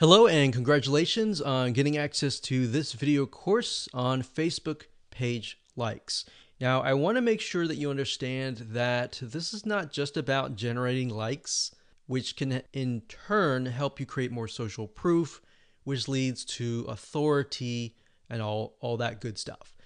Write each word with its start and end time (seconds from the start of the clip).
Hello 0.00 0.26
and 0.26 0.50
congratulations 0.50 1.42
on 1.42 1.74
getting 1.74 1.98
access 1.98 2.40
to 2.40 2.66
this 2.66 2.94
video 2.94 3.26
course 3.26 3.86
on 3.92 4.22
Facebook 4.22 4.84
page 5.10 5.58
likes. 5.76 6.24
Now, 6.58 6.80
I 6.80 6.94
want 6.94 7.16
to 7.18 7.20
make 7.20 7.42
sure 7.42 7.68
that 7.68 7.76
you 7.76 7.90
understand 7.90 8.68
that 8.70 9.18
this 9.20 9.52
is 9.52 9.66
not 9.66 9.92
just 9.92 10.16
about 10.16 10.56
generating 10.56 11.10
likes, 11.10 11.74
which 12.06 12.34
can 12.34 12.62
in 12.72 13.02
turn 13.08 13.66
help 13.66 14.00
you 14.00 14.06
create 14.06 14.32
more 14.32 14.48
social 14.48 14.88
proof, 14.88 15.42
which 15.84 16.08
leads 16.08 16.46
to 16.46 16.86
authority 16.88 17.94
and 18.30 18.40
all, 18.40 18.78
all 18.80 18.96
that 18.96 19.20
good 19.20 19.36
stuff. 19.36 19.76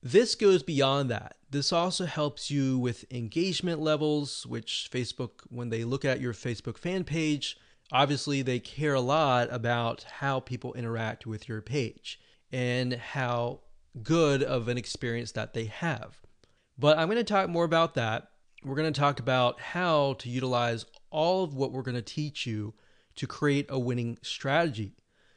This 0.00 0.36
goes 0.36 0.62
beyond 0.62 1.10
that. 1.10 1.34
This 1.50 1.72
also 1.72 2.06
helps 2.06 2.48
you 2.48 2.78
with 2.78 3.12
engagement 3.12 3.80
levels, 3.80 4.46
which 4.46 4.88
Facebook, 4.92 5.40
when 5.48 5.70
they 5.70 5.82
look 5.82 6.04
at 6.04 6.20
your 6.20 6.32
Facebook 6.32 6.78
fan 6.78 7.02
page, 7.02 7.56
obviously 7.92 8.42
they 8.42 8.58
care 8.58 8.94
a 8.94 9.00
lot 9.00 9.48
about 9.50 10.04
how 10.18 10.40
people 10.40 10.74
interact 10.74 11.26
with 11.26 11.48
your 11.48 11.60
page 11.60 12.20
and 12.52 12.94
how 12.94 13.60
good 14.02 14.42
of 14.42 14.68
an 14.68 14.78
experience 14.78 15.32
that 15.32 15.54
they 15.54 15.64
have. 15.64 16.20
But 16.78 16.98
I'm 16.98 17.08
going 17.08 17.18
to 17.18 17.24
talk 17.24 17.48
more 17.48 17.64
about 17.64 17.94
that. 17.94 18.30
We're 18.64 18.76
going 18.76 18.92
to 18.92 19.00
talk 19.00 19.20
about 19.20 19.60
how 19.60 20.14
to 20.14 20.28
utilize 20.28 20.86
all 21.10 21.44
of 21.44 21.54
what 21.54 21.72
we're 21.72 21.82
going 21.82 21.94
to 21.94 22.02
teach 22.02 22.46
you 22.46 22.74
to 23.16 23.26
create 23.26 23.66
a 23.68 23.78
winning 23.78 24.18
strategy. 24.22 24.94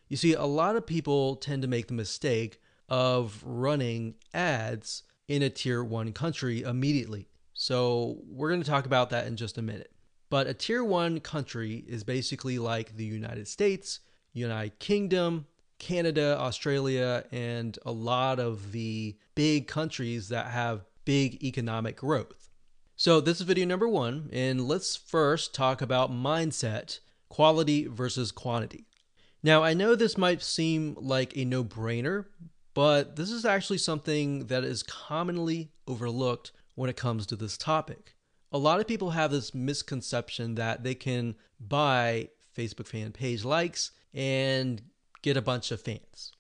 You 0.08 0.18
see, 0.18 0.34
a 0.34 0.46
lot 0.46 0.76
of 0.76 0.86
people 0.86 1.36
tend 1.36 1.62
to 1.62 1.68
make 1.68 1.88
the 1.88 1.94
mistake 1.94 2.60
of 2.90 3.42
running 3.46 4.16
ads 4.34 5.04
in 5.28 5.42
a 5.42 5.50
tier 5.50 5.84
one 5.84 6.12
country 6.12 6.62
immediately. 6.62 7.30
So, 7.54 8.20
we're 8.28 8.50
going 8.50 8.62
to 8.62 8.70
talk 8.70 8.86
about 8.86 9.12
that 9.12 9.28
in 9.28 9.36
just 9.36 9.58
a 9.58 9.62
minute. 9.62 9.91
But 10.32 10.48
a 10.48 10.54
tier 10.54 10.82
one 10.82 11.20
country 11.20 11.84
is 11.90 12.06
basically 12.06 12.58
like 12.58 12.96
the 12.96 13.04
United 13.04 13.50
States, 13.50 14.00
United 14.32 14.80
Kingdom, 14.80 15.46
Canada, 15.78 16.38
Australia, 16.40 17.26
and 17.34 17.78
a 17.86 17.92
lot 17.92 18.40
of 18.40 18.72
the 18.72 19.18
big 19.36 19.68
countries 19.68 20.30
that 20.30 20.48
have 20.48 20.86
big 21.04 21.44
economic 21.44 21.98
growth. 21.98 22.50
So, 22.96 23.20
this 23.20 23.42
is 23.42 23.46
video 23.46 23.66
number 23.66 23.90
one, 23.90 24.30
and 24.32 24.70
let's 24.70 24.96
first 24.96 25.54
talk 25.54 25.82
about 25.82 26.14
mindset 26.14 27.00
quality 27.28 27.88
versus 27.88 28.32
quantity. 28.32 28.86
Now, 29.44 29.64
I 29.64 29.74
know 29.74 29.96
this 29.96 30.18
might 30.18 30.42
seem 30.42 30.96
like 30.98 31.36
a 31.36 31.44
no 31.44 31.62
brainer, 31.62 32.28
but 32.74 33.18
this 33.18 33.32
is 33.32 33.44
actually 33.44 33.80
something 33.80 34.46
that 34.46 34.64
is 34.64 34.82
commonly 34.82 35.74
overlooked 35.88 36.54
when 36.76 36.90
it 36.90 36.96
comes 36.96 37.26
to 37.26 37.36
this 37.36 37.58
topic 37.58 38.16
a 38.52 38.58
lot 38.58 38.80
of 38.80 38.88
people 38.88 39.12
have 39.12 39.32
this 39.32 39.54
misconception 39.54 40.56
that 40.56 40.84
they 40.84 40.96
can 40.96 41.36
buy 41.60 42.30
Facebook 42.56 42.88
fan 42.88 43.12
page 43.12 43.46
likes 43.46 43.92
and 44.14 44.82
get 45.22 45.38
a 45.38 45.42
bunch 45.42 45.72
of 45.72 45.82
fans. 45.82 46.34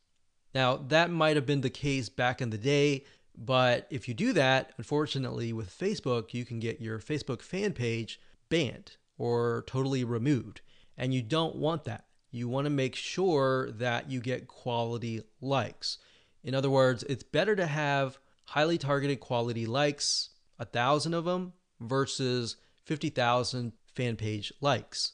Now, 0.53 0.77
that 0.89 1.09
might 1.09 1.37
have 1.37 1.45
been 1.45 1.61
the 1.61 1.69
case 1.69 2.09
back 2.09 2.41
in 2.41 2.49
the 2.49 2.57
day, 2.57 3.05
but 3.37 3.87
if 3.89 4.07
you 4.07 4.13
do 4.13 4.33
that, 4.33 4.73
unfortunately, 4.77 5.53
with 5.53 5.77
Facebook, 5.77 6.33
you 6.33 6.43
can 6.43 6.59
get 6.59 6.81
your 6.81 6.99
Facebook 6.99 7.41
fan 7.41 7.71
page 7.71 8.19
banned 8.49 8.97
or 9.17 9.63
totally 9.67 10.03
removed. 10.03 10.61
And 10.97 11.13
you 11.13 11.21
don't 11.21 11.55
want 11.55 11.85
that. 11.85 12.05
You 12.31 12.49
want 12.49 12.65
to 12.65 12.69
make 12.69 12.95
sure 12.95 13.71
that 13.71 14.11
you 14.11 14.19
get 14.19 14.47
quality 14.47 15.23
likes. 15.39 15.97
In 16.43 16.53
other 16.53 16.69
words, 16.69 17.03
it's 17.03 17.23
better 17.23 17.55
to 17.55 17.65
have 17.65 18.17
highly 18.45 18.77
targeted 18.77 19.21
quality 19.21 19.65
likes, 19.65 20.29
a 20.59 20.65
thousand 20.65 21.13
of 21.13 21.23
them, 21.25 21.53
versus 21.81 22.55
50,000 22.85 23.73
fan 23.95 24.15
page 24.15 24.53
likes. 24.61 25.13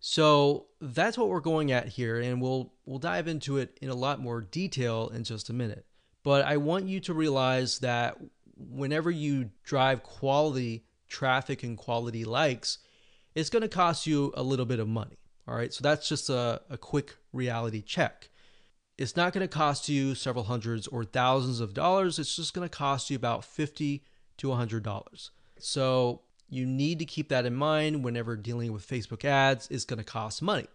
So 0.00 0.66
that's 0.80 1.16
what 1.16 1.28
we're 1.28 1.40
going 1.40 1.72
at 1.72 1.88
here, 1.88 2.20
and 2.20 2.40
we'll 2.40 2.74
we'll 2.84 2.98
dive 2.98 3.26
into 3.26 3.56
it 3.56 3.78
in 3.80 3.88
a 3.88 3.94
lot 3.94 4.20
more 4.20 4.42
detail 4.42 5.08
in 5.08 5.24
just 5.24 5.48
a 5.48 5.54
minute. 5.54 5.86
But 6.22 6.44
I 6.44 6.58
want 6.58 6.88
you 6.88 7.00
to 7.00 7.14
realize 7.14 7.78
that 7.78 8.18
whenever 8.56 9.10
you 9.10 9.50
drive 9.62 10.02
quality 10.02 10.84
traffic 11.08 11.62
and 11.62 11.78
quality 11.78 12.24
likes, 12.24 12.78
it's 13.34 13.50
going 13.50 13.62
to 13.62 13.68
cost 13.68 14.06
you 14.06 14.32
a 14.36 14.42
little 14.42 14.66
bit 14.66 14.78
of 14.78 14.88
money. 14.88 15.16
All 15.48 15.54
right, 15.54 15.72
so 15.72 15.80
that's 15.82 16.08
just 16.08 16.28
a, 16.28 16.60
a 16.68 16.76
quick 16.76 17.16
reality 17.32 17.82
check. 17.82 18.28
It's 18.96 19.16
not 19.16 19.32
going 19.32 19.46
to 19.46 19.48
cost 19.48 19.88
you 19.88 20.14
several 20.14 20.44
hundreds 20.44 20.86
or 20.86 21.04
thousands 21.04 21.60
of 21.60 21.74
dollars. 21.74 22.18
It's 22.18 22.36
just 22.36 22.54
going 22.54 22.68
to 22.68 22.74
cost 22.74 23.10
you 23.10 23.16
about 23.16 23.44
50 23.44 24.04
to 24.38 24.52
a 24.52 24.56
$100. 24.56 25.30
So 25.64 26.20
you 26.50 26.66
need 26.66 26.98
to 26.98 27.04
keep 27.04 27.30
that 27.30 27.46
in 27.46 27.54
mind 27.54 28.04
whenever 28.04 28.36
dealing 28.36 28.72
with 28.72 28.86
Facebook 28.86 29.24
ads. 29.24 29.66
It's 29.70 29.84
going 29.84 29.98
to 29.98 30.04
cost 30.04 30.42
money. 30.42 30.66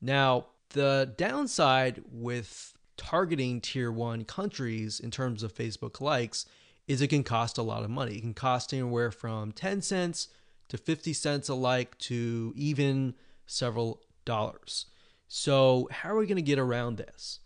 Now, 0.00 0.46
the 0.70 1.12
downside 1.16 2.02
with 2.10 2.74
targeting 2.96 3.60
tier 3.60 3.90
one 3.90 4.24
countries 4.24 5.00
in 5.00 5.10
terms 5.10 5.42
of 5.42 5.54
Facebook 5.54 6.00
likes 6.00 6.46
is 6.86 7.02
it 7.02 7.08
can 7.08 7.24
cost 7.24 7.58
a 7.58 7.62
lot 7.62 7.82
of 7.82 7.90
money. 7.90 8.16
It 8.16 8.20
can 8.20 8.34
cost 8.34 8.72
anywhere 8.72 9.10
from 9.10 9.52
10 9.52 9.82
cents 9.82 10.28
to 10.68 10.78
50 10.78 11.12
cents 11.12 11.48
a 11.48 11.54
like 11.54 11.98
to 11.98 12.52
even 12.56 13.14
several 13.46 14.02
dollars. 14.24 14.86
So, 15.26 15.88
how 15.90 16.10
are 16.10 16.18
we 16.18 16.26
going 16.26 16.36
to 16.36 16.42
get 16.42 16.58
around 16.58 16.96
this? 16.96 17.40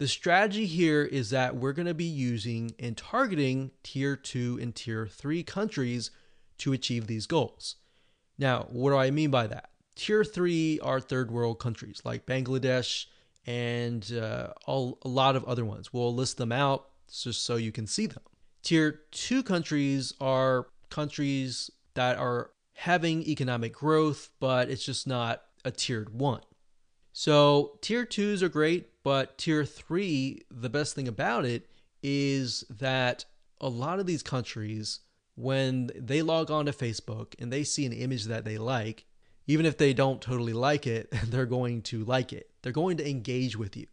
The 0.00 0.08
strategy 0.08 0.64
here 0.64 1.02
is 1.02 1.28
that 1.28 1.56
we're 1.56 1.74
going 1.74 1.84
to 1.84 1.92
be 1.92 2.04
using 2.04 2.74
and 2.78 2.96
targeting 2.96 3.70
tier 3.82 4.16
two 4.16 4.58
and 4.58 4.74
tier 4.74 5.06
three 5.06 5.42
countries 5.42 6.10
to 6.56 6.72
achieve 6.72 7.06
these 7.06 7.26
goals. 7.26 7.76
Now, 8.38 8.66
what 8.70 8.92
do 8.92 8.96
I 8.96 9.10
mean 9.10 9.30
by 9.30 9.46
that? 9.48 9.68
Tier 9.96 10.24
three 10.24 10.80
are 10.80 11.00
third 11.00 11.30
world 11.30 11.58
countries 11.58 12.00
like 12.02 12.24
Bangladesh 12.24 13.08
and 13.46 14.10
uh, 14.14 14.54
all, 14.64 14.98
a 15.02 15.08
lot 15.08 15.36
of 15.36 15.44
other 15.44 15.66
ones. 15.66 15.92
We'll 15.92 16.14
list 16.14 16.38
them 16.38 16.50
out 16.50 16.86
just 17.12 17.42
so 17.42 17.56
you 17.56 17.70
can 17.70 17.86
see 17.86 18.06
them. 18.06 18.22
Tier 18.62 19.02
two 19.10 19.42
countries 19.42 20.14
are 20.18 20.68
countries 20.88 21.70
that 21.92 22.16
are 22.16 22.52
having 22.72 23.22
economic 23.24 23.74
growth, 23.74 24.30
but 24.40 24.70
it's 24.70 24.86
just 24.86 25.06
not 25.06 25.42
a 25.62 25.70
tiered 25.70 26.14
one. 26.18 26.40
So 27.12 27.78
tier 27.80 28.04
twos 28.04 28.42
are 28.42 28.48
great, 28.48 28.90
but 29.02 29.38
tier 29.38 29.64
three, 29.64 30.42
the 30.50 30.70
best 30.70 30.94
thing 30.94 31.08
about 31.08 31.44
it 31.44 31.68
is 32.02 32.64
that 32.70 33.24
a 33.60 33.68
lot 33.68 34.00
of 34.00 34.06
these 34.06 34.22
countries, 34.22 35.00
when 35.34 35.90
they 35.94 36.22
log 36.22 36.50
on 36.50 36.66
to 36.66 36.72
Facebook 36.72 37.34
and 37.38 37.52
they 37.52 37.64
see 37.64 37.84
an 37.86 37.92
image 37.92 38.24
that 38.24 38.44
they 38.44 38.58
like, 38.58 39.06
even 39.46 39.66
if 39.66 39.76
they 39.76 39.92
don't 39.92 40.20
totally 40.20 40.52
like 40.52 40.86
it, 40.86 41.10
they're 41.26 41.46
going 41.46 41.82
to 41.82 42.04
like 42.04 42.32
it. 42.32 42.50
They're 42.62 42.72
going 42.72 42.96
to 42.98 43.08
engage 43.08 43.56
with 43.56 43.76
you. 43.76 43.86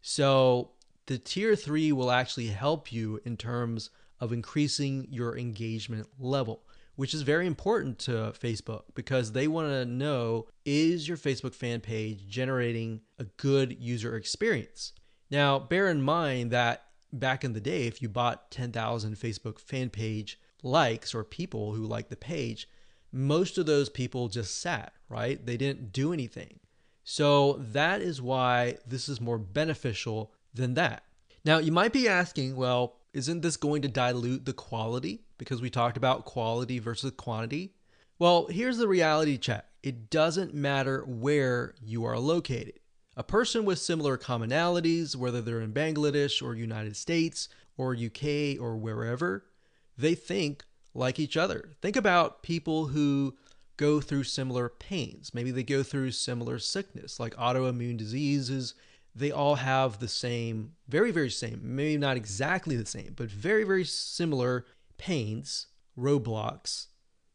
So 0.00 0.70
the 1.06 1.18
tier 1.18 1.56
three 1.56 1.92
will 1.92 2.10
actually 2.10 2.46
help 2.46 2.92
you 2.92 3.20
in 3.24 3.36
terms 3.36 3.90
of 4.20 4.32
increasing 4.32 5.06
your 5.10 5.36
engagement 5.36 6.08
level 6.18 6.62
which 6.96 7.14
is 7.14 7.22
very 7.22 7.46
important 7.46 7.98
to 8.00 8.32
Facebook 8.38 8.82
because 8.94 9.32
they 9.32 9.48
want 9.48 9.68
to 9.68 9.84
know 9.84 10.46
is 10.64 11.08
your 11.08 11.16
Facebook 11.16 11.54
fan 11.54 11.80
page 11.80 12.26
generating 12.26 13.00
a 13.18 13.24
good 13.24 13.76
user 13.80 14.16
experience? 14.16 14.92
Now, 15.30 15.58
bear 15.58 15.88
in 15.88 16.02
mind 16.02 16.50
that 16.50 16.84
back 17.12 17.44
in 17.44 17.52
the 17.52 17.60
day, 17.60 17.86
if 17.86 18.02
you 18.02 18.08
bought 18.08 18.50
10,000 18.50 19.16
Facebook 19.16 19.58
fan 19.58 19.90
page 19.90 20.38
likes 20.62 21.14
or 21.14 21.24
people 21.24 21.72
who 21.72 21.86
like 21.86 22.08
the 22.08 22.16
page, 22.16 22.68
most 23.12 23.58
of 23.58 23.66
those 23.66 23.88
people 23.88 24.28
just 24.28 24.60
sat, 24.60 24.92
right? 25.08 25.44
They 25.44 25.56
didn't 25.56 25.92
do 25.92 26.12
anything. 26.12 26.60
So 27.04 27.54
that 27.58 28.00
is 28.00 28.20
why 28.20 28.78
this 28.86 29.08
is 29.08 29.20
more 29.20 29.38
beneficial 29.38 30.32
than 30.52 30.74
that. 30.74 31.04
Now, 31.44 31.58
you 31.58 31.70
might 31.70 31.92
be 31.92 32.08
asking, 32.08 32.56
well, 32.56 32.96
isn't 33.12 33.42
this 33.42 33.56
going 33.56 33.82
to 33.82 33.88
dilute 33.88 34.46
the 34.46 34.52
quality? 34.52 35.23
Because 35.38 35.60
we 35.60 35.70
talked 35.70 35.96
about 35.96 36.24
quality 36.24 36.78
versus 36.78 37.12
quantity. 37.16 37.74
Well, 38.18 38.46
here's 38.46 38.78
the 38.78 38.88
reality 38.88 39.38
check 39.38 39.66
it 39.82 40.10
doesn't 40.10 40.54
matter 40.54 41.04
where 41.06 41.74
you 41.82 42.04
are 42.04 42.18
located. 42.18 42.80
A 43.16 43.22
person 43.22 43.64
with 43.64 43.78
similar 43.78 44.16
commonalities, 44.16 45.14
whether 45.14 45.40
they're 45.40 45.60
in 45.60 45.72
Bangladesh 45.72 46.42
or 46.42 46.54
United 46.54 46.96
States 46.96 47.48
or 47.76 47.94
UK 47.94 48.60
or 48.60 48.76
wherever, 48.76 49.44
they 49.96 50.14
think 50.14 50.64
like 50.94 51.18
each 51.18 51.36
other. 51.36 51.70
Think 51.82 51.96
about 51.96 52.42
people 52.42 52.86
who 52.86 53.36
go 53.76 54.00
through 54.00 54.24
similar 54.24 54.68
pains. 54.68 55.34
Maybe 55.34 55.50
they 55.50 55.62
go 55.62 55.82
through 55.82 56.12
similar 56.12 56.58
sickness, 56.58 57.20
like 57.20 57.34
autoimmune 57.36 57.96
diseases 57.96 58.74
they 59.14 59.30
all 59.30 59.54
have 59.54 60.00
the 60.00 60.08
same, 60.08 60.72
very, 60.88 61.12
very 61.12 61.30
same, 61.30 61.60
maybe 61.62 61.96
not 61.96 62.16
exactly 62.16 62.76
the 62.76 62.86
same, 62.86 63.12
but 63.16 63.30
very, 63.30 63.64
very 63.64 63.84
similar 63.84 64.66
pains, 64.98 65.66
roadblocks, 65.98 66.86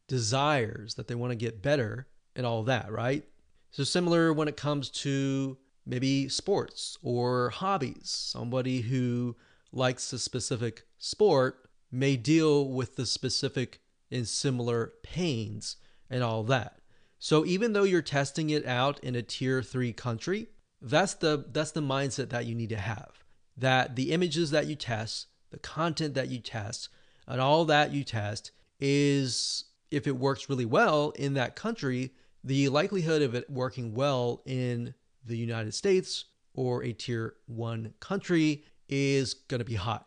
desires 0.08 0.94
that 0.94 1.08
they 1.08 1.14
want 1.14 1.30
to 1.30 1.36
get 1.36 1.62
better, 1.62 2.08
and 2.34 2.46
all 2.46 2.62
that, 2.64 2.90
right? 2.90 3.24
So, 3.70 3.84
similar 3.84 4.32
when 4.32 4.48
it 4.48 4.56
comes 4.56 4.90
to 4.90 5.58
maybe 5.86 6.28
sports 6.28 6.98
or 7.02 7.50
hobbies. 7.50 8.10
Somebody 8.10 8.82
who 8.82 9.36
likes 9.72 10.12
a 10.12 10.18
specific 10.18 10.82
sport 10.98 11.68
may 11.90 12.16
deal 12.16 12.68
with 12.68 12.96
the 12.96 13.06
specific 13.06 13.80
and 14.10 14.26
similar 14.26 14.92
pains 15.02 15.76
and 16.08 16.22
all 16.22 16.42
that. 16.44 16.80
So, 17.18 17.44
even 17.44 17.72
though 17.72 17.84
you're 17.84 18.02
testing 18.02 18.50
it 18.50 18.66
out 18.66 18.98
in 19.00 19.14
a 19.14 19.22
tier 19.22 19.62
three 19.62 19.92
country, 19.92 20.48
That's 20.82 21.14
the 21.14 21.44
that's 21.52 21.72
the 21.72 21.82
mindset 21.82 22.30
that 22.30 22.46
you 22.46 22.54
need 22.54 22.70
to 22.70 22.78
have. 22.78 23.24
That 23.56 23.94
the 23.96 24.12
images 24.12 24.50
that 24.50 24.66
you 24.66 24.76
test, 24.76 25.26
the 25.50 25.58
content 25.58 26.14
that 26.14 26.28
you 26.28 26.38
test, 26.38 26.88
and 27.30 27.40
all 27.40 27.64
that 27.66 27.92
you 27.92 28.04
test 28.04 28.50
is 28.80 29.64
if 29.90 30.06
it 30.06 30.16
works 30.16 30.48
really 30.48 30.64
well 30.64 31.10
in 31.10 31.34
that 31.34 31.56
country, 31.56 32.12
the 32.42 32.68
likelihood 32.68 33.22
of 33.22 33.34
it 33.34 33.48
working 33.48 33.94
well 33.94 34.42
in 34.46 34.94
the 35.24 35.36
United 35.36 35.72
States 35.74 36.26
or 36.54 36.82
a 36.82 36.92
tier 36.92 37.34
1 37.46 37.94
country 38.00 38.64
is 38.88 39.34
going 39.34 39.60
to 39.60 39.64
be 39.64 39.76
high. 39.76 40.02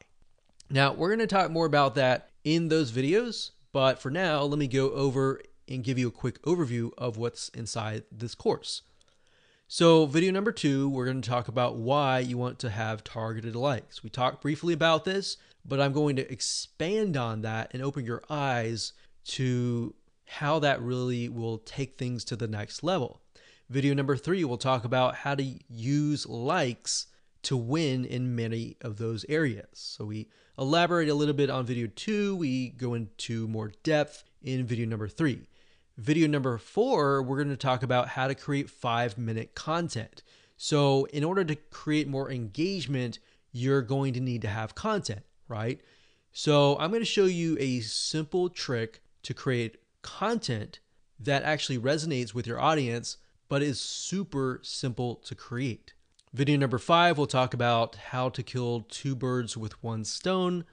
Now, 0.70 0.94
we're 0.94 1.10
going 1.10 1.20
to 1.20 1.28
talk 1.28 1.52
more 1.52 1.66
about 1.66 1.96
that 1.96 2.30
in 2.44 2.68
those 2.68 2.92
videos, 2.92 3.52
but 3.72 4.00
for 4.00 4.10
now, 4.10 4.44
let 4.44 4.60
me 4.60 4.68
go 4.68 4.92
over 4.92 5.42
and 5.68 5.84
give 5.84 5.98
you 5.98 6.10
a 6.10 6.12
quick 6.12 6.42
overview 6.44 6.92
of 6.98 7.18
what's 7.18 7.50
inside 7.50 8.04
this 8.12 8.36
course. 8.36 8.82
So, 9.76 10.06
video 10.06 10.32
number 10.32 10.52
two, 10.52 10.88
we're 10.88 11.06
going 11.06 11.24
to 11.24 11.28
talk 11.28 11.48
about 11.48 11.78
why 11.78 12.20
you 12.20 12.38
want 12.38 12.60
to 12.60 12.70
have 12.70 13.04
targeted 13.04 13.56
likes. 13.56 14.04
We 14.04 14.12
talked 14.12 14.40
briefly 14.40 14.72
about 14.72 15.04
this, 15.04 15.38
but 15.66 15.82
I'm 15.82 15.94
going 15.94 16.16
to 16.18 16.32
expand 16.32 17.18
on 17.18 17.42
that 17.42 17.72
and 17.74 17.82
open 17.82 18.06
your 18.06 18.22
eyes 18.30 18.94
to 19.30 19.96
how 20.28 20.60
that 20.60 20.80
really 20.80 21.28
will 21.28 21.58
take 21.58 21.98
things 21.98 22.24
to 22.26 22.36
the 22.36 22.48
next 22.48 22.84
level. 22.84 23.20
Video 23.68 23.96
number 23.96 24.16
three, 24.16 24.44
we'll 24.44 24.60
talk 24.60 24.86
about 24.86 25.16
how 25.16 25.34
to 25.34 25.56
use 25.68 26.30
likes 26.30 27.08
to 27.42 27.58
win 27.58 28.06
in 28.06 28.36
many 28.36 28.78
of 28.82 28.98
those 28.98 29.26
areas. 29.28 29.70
So, 29.72 30.06
we 30.06 30.30
elaborate 30.56 31.10
a 31.10 31.16
little 31.16 31.34
bit 31.34 31.50
on 31.50 31.66
video 31.66 31.88
two, 31.96 32.36
we 32.36 32.70
go 32.70 32.94
into 32.94 33.48
more 33.48 33.72
depth 33.82 34.24
in 34.44 34.68
video 34.68 34.86
number 34.86 35.08
three. 35.08 35.48
Video 35.98 36.28
number 36.28 36.58
four, 36.58 37.22
we're 37.22 37.38
going 37.38 37.50
to 37.50 37.56
talk 37.56 37.84
about 37.84 38.10
how 38.10 38.28
to 38.28 38.34
create 38.34 38.68
five 38.68 39.16
minute 39.16 39.54
content. 39.54 40.24
So, 40.58 41.06
in 41.06 41.24
order 41.24 41.44
to 41.44 41.56
create 41.56 42.08
more 42.08 42.32
engagement, 42.32 43.20
you're 43.52 43.84
going 43.84 44.14
to 44.14 44.20
need 44.20 44.42
to 44.42 44.48
have 44.48 44.74
content, 44.74 45.22
right? 45.48 45.82
So, 46.32 46.78
I'm 46.80 46.90
going 46.90 47.02
to 47.02 47.06
show 47.06 47.26
you 47.26 47.58
a 47.60 47.82
simple 47.82 48.50
trick 48.50 49.02
to 49.22 49.36
create 49.36 49.78
content 50.02 50.80
that 51.20 51.44
actually 51.44 51.78
resonates 51.78 52.34
with 52.34 52.48
your 52.48 52.60
audience, 52.60 53.18
but 53.48 53.62
is 53.62 53.80
super 53.80 54.60
simple 54.64 55.16
to 55.18 55.36
create. 55.36 55.94
Video 56.34 56.58
number 56.58 56.80
five, 56.80 57.20
we'll 57.20 57.28
talk 57.28 57.54
about 57.54 57.96
how 57.96 58.30
to 58.30 58.42
kill 58.42 58.82
two 58.90 59.16
birds 59.16 59.56
with 59.56 59.82
one 59.84 60.04
stone. 60.04 60.66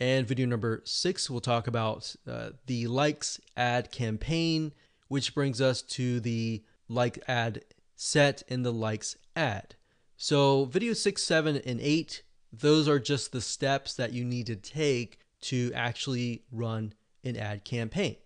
And 0.00 0.26
video 0.26 0.46
number 0.46 0.80
six, 0.86 1.28
we'll 1.28 1.40
talk 1.40 1.66
about 1.66 2.16
uh, 2.26 2.50
the 2.64 2.86
likes 2.86 3.38
ad 3.54 3.92
campaign, 3.92 4.72
which 5.08 5.34
brings 5.34 5.60
us 5.60 5.82
to 5.82 6.20
the 6.20 6.64
like 6.88 7.22
ad 7.28 7.62
set 7.96 8.42
and 8.48 8.64
the 8.64 8.72
likes 8.72 9.16
ad. 9.36 9.74
So, 10.16 10.64
video 10.64 10.94
six, 10.94 11.22
seven, 11.22 11.56
and 11.66 11.80
eight, 11.82 12.22
those 12.50 12.88
are 12.88 12.98
just 12.98 13.32
the 13.32 13.42
steps 13.42 13.94
that 13.94 14.14
you 14.14 14.24
need 14.24 14.46
to 14.46 14.56
take 14.56 15.18
to 15.42 15.70
actually 15.74 16.44
run 16.50 16.94
an 17.22 17.36
ad 17.36 17.64
campaign. 17.64 18.16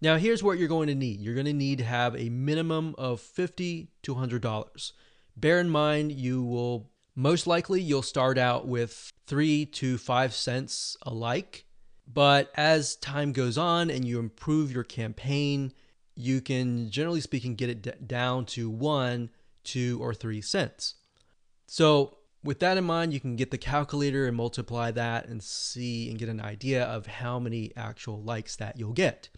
Now, 0.00 0.16
here's 0.16 0.44
what 0.44 0.58
you're 0.58 0.68
going 0.68 0.88
to 0.88 0.94
need 0.94 1.20
you're 1.20 1.34
going 1.34 1.46
to 1.46 1.52
need 1.52 1.78
to 1.78 1.84
have 1.84 2.14
a 2.14 2.28
minimum 2.28 2.94
of 2.98 3.20
50 3.20 3.88
to 4.02 4.14
$100. 4.14 4.92
Bear 5.36 5.58
in 5.58 5.70
mind, 5.70 6.12
you 6.12 6.44
will 6.44 6.90
most 7.16 7.46
likely, 7.46 7.80
you'll 7.80 8.02
start 8.02 8.38
out 8.38 8.66
with 8.66 9.12
three 9.26 9.66
to 9.66 9.98
five 9.98 10.34
cents 10.34 10.96
a 11.02 11.12
like. 11.12 11.64
But 12.12 12.50
as 12.54 12.96
time 12.96 13.32
goes 13.32 13.56
on 13.56 13.90
and 13.90 14.04
you 14.04 14.18
improve 14.18 14.72
your 14.72 14.84
campaign, 14.84 15.72
you 16.14 16.40
can, 16.40 16.90
generally 16.90 17.20
speaking, 17.20 17.54
get 17.54 17.70
it 17.70 18.06
down 18.06 18.44
to 18.46 18.68
one, 18.68 19.30
two, 19.62 19.98
or 20.02 20.12
three 20.12 20.40
cents. 20.40 20.94
So, 21.66 22.18
with 22.42 22.58
that 22.58 22.76
in 22.76 22.84
mind, 22.84 23.14
you 23.14 23.20
can 23.20 23.36
get 23.36 23.50
the 23.50 23.58
calculator 23.58 24.26
and 24.26 24.36
multiply 24.36 24.90
that 24.90 25.26
and 25.28 25.42
see 25.42 26.10
and 26.10 26.18
get 26.18 26.28
an 26.28 26.42
idea 26.42 26.84
of 26.84 27.06
how 27.06 27.38
many 27.38 27.72
actual 27.74 28.20
likes 28.20 28.54
that 28.56 28.78
you'll 28.78 28.92
get. 28.92 29.30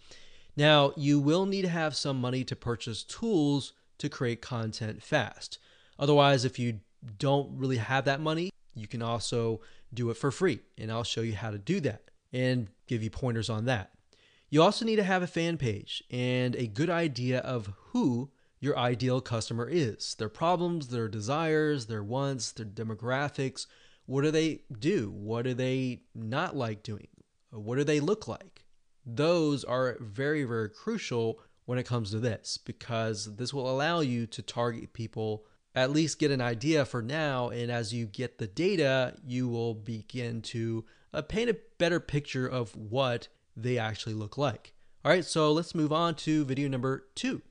Now, 0.57 0.91
you 0.97 1.19
will 1.19 1.45
need 1.45 1.61
to 1.61 1.69
have 1.69 1.95
some 1.95 2.19
money 2.19 2.43
to 2.43 2.55
purchase 2.55 3.03
tools 3.03 3.71
to 3.99 4.09
create 4.09 4.41
content 4.41 5.01
fast. 5.01 5.57
Otherwise, 5.97 6.43
if 6.43 6.59
you 6.59 6.81
don't 7.17 7.57
really 7.57 7.77
have 7.77 8.05
that 8.05 8.21
money, 8.21 8.49
you 8.75 8.87
can 8.87 9.01
also 9.01 9.61
do 9.93 10.09
it 10.09 10.17
for 10.17 10.31
free. 10.31 10.59
And 10.77 10.91
I'll 10.91 11.03
show 11.03 11.21
you 11.21 11.35
how 11.35 11.51
to 11.51 11.57
do 11.57 11.79
that 11.81 12.11
and 12.33 12.67
give 12.87 13.03
you 13.03 13.09
pointers 13.09 13.49
on 13.49 13.65
that. 13.65 13.91
You 14.49 14.61
also 14.61 14.85
need 14.85 14.95
to 14.97 15.03
have 15.03 15.23
a 15.23 15.27
fan 15.27 15.57
page 15.57 16.03
and 16.09 16.55
a 16.55 16.67
good 16.67 16.89
idea 16.89 17.39
of 17.39 17.73
who 17.91 18.31
your 18.59 18.77
ideal 18.77 19.21
customer 19.21 19.67
is 19.67 20.15
their 20.15 20.29
problems, 20.29 20.87
their 20.87 21.07
desires, 21.07 21.85
their 21.85 22.03
wants, 22.03 22.51
their 22.51 22.65
demographics. 22.65 23.67
What 24.05 24.23
do 24.23 24.31
they 24.31 24.61
do? 24.79 25.11
What 25.11 25.43
do 25.43 25.53
they 25.53 26.01
not 26.15 26.55
like 26.55 26.81
doing? 26.81 27.07
What 27.51 27.77
do 27.77 27.83
they 27.83 27.99
look 27.99 28.27
like? 28.27 28.65
Those 29.05 29.63
are 29.63 29.97
very, 29.99 30.43
very 30.43 30.69
crucial 30.69 31.39
when 31.65 31.77
it 31.77 31.85
comes 31.85 32.11
to 32.11 32.19
this 32.19 32.57
because 32.57 33.35
this 33.35 33.53
will 33.53 33.69
allow 33.69 33.99
you 33.99 34.25
to 34.27 34.41
target 34.41 34.93
people 34.93 35.45
at 35.77 35.91
least 35.91 36.17
get 36.17 36.31
an 36.31 36.41
idea 36.41 36.83
for 36.85 37.03
now. 37.03 37.49
And 37.49 37.71
as 37.71 37.93
you 37.93 38.07
get 38.07 38.39
the 38.39 38.47
data, 38.47 39.13
you 39.23 39.47
will 39.47 39.75
begin 39.75 40.41
to 40.41 40.83
uh, 41.13 41.21
paint 41.21 41.51
a 41.51 41.57
better 41.77 41.99
picture 41.99 42.47
of 42.47 42.75
what 42.75 43.27
they 43.55 43.77
actually 43.77 44.15
look 44.15 44.39
like. 44.39 44.73
All 45.05 45.11
right, 45.11 45.23
so 45.23 45.51
let's 45.51 45.75
move 45.75 45.93
on 45.93 46.15
to 46.15 46.43
video 46.45 46.67
number 46.67 47.05
two. 47.13 47.43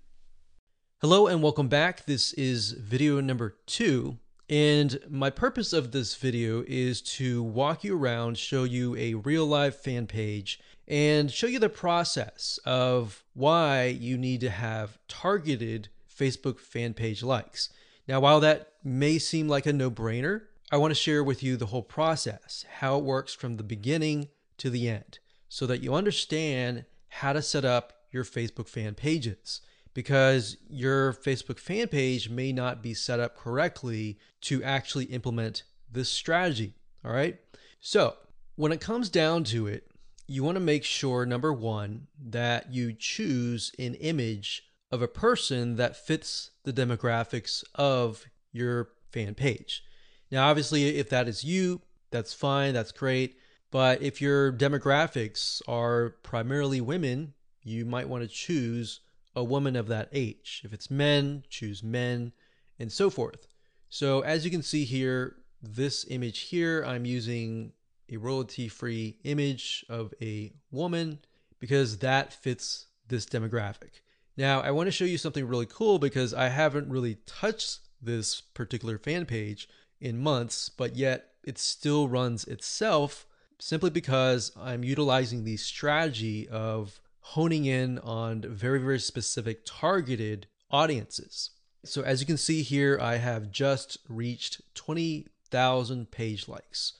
Hello 1.01 1.29
and 1.29 1.41
welcome 1.41 1.69
back. 1.69 2.05
This 2.07 2.33
is 2.33 2.73
video 2.73 3.21
number 3.21 3.59
two. 3.65 4.19
And 4.51 4.99
my 5.09 5.31
purpose 5.31 5.73
of 5.73 5.93
this 5.93 6.17
video 6.17 6.65
is 6.67 7.01
to 7.03 7.45
walk 7.45 7.85
you 7.85 7.97
around, 7.97 8.39
show 8.39 8.65
you 8.65 8.97
a 8.97 9.15
real 9.15 9.47
live 9.47 9.77
fan 9.77 10.09
page, 10.09 10.59
and 10.89 11.31
show 11.31 11.47
you 11.47 11.61
the 11.61 11.69
process 11.69 12.59
of 12.65 13.25
why 13.35 13.85
you 13.87 14.19
need 14.19 14.41
to 14.41 14.51
have 14.51 14.99
targeted 15.07 15.91
Facebook 16.13 16.59
fan 16.59 16.93
page 16.93 17.23
likes. 17.23 17.69
Now, 18.09 18.21
while 18.21 18.41
that 18.41 18.73
may 18.85 19.19
seem 19.19 19.49
like 19.49 19.67
a 19.67 19.73
no 19.73 19.91
brainer, 19.91 20.43
I 20.71 20.77
want 20.77 20.93
to 20.93 21.01
share 21.01 21.25
with 21.25 21.43
you 21.43 21.57
the 21.57 21.67
whole 21.67 21.83
process, 21.83 22.65
how 22.79 22.99
it 22.99 23.05
works 23.05 23.35
from 23.35 23.57
the 23.57 23.63
beginning 23.63 24.29
to 24.59 24.71
the 24.71 24.89
end, 24.89 25.19
so 25.49 25.67
that 25.67 25.83
you 25.83 25.95
understand 25.95 26.85
how 27.09 27.33
to 27.33 27.43
set 27.43 27.65
up 27.65 27.93
your 28.11 28.25
Facebook 28.25 28.69
fan 28.69 28.95
pages. 28.95 29.61
Because 29.95 30.59
your 30.69 31.15
Facebook 31.15 31.59
fan 31.59 31.89
page 31.89 32.29
may 32.29 32.53
not 32.53 32.83
be 32.83 32.93
set 32.93 33.19
up 33.19 33.35
correctly 33.35 34.19
to 34.43 34.63
actually 34.63 35.07
implement 35.07 35.63
this 35.91 36.11
strategy. 36.11 36.75
All 37.05 37.13
right. 37.13 37.39
So, 37.81 38.17
when 38.57 38.73
it 38.73 38.81
comes 38.81 39.09
down 39.09 39.45
to 39.45 39.67
it, 39.67 39.91
you 40.27 40.45
want 40.45 40.57
to 40.57 40.61
make 40.61 40.85
sure 40.85 41.25
number 41.25 41.53
one, 41.53 42.09
that 42.21 42.73
you 42.73 42.93
choose 42.93 43.73
an 43.79 43.95
image 43.95 44.65
of 44.91 45.03
a 45.03 45.09
person 45.09 45.77
that 45.77 45.97
fits 45.97 46.51
the 46.65 46.73
demographics 46.73 47.65
of 47.75 48.25
your 48.53 48.91
fan 49.11 49.35
page. 49.35 49.83
Now, 50.31 50.49
obviously, 50.49 50.99
if 50.99 51.09
that 51.11 51.29
is 51.29 51.45
you, 51.45 51.81
that's 52.11 52.33
fine, 52.33 52.75
that's 52.75 52.93
great. 52.93 53.39
But 53.71 54.03
if 54.03 54.21
your 54.21 54.53
demographics 54.53 55.61
are 55.69 56.11
primarily 56.23 56.81
women, 56.81 57.35
you 57.63 57.85
might 57.85 58.09
want 58.09 58.23
to 58.23 58.29
choose 58.29 59.01
a 59.35 59.45
woman 59.45 59.77
of 59.77 59.89
that 59.89 60.09
age. 60.13 60.63
If 60.65 60.73
it's 60.73 60.91
men, 60.91 61.45
choose 61.51 61.83
men, 61.83 62.33
and 62.79 62.91
so 62.91 63.11
forth. 63.11 63.47
So, 63.89 64.21
as 64.21 64.45
you 64.45 64.51
can 64.51 64.63
see 64.63 64.85
here, 64.85 65.37
this 65.63 66.07
image 66.09 66.41
here, 66.41 66.85
I'm 66.85 67.05
using 67.05 67.73
a 68.09 68.17
royalty 68.17 68.69
free 68.69 69.19
image 69.25 69.85
of 69.89 70.15
a 70.21 70.53
woman 70.71 71.19
because 71.59 71.99
that 71.99 72.33
fits 72.33 72.87
this 73.09 73.27
demographic. 73.27 74.01
Now, 74.37 74.61
I 74.61 74.71
want 74.71 74.87
to 74.87 74.93
show 74.93 75.05
you 75.05 75.19
something 75.19 75.47
really 75.47 75.67
cool 75.67 75.99
because 75.99 76.35
I 76.35 76.49
haven't 76.49 76.91
really 76.91 77.17
touched 77.27 77.81
this 78.03 78.41
particular 78.41 78.99
fan 78.99 79.25
page 79.25 79.69
in 80.01 80.23
months, 80.23 80.69
but 80.69 80.95
yet 80.97 81.31
it 81.43 81.59
still 81.59 82.09
runs 82.09 82.45
itself 82.45 83.27
simply 83.59 83.89
because 83.89 84.53
I'm 84.57 84.85
utilizing 84.85 85.45
the 85.45 85.57
strategy 85.57 86.49
of 86.49 87.01
honing 87.21 87.65
in 87.65 87.99
on 88.01 88.43
very, 88.43 88.79
very 88.79 89.01
specific 89.01 89.63
targeted 89.65 90.47
audiences. 90.71 91.51
So, 91.85 92.03
as 92.03 92.21
you 92.21 92.27
can 92.27 92.37
see 92.37 92.63
here, 92.63 92.99
I 93.01 93.17
have 93.17 93.51
just 93.51 93.99
reached 94.09 94.61
20,000 94.75 96.11
page 96.11 96.49
likes. 96.49 96.95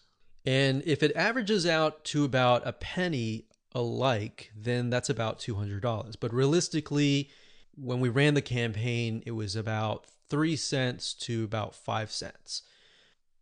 And 0.45 0.83
if 0.87 1.03
it 1.03 1.15
averages 1.17 1.67
out 1.67 2.05
to 2.07 2.25
about 2.25 2.67
a 2.67 2.73
penny 2.73 3.47
alike, 3.77 4.51
then 4.57 4.89
that's 4.91 5.11
about 5.11 5.39
$200. 5.39 6.17
But 6.19 6.33
realistically, 6.33 7.31
when 7.75 8.01
we 8.01 8.09
ran 8.09 8.35
the 8.35 8.43
campaign, 8.43 9.23
it 9.27 9.33
was 9.33 9.55
about 9.55 10.07
three 10.31 10.57
cents 10.57 11.13
to 11.13 11.45
about 11.45 11.75
five 11.75 12.11
cents. 12.11 12.63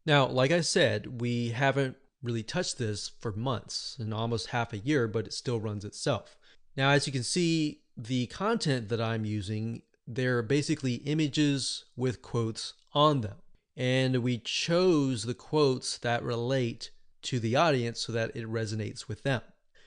Now, 0.05 0.27
like 0.27 0.51
I 0.51 0.61
said, 0.61 1.21
we 1.21 1.51
haven't 1.51 1.97
really 2.23 2.43
touched 2.43 2.79
this 2.79 3.13
for 3.21 3.33
months 3.33 3.97
and 4.01 4.13
almost 4.13 4.49
half 4.49 4.73
a 4.73 4.79
year, 4.79 5.07
but 5.07 5.27
it 5.27 5.33
still 5.33 5.61
runs 5.61 5.85
itself. 5.85 6.37
Now, 6.77 6.91
as 6.91 7.07
you 7.07 7.13
can 7.13 7.23
see, 7.23 7.83
the 7.97 8.27
content 8.27 8.89
that 8.89 9.01
I'm 9.01 9.25
using 9.25 9.83
they're 10.07 10.43
basically 10.43 10.95
images 10.95 11.85
with 11.97 12.21
quotes 12.21 12.75
on 12.93 13.23
them. 13.23 13.37
And 13.77 14.19
we 14.19 14.39
chose 14.39 15.25
the 15.25 15.35
quotes 15.35 15.99
that 15.99 16.23
relate 16.23 16.91
to 17.23 17.41
the 17.41 17.57
audience 17.57 18.01
so 18.01 18.13
that 18.13 18.37
it 18.37 18.47
resonates 18.47 19.09
with 19.09 19.23
them. 19.23 19.41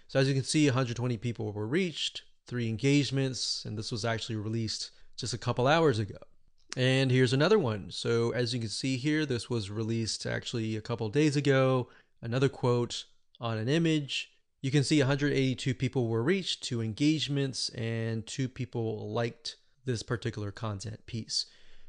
So 0.07 0.19
as 0.19 0.27
you 0.27 0.33
can 0.33 0.43
see, 0.43 0.65
120 0.67 1.17
people 1.17 1.51
were 1.51 1.67
reached, 1.67 2.23
three 2.45 2.69
engagements, 2.69 3.65
and 3.65 3.77
this 3.77 3.91
was 3.91 4.05
actually 4.05 4.37
released 4.37 4.91
just 5.17 5.33
a 5.33 5.37
couple 5.37 5.67
hours 5.67 5.99
ago. 5.99 6.17
And 6.77 7.11
here's 7.11 7.33
another 7.33 7.59
one. 7.59 7.91
So 7.91 8.31
as 8.31 8.53
you 8.53 8.59
can 8.59 8.69
see 8.69 8.97
here, 8.97 9.25
this 9.25 9.49
was 9.49 9.69
released 9.69 10.25
actually 10.25 10.75
a 10.75 10.81
couple 10.81 11.09
days 11.09 11.35
ago. 11.35 11.89
Another 12.21 12.49
quote 12.49 13.05
on 13.39 13.57
an 13.57 13.67
image. 13.67 14.31
You 14.61 14.71
can 14.71 14.83
see 14.83 14.99
182 14.99 15.73
people 15.73 16.07
were 16.07 16.23
reached, 16.23 16.63
two 16.63 16.81
engagements, 16.81 17.69
and 17.69 18.25
two 18.25 18.47
people 18.47 19.11
liked 19.11 19.57
this 19.85 20.03
particular 20.03 20.51
content 20.51 21.05
piece. 21.05 21.45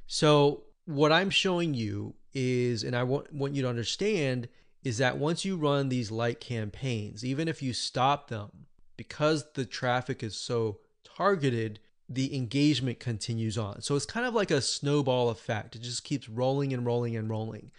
So 0.07 0.65
what 0.87 1.13
I'm 1.13 1.31
showing 1.31 1.75
you 1.75 2.15
is, 2.33 2.83
and 2.83 2.97
I 2.97 3.03
want, 3.03 3.33
want 3.33 3.55
you 3.55 3.63
to 3.63 3.69
understand, 3.69 4.49
is 4.85 4.99
that 4.99 5.19
once 5.19 5.45
you 5.45 5.57
run 5.57 5.89
these 5.89 6.11
light 6.11 6.41
campaigns, 6.41 7.25
even 7.25 7.49
if 7.49 7.63
you 7.63 7.73
stop 7.73 8.29
them, 8.29 8.67
because 8.97 9.53
the 9.53 9.65
traffic 9.65 10.23
is 10.23 10.37
so 10.37 10.79
targeted, 11.05 11.79
the 12.09 12.35
engagement 12.35 12.99
continues 12.99 13.59
on. 13.59 13.83
So 13.83 13.97
it's 13.97 14.07
kind 14.07 14.27
of 14.27 14.35
like 14.35 14.51
a 14.51 14.61
snowball 14.61 15.29
effect. 15.29 15.77
It 15.77 15.83
just 15.83 16.05
keeps 16.05 16.29
rolling 16.29 16.73
and 16.73 16.87
rolling 16.87 17.17
and 17.17 17.29
rolling. 17.29 17.71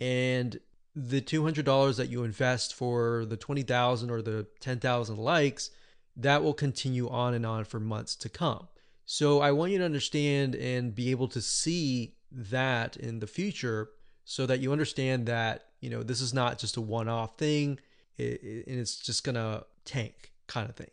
And 0.00 0.58
the 0.94 1.20
$200 1.20 1.96
that 1.96 2.08
you 2.08 2.24
invest 2.24 2.74
for 2.74 3.26
the 3.26 3.36
20,000 3.36 4.10
or 4.10 4.22
the 4.22 4.46
10,000 4.60 5.18
likes, 5.18 5.70
that 6.16 6.42
will 6.42 6.54
continue 6.54 7.08
on 7.10 7.34
and 7.34 7.44
on 7.44 7.64
for 7.64 7.78
months 7.78 8.16
to 8.16 8.28
come. 8.30 8.68
So 9.04 9.40
I 9.40 9.52
want 9.52 9.72
you 9.72 9.78
to 9.78 9.84
understand 9.84 10.54
and 10.54 10.94
be 10.94 11.10
able 11.10 11.28
to 11.28 11.40
see 11.40 12.14
that 12.32 12.96
in 12.96 13.18
the 13.18 13.26
future 13.26 13.90
so 14.24 14.46
that 14.46 14.60
you 14.60 14.72
understand 14.72 15.26
that, 15.26 15.66
you 15.86 15.92
know, 15.92 16.02
this 16.02 16.20
is 16.20 16.34
not 16.34 16.58
just 16.58 16.76
a 16.76 16.80
one-off 16.80 17.38
thing 17.38 17.78
it, 18.18 18.42
it, 18.42 18.66
and 18.66 18.76
it's 18.80 18.96
just 18.96 19.22
going 19.22 19.36
to 19.36 19.64
tank 19.84 20.32
kind 20.48 20.68
of 20.68 20.74
thing. 20.74 20.90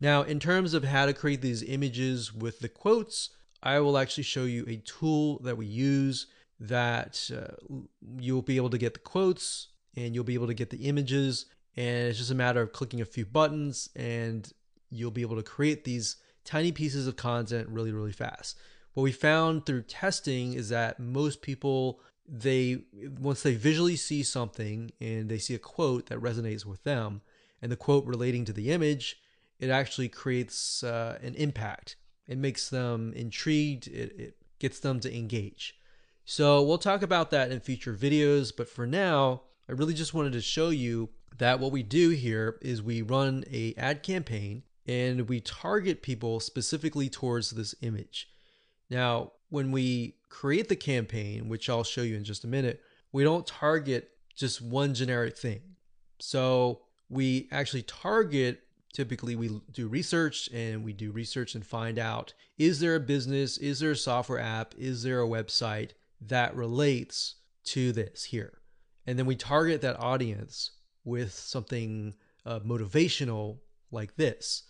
Now, 0.00 0.22
in 0.22 0.38
terms 0.38 0.72
of 0.72 0.84
how 0.84 1.06
to 1.06 1.12
create 1.12 1.42
these 1.42 1.64
images 1.64 2.32
with 2.32 2.60
the 2.60 2.68
quotes, 2.68 3.30
I 3.60 3.80
will 3.80 3.98
actually 3.98 4.22
show 4.22 4.44
you 4.44 4.64
a 4.68 4.76
tool 4.76 5.40
that 5.40 5.56
we 5.56 5.66
use 5.66 6.28
that 6.60 7.28
uh, 7.36 7.56
you'll 8.20 8.40
be 8.40 8.56
able 8.56 8.70
to 8.70 8.78
get 8.78 8.94
the 8.94 9.00
quotes 9.00 9.66
and 9.96 10.14
you'll 10.14 10.22
be 10.22 10.34
able 10.34 10.46
to 10.46 10.54
get 10.54 10.70
the 10.70 10.84
images. 10.88 11.46
And 11.76 12.06
it's 12.06 12.18
just 12.18 12.30
a 12.30 12.36
matter 12.36 12.62
of 12.62 12.72
clicking 12.72 13.00
a 13.00 13.04
few 13.04 13.26
buttons 13.26 13.90
and 13.96 14.48
you'll 14.90 15.10
be 15.10 15.22
able 15.22 15.36
to 15.36 15.42
create 15.42 15.82
these 15.82 16.18
tiny 16.44 16.70
pieces 16.70 17.08
of 17.08 17.16
content 17.16 17.68
really, 17.68 17.90
really 17.90 18.12
fast. 18.12 18.56
What 18.94 19.02
we 19.02 19.10
found 19.10 19.66
through 19.66 19.82
testing 19.82 20.52
is 20.52 20.68
that 20.68 21.00
most 21.00 21.42
people, 21.42 22.00
they 22.28 22.82
once 23.18 23.42
they 23.42 23.54
visually 23.54 23.96
see 23.96 24.22
something 24.22 24.90
and 25.00 25.28
they 25.28 25.38
see 25.38 25.54
a 25.54 25.58
quote 25.58 26.06
that 26.06 26.20
resonates 26.20 26.64
with 26.64 26.82
them, 26.84 27.22
and 27.62 27.70
the 27.70 27.76
quote 27.76 28.04
relating 28.04 28.44
to 28.44 28.52
the 28.52 28.70
image, 28.70 29.20
it 29.58 29.70
actually 29.70 30.08
creates 30.08 30.82
uh, 30.82 31.18
an 31.22 31.34
impact. 31.34 31.96
It 32.26 32.38
makes 32.38 32.68
them 32.68 33.12
intrigued. 33.14 33.86
It, 33.88 34.18
it 34.18 34.36
gets 34.58 34.80
them 34.80 35.00
to 35.00 35.14
engage. 35.14 35.78
So 36.24 36.62
we'll 36.62 36.78
talk 36.78 37.02
about 37.02 37.30
that 37.30 37.52
in 37.52 37.60
future 37.60 37.94
videos, 37.94 38.52
but 38.56 38.68
for 38.68 38.86
now, 38.86 39.42
I 39.68 39.72
really 39.72 39.94
just 39.94 40.14
wanted 40.14 40.32
to 40.32 40.40
show 40.40 40.70
you 40.70 41.10
that 41.38 41.60
what 41.60 41.72
we 41.72 41.82
do 41.82 42.10
here 42.10 42.58
is 42.62 42.82
we 42.82 43.02
run 43.02 43.44
a 43.52 43.74
ad 43.76 44.02
campaign 44.02 44.64
and 44.86 45.28
we 45.28 45.40
target 45.40 46.02
people 46.02 46.40
specifically 46.40 47.08
towards 47.08 47.50
this 47.50 47.74
image. 47.80 48.28
Now, 48.88 49.32
when 49.48 49.72
we 49.72 50.16
create 50.28 50.68
the 50.68 50.76
campaign, 50.76 51.48
which 51.48 51.68
I'll 51.68 51.84
show 51.84 52.02
you 52.02 52.16
in 52.16 52.24
just 52.24 52.44
a 52.44 52.48
minute, 52.48 52.82
we 53.12 53.24
don't 53.24 53.46
target 53.46 54.10
just 54.34 54.60
one 54.60 54.94
generic 54.94 55.36
thing. 55.36 55.62
So 56.18 56.80
we 57.08 57.48
actually 57.52 57.82
target 57.82 58.62
typically 58.92 59.36
we 59.36 59.60
do 59.72 59.88
research 59.88 60.48
and 60.54 60.82
we 60.82 60.94
do 60.94 61.12
research 61.12 61.54
and 61.54 61.66
find 61.66 61.98
out 61.98 62.32
is 62.56 62.80
there 62.80 62.94
a 62.94 63.00
business, 63.00 63.58
is 63.58 63.80
there 63.80 63.90
a 63.90 63.96
software 63.96 64.40
app, 64.40 64.74
is 64.78 65.02
there 65.02 65.22
a 65.22 65.26
website 65.28 65.90
that 66.20 66.56
relates 66.56 67.34
to 67.64 67.92
this 67.92 68.24
here. 68.24 68.58
And 69.06 69.18
then 69.18 69.26
we 69.26 69.36
target 69.36 69.82
that 69.82 70.00
audience 70.00 70.70
with 71.04 71.34
something 71.34 72.14
uh, 72.46 72.60
motivational 72.60 73.58
like 73.90 74.16
this. 74.16 74.62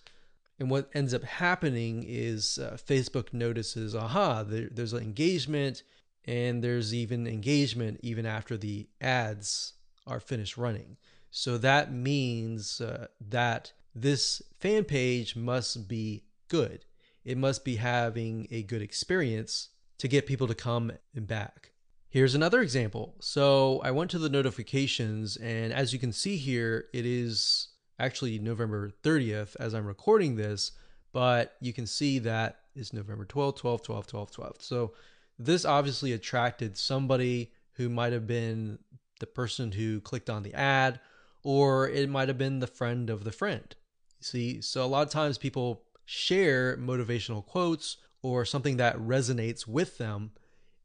And 0.59 0.71
what 0.71 0.89
ends 0.95 1.13
up 1.13 1.23
happening 1.23 2.05
is 2.07 2.59
uh, 2.59 2.77
Facebook 2.77 3.33
notices, 3.33 3.95
aha, 3.95 4.43
there, 4.43 4.69
there's 4.71 4.95
an 4.95 5.03
engagement, 5.03 5.83
and 6.25 6.63
there's 6.65 6.95
even 6.95 7.27
engagement 7.27 8.01
even 8.03 8.27
after 8.27 8.57
the 8.57 8.89
ads 9.01 9.75
are 10.07 10.21
finished 10.21 10.57
running. 10.57 10.97
So 11.31 11.59
that 11.59 11.93
means 11.93 12.81
uh, 12.81 13.09
that 13.29 13.73
this 13.95 14.41
fan 14.59 14.85
page 14.85 15.37
must 15.37 15.89
be 15.89 16.25
good. 16.49 16.85
It 17.25 17.37
must 17.37 17.65
be 17.65 17.77
having 17.77 18.47
a 18.51 18.63
good 18.63 18.83
experience 18.83 19.69
to 19.99 20.09
get 20.09 20.27
people 20.27 20.47
to 20.47 20.55
come 20.55 20.93
and 21.15 21.27
back. 21.27 21.73
Here's 22.09 22.35
another 22.35 22.63
example. 22.63 23.17
So 23.21 23.81
I 23.85 23.91
went 23.91 24.11
to 24.13 24.19
the 24.19 24.29
notifications, 24.29 25.37
and 25.37 25.73
as 25.73 25.93
you 25.93 25.99
can 25.99 26.13
see 26.13 26.37
here, 26.37 26.87
it 26.95 27.05
is 27.05 27.69
actually 27.99 28.39
November 28.39 28.91
30th 29.03 29.57
as 29.59 29.75
I'm 29.75 29.87
recording 29.87 30.37
this, 30.37 30.73
but 31.13 31.57
you 31.61 31.73
can 31.73 31.87
see 31.87 32.19
that 32.21 32.61
is 32.75 32.93
November 32.93 33.25
12, 33.25 33.57
12, 33.57 33.83
12, 33.83 34.07
12, 34.07 34.31
12. 34.31 34.57
So 34.61 34.93
this 35.39 35.65
obviously 35.65 36.13
attracted 36.13 36.77
somebody 36.77 37.53
who 37.73 37.89
might 37.89 38.13
have 38.13 38.27
been 38.27 38.79
the 39.21 39.27
person 39.27 39.73
who 39.73 40.01
clicked 40.01 40.31
on 40.31 40.43
the 40.43 40.55
ad, 40.55 41.01
or 41.43 41.89
it 41.89 42.09
might 42.09 42.29
have 42.29 42.39
been 42.39 42.59
the 42.59 42.67
friend 42.67 43.09
of 43.09 43.25
the 43.25 43.33
friend. 43.33 43.75
See, 44.21 44.61
so 44.61 44.85
a 44.85 44.87
lot 44.87 45.07
of 45.07 45.13
times 45.13 45.39
people 45.39 45.83
share 46.05 46.77
motivational 46.77 47.45
quotes 47.45 47.99
or 48.23 48.45
something 48.45 48.77
that 48.77 48.99
resonates 48.99 49.67
with 49.67 49.99
them, 49.99 50.33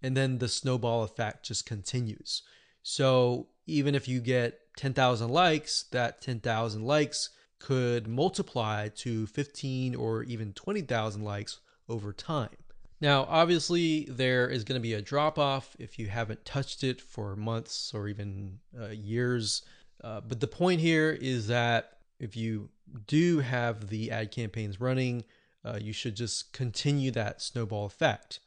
and 0.01 0.15
then 0.15 0.37
the 0.37 0.47
snowball 0.47 1.03
effect 1.03 1.45
just 1.45 1.65
continues. 1.65 2.43
So 2.83 3.47
even 3.67 3.95
if 3.95 4.07
you 4.07 4.19
get 4.19 4.60
10,000 4.77 5.29
likes, 5.29 5.83
that 5.91 6.21
10,000 6.21 6.83
likes 6.83 7.29
could 7.59 8.07
multiply 8.07 8.87
to 8.89 9.27
15 9.27 9.95
or 9.95 10.23
even 10.23 10.53
20,000 10.53 11.23
likes 11.23 11.59
over 11.87 12.11
time. 12.11 12.49
Now, 12.99 13.25
obviously, 13.29 14.05
there 14.09 14.47
is 14.47 14.63
going 14.63 14.79
to 14.79 14.81
be 14.81 14.93
a 14.93 15.01
drop 15.01 15.39
off 15.39 15.75
if 15.79 15.97
you 15.97 16.07
haven't 16.07 16.45
touched 16.45 16.83
it 16.83 17.01
for 17.01 17.35
months 17.35 17.93
or 17.93 18.07
even 18.07 18.59
uh, 18.79 18.89
years. 18.89 19.63
Uh, 20.03 20.21
but 20.21 20.39
the 20.39 20.47
point 20.47 20.81
here 20.81 21.17
is 21.19 21.47
that 21.47 21.97
if 22.19 22.37
you 22.37 22.69
do 23.07 23.39
have 23.39 23.89
the 23.89 24.11
ad 24.11 24.31
campaigns 24.31 24.79
running, 24.79 25.23
uh, 25.65 25.79
you 25.81 25.93
should 25.93 26.15
just 26.15 26.53
continue 26.53 27.11
that 27.11 27.41
snowball 27.41 27.85
effect. 27.85 28.39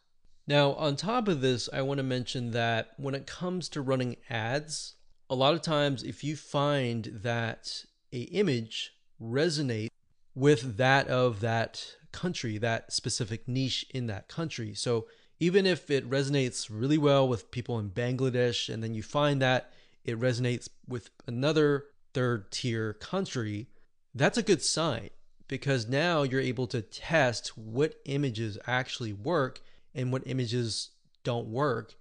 Now, 0.46 0.74
on 0.74 0.94
top 0.96 1.26
of 1.26 1.40
this, 1.40 1.68
I 1.72 1.82
want 1.82 1.98
to 1.98 2.04
mention 2.04 2.50
that 2.52 2.92
when 2.96 3.14
it 3.14 3.26
comes 3.26 3.68
to 3.70 3.80
running 3.80 4.16
ads, 4.28 4.94
a 5.34 5.36
lot 5.36 5.54
of 5.54 5.62
times 5.62 6.04
if 6.04 6.22
you 6.22 6.36
find 6.36 7.06
that 7.22 7.84
a 8.12 8.20
image 8.20 8.94
resonates 9.20 9.90
with 10.32 10.76
that 10.76 11.08
of 11.08 11.40
that 11.40 11.96
country, 12.12 12.56
that 12.58 12.92
specific 12.92 13.48
niche 13.48 13.84
in 13.92 14.06
that 14.06 14.28
country. 14.28 14.74
So 14.74 15.06
even 15.40 15.66
if 15.66 15.90
it 15.90 16.08
resonates 16.08 16.68
really 16.70 16.98
well 16.98 17.26
with 17.26 17.50
people 17.50 17.80
in 17.80 17.90
Bangladesh, 17.90 18.72
and 18.72 18.80
then 18.80 18.94
you 18.94 19.02
find 19.02 19.42
that 19.42 19.72
it 20.04 20.20
resonates 20.20 20.68
with 20.86 21.10
another 21.26 21.86
third 22.12 22.52
tier 22.52 22.92
country, 22.92 23.66
that's 24.14 24.38
a 24.38 24.42
good 24.42 24.62
sign 24.62 25.10
because 25.48 25.88
now 25.88 26.22
you're 26.22 26.40
able 26.40 26.68
to 26.68 26.80
test 26.80 27.58
what 27.58 27.96
images 28.04 28.56
actually 28.68 29.12
work 29.12 29.60
and 29.96 30.12
what 30.12 30.22
images 30.26 30.90
don't 31.24 31.48
work 31.48 31.96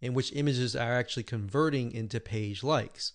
and 0.00 0.14
which 0.14 0.32
images 0.34 0.76
are 0.76 0.92
actually 0.92 1.22
converting 1.22 1.92
into 1.92 2.20
page 2.20 2.62
likes. 2.62 3.12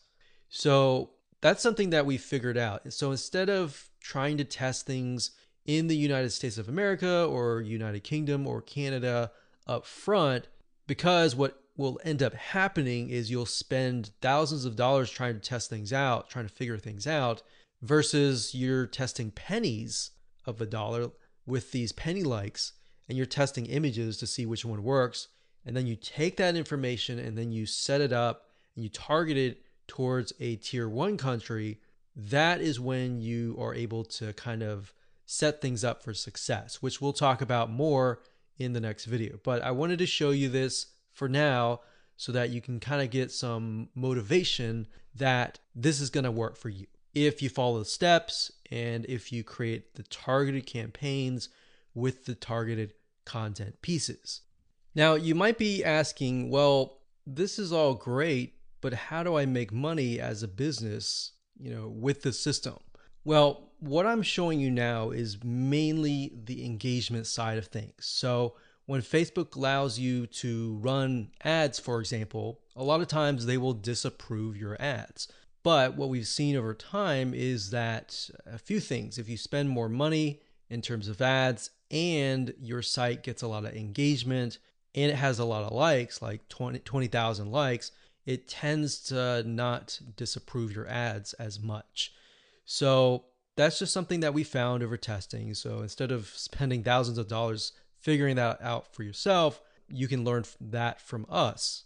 So 0.49 1.11
that's 1.41 1.63
something 1.63 1.89
that 1.91 2.05
we 2.05 2.17
figured 2.17 2.57
out. 2.57 2.91
So 2.93 3.11
instead 3.11 3.49
of 3.49 3.89
trying 3.99 4.37
to 4.37 4.43
test 4.43 4.85
things 4.85 5.31
in 5.65 5.87
the 5.87 5.97
United 5.97 6.31
States 6.31 6.57
of 6.57 6.67
America 6.67 7.25
or 7.25 7.61
United 7.61 8.03
Kingdom 8.03 8.45
or 8.45 8.61
Canada 8.61 9.31
up 9.65 9.85
front, 9.85 10.47
because 10.87 11.35
what 11.35 11.61
will 11.75 11.99
end 12.03 12.21
up 12.21 12.33
happening 12.33 13.09
is 13.09 13.31
you'll 13.31 13.45
spend 13.45 14.11
thousands 14.21 14.65
of 14.65 14.75
dollars 14.75 15.09
trying 15.09 15.33
to 15.33 15.39
test 15.39 15.69
things 15.69 15.91
out, 15.91 16.29
trying 16.29 16.47
to 16.47 16.53
figure 16.53 16.77
things 16.77 17.07
out, 17.07 17.41
versus 17.81 18.53
you're 18.53 18.85
testing 18.85 19.31
pennies 19.31 20.11
of 20.45 20.61
a 20.61 20.65
dollar 20.65 21.11
with 21.45 21.71
these 21.71 21.91
penny 21.91 22.23
likes 22.23 22.73
and 23.09 23.17
you're 23.17 23.25
testing 23.25 23.65
images 23.65 24.17
to 24.17 24.27
see 24.27 24.45
which 24.45 24.63
one 24.63 24.83
works. 24.83 25.27
And 25.65 25.75
then 25.75 25.87
you 25.87 25.95
take 25.95 26.37
that 26.37 26.55
information 26.55 27.19
and 27.19 27.37
then 27.37 27.51
you 27.51 27.65
set 27.65 28.01
it 28.01 28.11
up 28.11 28.49
and 28.75 28.83
you 28.83 28.89
target 28.89 29.37
it 29.37 29.61
towards 29.87 30.33
a 30.39 30.57
tier 30.57 30.89
one 30.89 31.17
country. 31.17 31.79
That 32.15 32.61
is 32.61 32.79
when 32.79 33.21
you 33.21 33.57
are 33.59 33.73
able 33.73 34.03
to 34.05 34.33
kind 34.33 34.61
of 34.61 34.93
set 35.25 35.61
things 35.61 35.83
up 35.83 36.03
for 36.03 36.13
success, 36.13 36.81
which 36.81 37.01
we'll 37.01 37.13
talk 37.13 37.41
about 37.41 37.71
more 37.71 38.21
in 38.57 38.73
the 38.73 38.79
next 38.79 39.05
video. 39.05 39.39
But 39.43 39.61
I 39.63 39.71
wanted 39.71 39.99
to 39.99 40.05
show 40.05 40.31
you 40.31 40.49
this 40.49 40.87
for 41.11 41.29
now 41.29 41.81
so 42.17 42.31
that 42.31 42.49
you 42.49 42.61
can 42.61 42.79
kind 42.79 43.01
of 43.01 43.09
get 43.09 43.31
some 43.31 43.89
motivation 43.95 44.87
that 45.15 45.59
this 45.75 45.99
is 45.99 46.09
going 46.09 46.23
to 46.23 46.31
work 46.31 46.57
for 46.57 46.69
you. 46.69 46.87
If 47.13 47.41
you 47.41 47.49
follow 47.49 47.79
the 47.79 47.85
steps 47.85 48.51
and 48.71 49.05
if 49.07 49.31
you 49.31 49.43
create 49.43 49.95
the 49.95 50.03
targeted 50.03 50.65
campaigns 50.65 51.49
with 51.93 52.25
the 52.25 52.35
targeted 52.35 52.93
content 53.25 53.81
pieces. 53.81 54.41
Now, 54.95 55.15
you 55.15 55.33
might 55.33 55.57
be 55.57 55.83
asking, 55.83 56.49
well, 56.49 56.99
this 57.25 57.57
is 57.57 57.73
all 57.73 57.95
great, 57.95 58.55
but 58.81 58.93
how 58.93 59.23
do 59.23 59.37
I 59.37 59.45
make 59.45 59.71
money 59.71 60.19
as 60.19 60.43
a 60.43 60.47
business, 60.47 61.31
you 61.57 61.73
know, 61.73 61.87
with 61.87 62.21
the 62.21 62.33
system? 62.33 62.77
Well, 63.25 63.71
what 63.79 64.05
I'm 64.05 64.21
showing 64.21 64.59
you 64.59 64.69
now 64.69 65.11
is 65.11 65.43
mainly 65.43 66.33
the 66.45 66.65
engagement 66.65 67.27
side 67.27 67.57
of 67.57 67.67
things. 67.67 67.93
So, 67.99 68.55
when 68.85 69.01
Facebook 69.01 69.55
allows 69.55 69.97
you 69.97 70.27
to 70.27 70.75
run 70.81 71.31
ads, 71.43 71.79
for 71.79 72.01
example, 72.01 72.59
a 72.75 72.83
lot 72.83 72.99
of 72.99 73.07
times 73.07 73.45
they 73.45 73.57
will 73.57 73.73
disapprove 73.73 74.57
your 74.57 74.79
ads. 74.81 75.29
But 75.63 75.95
what 75.95 76.09
we've 76.09 76.27
seen 76.27 76.57
over 76.57 76.73
time 76.73 77.33
is 77.33 77.69
that 77.69 78.29
a 78.45 78.57
few 78.57 78.81
things, 78.81 79.17
if 79.17 79.29
you 79.29 79.37
spend 79.37 79.69
more 79.69 79.87
money 79.87 80.41
in 80.69 80.81
terms 80.81 81.07
of 81.07 81.21
ads 81.21 81.69
and 81.89 82.53
your 82.59 82.81
site 82.81 83.23
gets 83.23 83.41
a 83.41 83.47
lot 83.47 83.63
of 83.63 83.73
engagement 83.73 84.57
and 84.95 85.11
it 85.11 85.15
has 85.15 85.39
a 85.39 85.45
lot 85.45 85.63
of 85.63 85.71
likes, 85.71 86.21
like 86.21 86.47
20,000 86.49 86.83
20, 86.83 87.51
likes, 87.51 87.91
it 88.25 88.47
tends 88.47 88.99
to 89.05 89.43
not 89.43 89.99
disapprove 90.15 90.73
your 90.75 90.87
ads 90.87 91.33
as 91.33 91.59
much. 91.59 92.13
So 92.65 93.25
that's 93.55 93.79
just 93.79 93.93
something 93.93 94.21
that 94.21 94.33
we 94.33 94.43
found 94.43 94.83
over 94.83 94.97
testing. 94.97 95.53
So 95.53 95.81
instead 95.81 96.11
of 96.11 96.27
spending 96.27 96.83
thousands 96.83 97.17
of 97.17 97.27
dollars 97.27 97.73
figuring 97.99 98.35
that 98.37 98.61
out 98.61 98.93
for 98.93 99.03
yourself, 99.03 99.61
you 99.89 100.07
can 100.07 100.23
learn 100.23 100.45
that 100.61 101.01
from 101.01 101.25
us. 101.29 101.83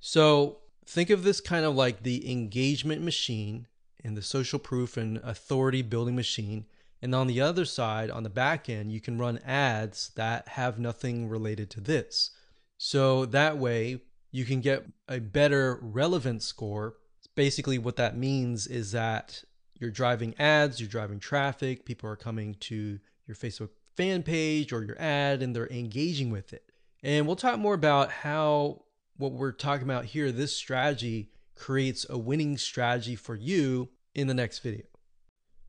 So 0.00 0.58
think 0.86 1.10
of 1.10 1.24
this 1.24 1.40
kind 1.40 1.64
of 1.64 1.74
like 1.74 2.02
the 2.02 2.30
engagement 2.30 3.02
machine 3.02 3.66
and 4.04 4.16
the 4.16 4.22
social 4.22 4.58
proof 4.58 4.96
and 4.96 5.18
authority 5.18 5.82
building 5.82 6.16
machine. 6.16 6.66
And 7.00 7.14
on 7.14 7.26
the 7.26 7.40
other 7.40 7.64
side, 7.64 8.10
on 8.10 8.22
the 8.22 8.30
back 8.30 8.68
end, 8.68 8.92
you 8.92 9.00
can 9.00 9.18
run 9.18 9.38
ads 9.38 10.10
that 10.16 10.48
have 10.48 10.78
nothing 10.78 11.28
related 11.28 11.70
to 11.70 11.80
this. 11.80 12.30
So 12.78 13.26
that 13.26 13.58
way, 13.58 14.00
you 14.30 14.44
can 14.44 14.60
get 14.60 14.86
a 15.08 15.18
better 15.18 15.78
relevance 15.82 16.46
score. 16.46 16.94
Basically, 17.34 17.76
what 17.76 17.96
that 17.96 18.16
means 18.16 18.66
is 18.66 18.92
that 18.92 19.42
you're 19.74 19.90
driving 19.90 20.34
ads, 20.38 20.80
you're 20.80 20.88
driving 20.88 21.18
traffic, 21.18 21.84
people 21.84 22.08
are 22.08 22.16
coming 22.16 22.54
to 22.60 22.98
your 23.26 23.34
Facebook 23.34 23.70
fan 23.96 24.22
page 24.22 24.72
or 24.72 24.84
your 24.84 25.00
ad 25.00 25.42
and 25.42 25.54
they're 25.54 25.70
engaging 25.70 26.30
with 26.30 26.52
it. 26.52 26.70
And 27.02 27.26
we'll 27.26 27.36
talk 27.36 27.58
more 27.58 27.74
about 27.74 28.10
how 28.10 28.84
what 29.16 29.32
we're 29.32 29.52
talking 29.52 29.84
about 29.84 30.04
here, 30.04 30.30
this 30.30 30.56
strategy 30.56 31.30
creates 31.56 32.06
a 32.08 32.16
winning 32.16 32.56
strategy 32.56 33.16
for 33.16 33.34
you 33.34 33.88
in 34.14 34.28
the 34.28 34.34
next 34.34 34.60
video. 34.60 34.84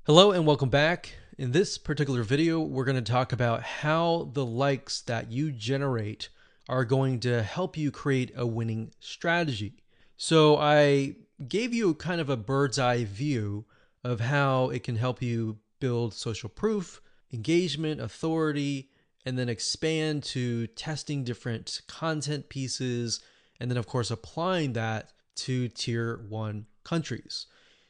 Hello 0.05 0.31
and 0.31 0.45
welcome 0.45 0.69
back. 0.69 1.15
In 1.39 1.53
this 1.53 1.79
particular 1.79 2.21
video, 2.21 2.59
we're 2.59 2.85
going 2.85 3.03
to 3.03 3.11
talk 3.11 3.31
about 3.31 3.63
how 3.63 4.29
the 4.33 4.45
likes 4.45 5.01
that 5.01 5.31
you 5.31 5.51
generate 5.51 6.29
are 6.69 6.85
going 6.85 7.19
to 7.19 7.41
help 7.41 7.75
you 7.75 7.89
create 7.91 8.31
a 8.35 8.45
winning 8.45 8.91
strategy. 8.99 9.83
So 10.15 10.55
I 10.55 11.15
gave 11.47 11.73
you 11.73 11.95
kind 11.95 12.21
of 12.21 12.29
a 12.29 12.38
bird's 12.38 12.77
eye 12.77 13.05
view 13.05 13.65
of 14.03 14.19
how 14.19 14.69
it 14.69 14.83
can 14.83 14.95
help 14.95 15.21
you 15.21 15.57
build 15.79 16.13
social 16.13 16.47
proof, 16.47 17.01
engagement, 17.33 17.99
authority, 17.99 18.89
and 19.25 19.38
then 19.38 19.49
expand 19.49 20.23
to 20.23 20.67
testing 20.67 21.23
different 21.23 21.81
content 21.88 22.49
pieces, 22.49 23.19
and 23.59 23.69
then, 23.69 23.77
of 23.77 23.88
course, 23.88 24.11
applying 24.11 24.73
that 24.73 25.11
to 25.35 25.67
tier 25.69 26.21
one 26.29 26.65
countries. 26.83 27.48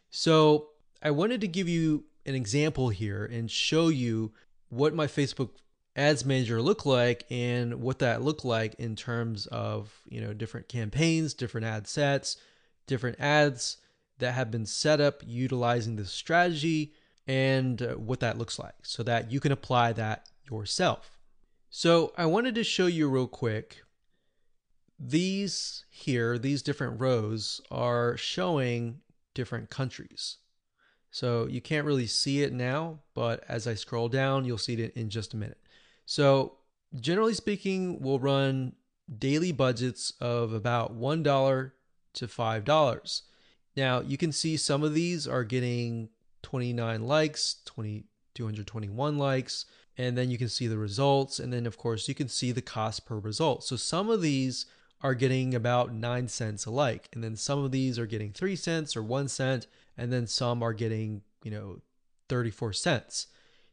So, 0.10 0.70
I 1.02 1.12
wanted 1.12 1.42
to 1.42 1.48
give 1.48 1.70
you 1.70 2.06
an 2.26 2.36
example 2.36 2.90
here 2.90 3.26
and 3.26 3.50
show 3.50 3.90
you 3.90 4.34
what 4.70 4.94
my 4.94 5.08
Facebook 5.08 5.52
ads 6.00 6.26
manager 6.26 6.62
look 6.62 6.86
like 6.86 7.26
and 7.30 7.82
what 7.82 8.00
that 8.00 8.22
looked 8.22 8.46
like 8.46 8.74
in 8.76 8.96
terms 8.96 9.46
of 9.48 10.02
you 10.08 10.22
know 10.22 10.34
different 10.34 10.68
campaigns 10.68 11.34
different 11.34 11.68
ad 11.68 11.88
sets 11.88 12.38
different 12.88 13.20
ads 13.20 13.78
that 14.20 14.34
have 14.34 14.52
been 14.52 14.66
set 14.66 15.02
up 15.02 15.22
utilizing 15.26 15.96
this 15.96 16.12
strategy 16.12 16.94
and 17.28 17.82
uh, 17.82 17.94
what 17.94 18.20
that 18.20 18.38
looks 18.38 18.60
like 18.60 18.76
so 18.84 19.04
that 19.04 19.32
you 19.32 19.40
can 19.40 19.52
apply 19.52 19.94
that 19.94 20.28
yourself. 20.50 21.20
So 21.70 22.14
I 22.18 22.26
wanted 22.26 22.56
to 22.56 22.64
show 22.64 22.88
you 22.88 23.08
real 23.10 23.28
quick. 23.28 23.84
These 25.00 25.86
here, 25.90 26.38
these 26.38 26.62
different 26.62 27.00
rows 27.00 27.62
are 27.72 28.18
showing 28.18 29.00
different 29.34 29.70
countries. 29.70 30.38
So 31.12 31.48
you 31.48 31.62
can't 31.62 31.86
really 31.86 32.08
see 32.08 32.42
it 32.42 32.52
now, 32.52 33.00
but 33.14 33.44
as 33.48 33.68
I 33.68 33.76
scroll 33.76 34.10
down, 34.10 34.46
you'll 34.46 34.58
see 34.58 34.74
it 34.74 34.94
in 34.96 35.10
just 35.10 35.34
a 35.34 35.38
minute. 35.38 35.60
So 36.10 36.54
generally 37.00 37.36
speaking, 37.36 38.02
we'll 38.02 38.18
run 38.18 38.74
daily 39.20 39.52
budgets 39.52 40.12
of 40.20 40.54
about 40.54 41.00
$1 41.00 41.72
to 42.14 42.28
$5. 42.28 43.22
Now 43.78 44.00
you 44.02 44.18
can 44.18 44.32
see 44.32 44.58
some 44.58 44.82
of 44.82 44.96
these 44.96 45.28
are 45.28 45.44
getting 45.44 46.10
29 46.42 47.04
likes, 47.04 47.58
20, 47.66 48.06
221 48.34 49.20
likes, 49.20 49.68
and 50.00 50.18
then 50.18 50.32
you 50.32 50.40
can 50.40 50.50
see 50.50 50.66
the 50.66 50.80
results. 50.80 51.38
And 51.38 51.54
then 51.54 51.68
of 51.68 51.78
course 51.78 52.08
you 52.08 52.16
can 52.16 52.28
see 52.28 52.52
the 52.52 52.60
cost 52.60 53.06
per 53.06 53.20
result. 53.20 53.64
So 53.64 53.76
some 53.76 54.10
of 54.10 54.24
these 54.24 54.66
are 55.02 55.14
getting 55.14 55.54
about 55.54 55.94
nine 55.94 56.28
cents 56.28 56.66
a 56.66 56.72
like. 56.72 57.10
And 57.14 57.24
then 57.24 57.36
some 57.36 57.64
of 57.64 57.70
these 57.70 58.00
are 58.00 58.08
getting 58.08 58.32
three 58.32 58.56
cents 58.56 58.98
or 58.98 59.04
one 59.04 59.28
cent. 59.28 59.68
And 59.96 60.12
then 60.12 60.26
some 60.26 60.64
are 60.64 60.74
getting, 60.74 61.22
you 61.44 61.52
know, 61.52 61.82
34 62.30 62.74
cents. 62.74 63.28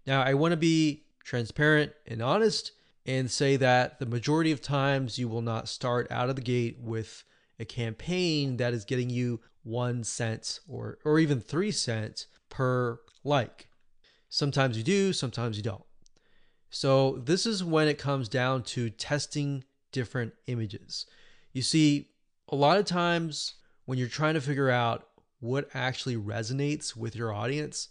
Now 0.06 0.20
I 0.22 0.34
want 0.34 0.52
to 0.52 0.58
be 0.58 1.05
transparent 1.26 1.92
and 2.06 2.22
honest 2.22 2.70
and 3.04 3.30
say 3.30 3.56
that 3.56 3.98
the 3.98 4.06
majority 4.06 4.52
of 4.52 4.62
times 4.62 5.18
you 5.18 5.28
will 5.28 5.42
not 5.42 5.68
start 5.68 6.06
out 6.10 6.30
of 6.30 6.36
the 6.36 6.42
gate 6.42 6.78
with 6.80 7.24
a 7.58 7.64
campaign 7.64 8.56
that 8.56 8.72
is 8.72 8.84
getting 8.84 9.10
you 9.10 9.40
one 9.64 10.04
cent 10.04 10.60
or, 10.68 10.98
or 11.04 11.18
even 11.18 11.40
three 11.40 11.72
cents 11.72 12.28
per 12.48 13.00
like. 13.24 13.66
Sometimes 14.28 14.78
you 14.78 14.84
do, 14.84 15.12
sometimes 15.12 15.56
you 15.56 15.62
don't. 15.62 15.82
So, 16.70 17.22
this 17.24 17.46
is 17.46 17.64
when 17.64 17.88
it 17.88 17.98
comes 17.98 18.28
down 18.28 18.62
to 18.64 18.90
testing 18.90 19.64
different 19.92 20.34
images. 20.46 21.06
You 21.52 21.62
see, 21.62 22.10
a 22.48 22.56
lot 22.56 22.78
of 22.78 22.84
times 22.84 23.54
when 23.84 23.98
you're 23.98 24.08
trying 24.08 24.34
to 24.34 24.40
figure 24.40 24.68
out 24.68 25.08
what 25.40 25.68
actually 25.74 26.16
resonates 26.16 26.94
with 26.94 27.16
your 27.16 27.32
audience, 27.32 27.88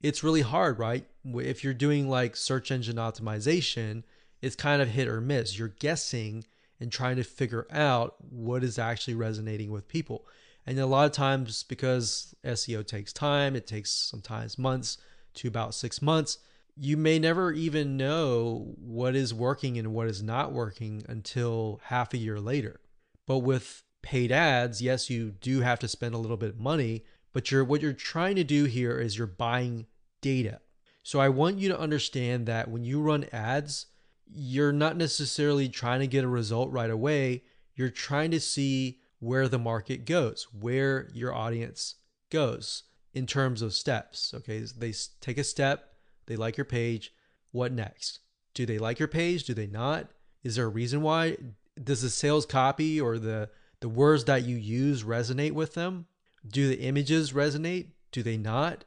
it's 0.00 0.22
really 0.22 0.42
hard, 0.42 0.78
right? 0.78 1.06
If 1.24 1.64
you're 1.64 1.74
doing 1.74 2.08
like 2.08 2.36
search 2.36 2.70
engine 2.70 2.96
optimization, 2.96 4.04
it's 4.40 4.56
kind 4.56 4.80
of 4.80 4.88
hit 4.88 5.08
or 5.08 5.20
miss. 5.20 5.58
You're 5.58 5.68
guessing 5.68 6.44
and 6.80 6.92
trying 6.92 7.16
to 7.16 7.24
figure 7.24 7.66
out 7.70 8.14
what 8.30 8.62
is 8.62 8.78
actually 8.78 9.14
resonating 9.14 9.70
with 9.70 9.88
people. 9.88 10.26
And 10.66 10.78
a 10.78 10.86
lot 10.86 11.06
of 11.06 11.12
times, 11.12 11.62
because 11.64 12.34
SEO 12.44 12.86
takes 12.86 13.12
time, 13.12 13.56
it 13.56 13.66
takes 13.66 13.90
sometimes 13.90 14.58
months 14.58 14.98
to 15.34 15.48
about 15.48 15.74
six 15.74 16.02
months, 16.02 16.38
you 16.76 16.96
may 16.96 17.18
never 17.18 17.50
even 17.52 17.96
know 17.96 18.74
what 18.78 19.16
is 19.16 19.34
working 19.34 19.78
and 19.78 19.92
what 19.92 20.06
is 20.06 20.22
not 20.22 20.52
working 20.52 21.02
until 21.08 21.80
half 21.84 22.14
a 22.14 22.18
year 22.18 22.38
later. 22.38 22.80
But 23.26 23.38
with 23.38 23.82
paid 24.02 24.30
ads, 24.30 24.80
yes, 24.80 25.10
you 25.10 25.32
do 25.32 25.60
have 25.60 25.80
to 25.80 25.88
spend 25.88 26.14
a 26.14 26.18
little 26.18 26.36
bit 26.36 26.50
of 26.50 26.60
money, 26.60 27.04
but 27.32 27.50
you're 27.50 27.64
what 27.64 27.82
you're 27.82 27.92
trying 27.92 28.36
to 28.36 28.44
do 28.44 28.64
here 28.64 28.98
is 28.98 29.16
you're 29.16 29.26
buying 29.26 29.86
data. 30.20 30.60
So 31.02 31.20
I 31.20 31.28
want 31.28 31.58
you 31.58 31.68
to 31.68 31.80
understand 31.80 32.46
that 32.46 32.70
when 32.70 32.84
you 32.84 33.00
run 33.00 33.26
ads, 33.32 33.86
you're 34.26 34.72
not 34.72 34.96
necessarily 34.96 35.68
trying 35.68 36.00
to 36.00 36.06
get 36.06 36.24
a 36.24 36.28
result 36.28 36.70
right 36.70 36.90
away. 36.90 37.44
You're 37.74 37.90
trying 37.90 38.30
to 38.32 38.40
see 38.40 39.00
where 39.20 39.48
the 39.48 39.58
market 39.58 40.04
goes, 40.04 40.46
where 40.52 41.08
your 41.14 41.34
audience 41.34 41.94
goes 42.30 42.84
in 43.14 43.26
terms 43.26 43.62
of 43.62 43.74
steps. 43.74 44.34
Okay, 44.34 44.64
they 44.76 44.92
take 45.20 45.38
a 45.38 45.44
step, 45.44 45.92
they 46.26 46.36
like 46.36 46.56
your 46.56 46.64
page. 46.64 47.12
What 47.52 47.72
next? 47.72 48.20
Do 48.54 48.66
they 48.66 48.78
like 48.78 48.98
your 48.98 49.08
page? 49.08 49.44
Do 49.44 49.54
they 49.54 49.66
not? 49.66 50.08
Is 50.44 50.56
there 50.56 50.66
a 50.66 50.68
reason 50.68 51.02
why? 51.02 51.36
Does 51.82 52.02
the 52.02 52.10
sales 52.10 52.44
copy 52.44 53.00
or 53.00 53.18
the 53.18 53.48
the 53.80 53.88
words 53.88 54.24
that 54.24 54.44
you 54.44 54.56
use 54.56 55.04
resonate 55.04 55.52
with 55.52 55.74
them? 55.74 56.06
Do 56.50 56.68
the 56.68 56.80
images 56.80 57.32
resonate? 57.32 57.88
Do 58.12 58.22
they 58.22 58.36
not? 58.36 58.84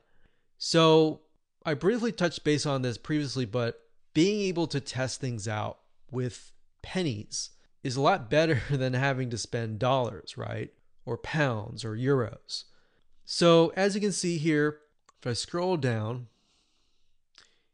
So 0.58 1.22
I 1.66 1.74
briefly 1.74 2.12
touched 2.12 2.44
base 2.44 2.66
on 2.66 2.82
this 2.82 2.98
previously, 2.98 3.46
but 3.46 3.80
being 4.14 4.42
able 4.42 4.68
to 4.68 4.80
test 4.80 5.22
things 5.22 5.48
out 5.48 5.80
with 6.12 6.52
pennies 6.82 7.52
is 7.84 7.96
a 7.96 8.02
lot 8.02 8.30
better 8.30 8.62
than 8.70 8.94
having 8.94 9.30
to 9.30 9.38
spend 9.38 9.80
dollars, 9.80 10.38
right? 10.38 10.72
Or 11.06 11.18
pounds 11.18 11.84
or 11.84 11.96
euros. 11.96 12.66
So, 13.26 13.72
as 13.76 13.96
you 13.96 14.02
can 14.02 14.12
see 14.12 14.38
here, 14.38 14.80
if 15.20 15.28
I 15.28 15.34
scroll 15.34 15.78
down, 15.78 16.28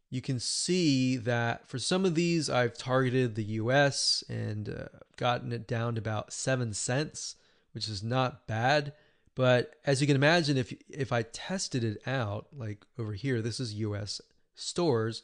you 0.10 0.22
can 0.22 0.40
see 0.40 1.18
that 1.18 1.68
for 1.68 1.80
some 1.80 2.06
of 2.06 2.16
these, 2.16 2.50
I've 2.50 2.78
targeted 2.78 3.36
the 3.36 3.44
US 3.44 4.24
and 4.30 4.70
uh, 4.70 5.00
gotten 5.18 5.52
it 5.52 5.68
down 5.68 5.96
to 5.96 6.00
about 6.00 6.32
seven 6.32 6.74
cents, 6.74 7.36
which 7.74 7.90
is 7.90 8.04
not 8.04 8.48
bad. 8.48 8.94
But 9.38 9.76
as 9.86 10.02
you 10.02 10.08
can 10.08 10.16
imagine, 10.16 10.58
if 10.58 10.74
if 10.90 11.12
I 11.12 11.22
tested 11.22 11.84
it 11.84 12.02
out, 12.08 12.48
like 12.52 12.86
over 12.98 13.14
here, 13.14 13.42
this 13.42 13.60
is 13.60 13.76
US 13.76 14.20
stores, 14.56 15.22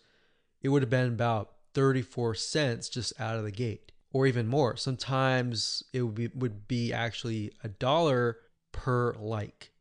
it 0.61 0.69
would 0.69 0.83
have 0.83 0.89
been 0.89 1.07
about 1.07 1.53
34 1.73 2.35
cents 2.35 2.89
just 2.89 3.19
out 3.19 3.37
of 3.37 3.43
the 3.43 3.51
gate, 3.51 3.91
or 4.11 4.27
even 4.27 4.47
more. 4.47 4.77
Sometimes 4.77 5.83
it 5.93 6.03
would 6.03 6.15
be 6.15 6.27
would 6.27 6.67
be 6.67 6.93
actually 6.93 7.53
a 7.63 7.67
dollar 7.67 8.37
per 8.71 9.15
like. 9.15 9.71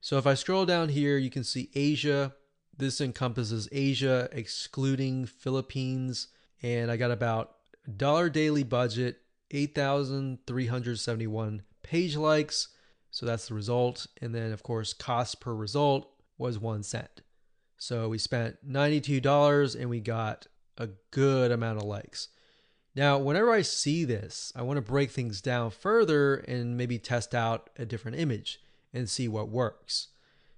So 0.00 0.18
if 0.18 0.26
I 0.26 0.34
scroll 0.34 0.66
down 0.66 0.88
here, 0.88 1.16
you 1.16 1.30
can 1.30 1.44
see 1.44 1.70
Asia 1.74 2.34
this 2.78 3.00
encompasses 3.00 3.68
Asia, 3.72 4.28
excluding 4.32 5.26
Philippines, 5.26 6.28
and 6.62 6.92
I 6.92 6.96
got 6.96 7.10
about 7.10 7.56
dollar 7.96 8.30
daily 8.30 8.62
budget, 8.62 9.18
8,371 9.50 11.62
page 11.82 12.16
likes. 12.16 12.68
So 13.10 13.26
that's 13.26 13.48
the 13.48 13.54
result. 13.54 14.06
And 14.20 14.34
then, 14.34 14.52
of 14.52 14.62
course, 14.62 14.92
cost 14.92 15.40
per 15.40 15.54
result 15.54 16.10
was 16.36 16.58
one 16.58 16.82
cent. 16.82 17.22
So 17.76 18.08
we 18.08 18.18
spent 18.18 18.56
$92 18.68 19.78
and 19.78 19.88
we 19.88 20.00
got 20.00 20.46
a 20.76 20.88
good 21.10 21.50
amount 21.50 21.78
of 21.78 21.84
likes. 21.84 22.28
Now, 22.94 23.18
whenever 23.18 23.52
I 23.52 23.62
see 23.62 24.04
this, 24.04 24.52
I 24.56 24.62
want 24.62 24.76
to 24.78 24.82
break 24.82 25.10
things 25.10 25.40
down 25.40 25.70
further 25.70 26.36
and 26.36 26.76
maybe 26.76 26.98
test 26.98 27.34
out 27.34 27.70
a 27.78 27.86
different 27.86 28.18
image 28.18 28.60
and 28.92 29.08
see 29.08 29.28
what 29.28 29.48
works. 29.48 30.08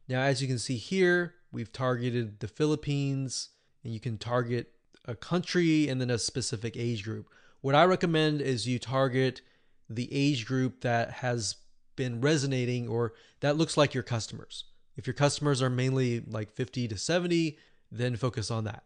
Now, 0.09 0.23
as 0.23 0.41
you 0.41 0.49
can 0.49 0.59
see 0.59 0.77
here, 0.77 1.35
we've 1.53 1.73
targeted 1.73 2.41
the 2.41 2.49
Philippines, 2.49 3.51
and 3.85 3.93
you 3.93 4.01
can 4.01 4.19
target 4.19 4.73
a 5.05 5.15
country 5.15 5.89
and 5.89 6.01
then 6.01 6.11
a 6.11 6.19
specific 6.19 6.77
age 6.77 7.05
group. 7.05 7.29
What 7.61 7.75
I 7.75 7.85
recommend 7.85 8.41
is 8.41 8.67
you 8.67 8.79
target 8.79 9.43
the 9.89 10.09
age 10.13 10.47
group 10.47 10.81
that 10.81 11.11
has 11.11 11.57
been 12.01 12.23
resonating 12.23 12.89
or 12.89 13.13
that 13.41 13.59
looks 13.59 13.77
like 13.77 13.93
your 13.93 14.03
customers. 14.03 14.65
If 14.97 15.07
your 15.07 15.13
customers 15.13 15.61
are 15.61 15.69
mainly 15.69 16.21
like 16.21 16.51
50 16.51 16.89
to 16.89 16.97
70, 16.97 17.59
then 17.93 18.17
focus 18.17 18.51
on 18.51 18.65
that. 18.65 18.85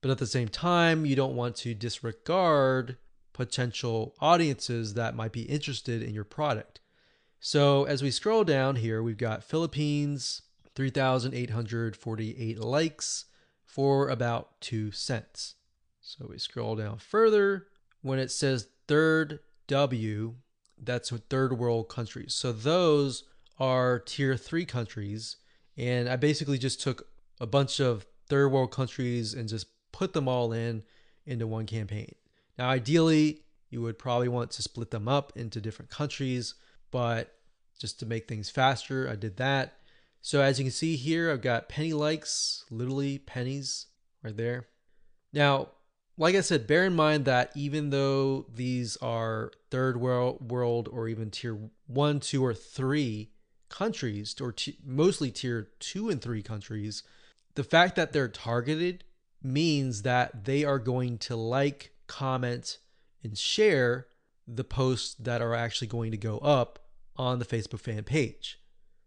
But 0.00 0.12
at 0.12 0.18
the 0.18 0.26
same 0.26 0.46
time, 0.46 1.04
you 1.04 1.16
don't 1.16 1.34
want 1.34 1.56
to 1.56 1.74
disregard 1.74 2.96
potential 3.32 4.14
audiences 4.20 4.94
that 4.94 5.16
might 5.16 5.32
be 5.32 5.42
interested 5.42 6.00
in 6.00 6.14
your 6.14 6.22
product. 6.22 6.78
So 7.40 7.86
as 7.86 8.04
we 8.04 8.12
scroll 8.12 8.44
down 8.44 8.76
here, 8.76 9.02
we've 9.02 9.18
got 9.18 9.42
Philippines, 9.42 10.42
3,848 10.76 12.58
likes 12.60 13.24
for 13.64 14.08
about 14.08 14.60
2 14.60 14.92
cents. 14.92 15.56
So 16.00 16.28
we 16.30 16.38
scroll 16.38 16.76
down 16.76 16.98
further. 16.98 17.66
When 18.00 18.20
it 18.20 18.30
says 18.30 18.68
third 18.86 19.40
W, 19.66 20.36
that's 20.82 21.10
third 21.10 21.58
world 21.58 21.88
countries. 21.88 22.34
So 22.34 22.52
those 22.52 23.24
are 23.58 24.00
tier 24.00 24.36
three 24.36 24.64
countries. 24.64 25.36
And 25.76 26.08
I 26.08 26.16
basically 26.16 26.58
just 26.58 26.80
took 26.80 27.08
a 27.40 27.46
bunch 27.46 27.80
of 27.80 28.06
third 28.28 28.48
world 28.48 28.72
countries 28.72 29.34
and 29.34 29.48
just 29.48 29.66
put 29.92 30.12
them 30.12 30.28
all 30.28 30.52
in 30.52 30.82
into 31.26 31.46
one 31.46 31.66
campaign. 31.66 32.14
Now, 32.58 32.68
ideally, 32.68 33.42
you 33.70 33.82
would 33.82 33.98
probably 33.98 34.28
want 34.28 34.50
to 34.52 34.62
split 34.62 34.90
them 34.90 35.08
up 35.08 35.32
into 35.36 35.60
different 35.60 35.90
countries, 35.90 36.54
but 36.90 37.34
just 37.78 37.98
to 38.00 38.06
make 38.06 38.28
things 38.28 38.50
faster, 38.50 39.08
I 39.08 39.16
did 39.16 39.36
that. 39.38 39.78
So 40.22 40.40
as 40.40 40.58
you 40.58 40.64
can 40.64 40.72
see 40.72 40.96
here, 40.96 41.30
I've 41.30 41.42
got 41.42 41.68
penny 41.68 41.92
likes, 41.92 42.64
literally 42.70 43.18
pennies 43.18 43.86
right 44.22 44.36
there. 44.36 44.68
Now, 45.32 45.68
like 46.16 46.34
I 46.34 46.40
said, 46.40 46.66
bear 46.66 46.84
in 46.84 46.94
mind 46.94 47.24
that 47.24 47.50
even 47.56 47.90
though 47.90 48.46
these 48.52 48.96
are 48.98 49.50
third 49.70 50.00
world, 50.00 50.50
world 50.50 50.88
or 50.90 51.08
even 51.08 51.30
tier 51.30 51.58
one, 51.86 52.20
two, 52.20 52.44
or 52.44 52.54
three 52.54 53.30
countries, 53.68 54.36
or 54.40 54.52
t- 54.52 54.78
mostly 54.84 55.30
tier 55.30 55.70
two 55.80 56.08
and 56.08 56.22
three 56.22 56.42
countries, 56.42 57.02
the 57.54 57.64
fact 57.64 57.96
that 57.96 58.12
they're 58.12 58.28
targeted 58.28 59.04
means 59.42 60.02
that 60.02 60.44
they 60.44 60.64
are 60.64 60.78
going 60.78 61.18
to 61.18 61.36
like, 61.36 61.92
comment, 62.06 62.78
and 63.22 63.36
share 63.36 64.06
the 64.46 64.64
posts 64.64 65.14
that 65.14 65.42
are 65.42 65.54
actually 65.54 65.88
going 65.88 66.10
to 66.10 66.16
go 66.16 66.38
up 66.38 66.78
on 67.16 67.38
the 67.38 67.44
Facebook 67.44 67.80
fan 67.80 68.04
page. 68.04 68.60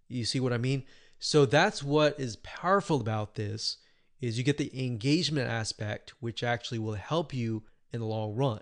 You 0.07 0.25
see 0.25 0.39
what 0.39 0.53
I 0.53 0.57
mean? 0.57 0.83
So 1.19 1.45
that's 1.45 1.81
what 1.81 2.19
is 2.19 2.35
powerful 2.37 2.99
about 2.99 3.35
this 3.35 3.77
is 4.21 4.37
you 4.37 4.43
get 4.43 4.57
the 4.57 4.85
engagement 4.85 5.49
aspect 5.49 6.13
which 6.19 6.43
actually 6.43 6.79
will 6.79 6.93
help 6.93 7.33
you 7.33 7.63
in 7.93 7.99
the 7.99 8.05
long 8.05 8.35
run. 8.35 8.61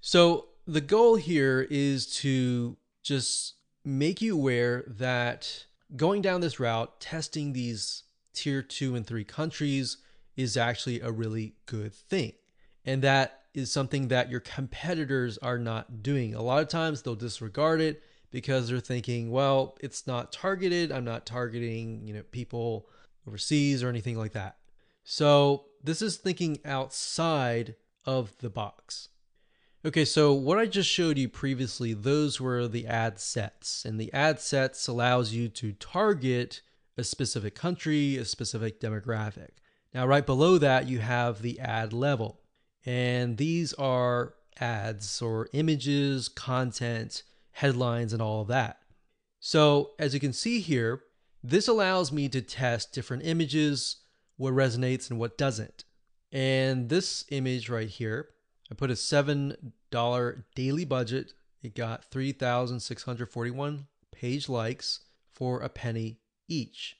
So 0.00 0.48
the 0.66 0.80
goal 0.80 1.16
here 1.16 1.66
is 1.70 2.06
to 2.16 2.76
just 3.02 3.54
make 3.84 4.20
you 4.22 4.34
aware 4.34 4.84
that 4.86 5.66
going 5.96 6.22
down 6.22 6.40
this 6.40 6.58
route, 6.60 7.00
testing 7.00 7.52
these 7.52 8.04
tier 8.32 8.62
2 8.62 8.94
and 8.96 9.06
3 9.06 9.24
countries 9.24 9.98
is 10.36 10.56
actually 10.56 11.00
a 11.00 11.12
really 11.12 11.54
good 11.66 11.94
thing. 11.94 12.32
And 12.84 13.02
that 13.02 13.42
is 13.54 13.70
something 13.70 14.08
that 14.08 14.30
your 14.30 14.40
competitors 14.40 15.38
are 15.38 15.58
not 15.58 16.02
doing. 16.02 16.34
A 16.34 16.42
lot 16.42 16.62
of 16.62 16.68
times 16.68 17.02
they'll 17.02 17.14
disregard 17.14 17.80
it 17.80 18.02
because 18.30 18.68
they're 18.68 18.80
thinking, 18.80 19.30
well, 19.30 19.76
it's 19.80 20.06
not 20.06 20.32
targeted. 20.32 20.90
I'm 20.90 21.04
not 21.04 21.24
targeting, 21.24 22.06
you 22.06 22.14
know, 22.14 22.24
people 22.32 22.88
overseas 23.28 23.82
or 23.82 23.88
anything 23.88 24.18
like 24.18 24.32
that. 24.32 24.56
So 25.04 25.66
this 25.82 26.02
is 26.02 26.16
thinking 26.16 26.58
outside 26.64 27.76
of 28.04 28.36
the 28.38 28.50
box. 28.50 29.10
Okay, 29.86 30.06
so 30.06 30.32
what 30.32 30.58
I 30.58 30.64
just 30.64 30.88
showed 30.88 31.18
you 31.18 31.28
previously, 31.28 31.92
those 31.92 32.40
were 32.40 32.66
the 32.66 32.86
ad 32.86 33.20
sets. 33.20 33.84
And 33.84 34.00
the 34.00 34.12
ad 34.14 34.40
sets 34.40 34.88
allows 34.88 35.34
you 35.34 35.48
to 35.50 35.72
target 35.72 36.62
a 36.96 37.04
specific 37.04 37.54
country, 37.54 38.16
a 38.16 38.24
specific 38.24 38.80
demographic. 38.80 39.50
Now, 39.92 40.06
right 40.06 40.24
below 40.24 40.56
that, 40.56 40.88
you 40.88 41.00
have 41.00 41.42
the 41.42 41.60
ad 41.60 41.92
level. 41.92 42.40
And 42.86 43.36
these 43.36 43.74
are 43.74 44.34
ads 44.58 45.20
or 45.20 45.48
images, 45.52 46.28
content 46.28 47.22
headlines, 47.52 48.14
and 48.14 48.22
all 48.22 48.40
of 48.40 48.48
that. 48.48 48.78
So, 49.38 49.90
as 49.98 50.14
you 50.14 50.20
can 50.20 50.32
see 50.32 50.60
here, 50.60 51.02
this 51.42 51.68
allows 51.68 52.10
me 52.10 52.30
to 52.30 52.40
test 52.40 52.94
different 52.94 53.24
images, 53.26 53.96
what 54.36 54.52
resonates 54.52 55.10
and 55.10 55.18
what 55.18 55.38
doesn't. 55.38 55.84
And 56.32 56.88
this 56.88 57.24
image 57.30 57.68
right 57.68 57.88
here, 57.88 58.30
I 58.70 58.74
put 58.74 58.90
a 58.90 58.94
$7 58.94 59.56
daily 60.54 60.84
budget. 60.84 61.32
It 61.62 61.74
got 61.74 62.04
3,641 62.04 63.86
page 64.12 64.48
likes 64.48 65.00
for 65.32 65.60
a 65.60 65.68
penny 65.68 66.18
each. 66.48 66.96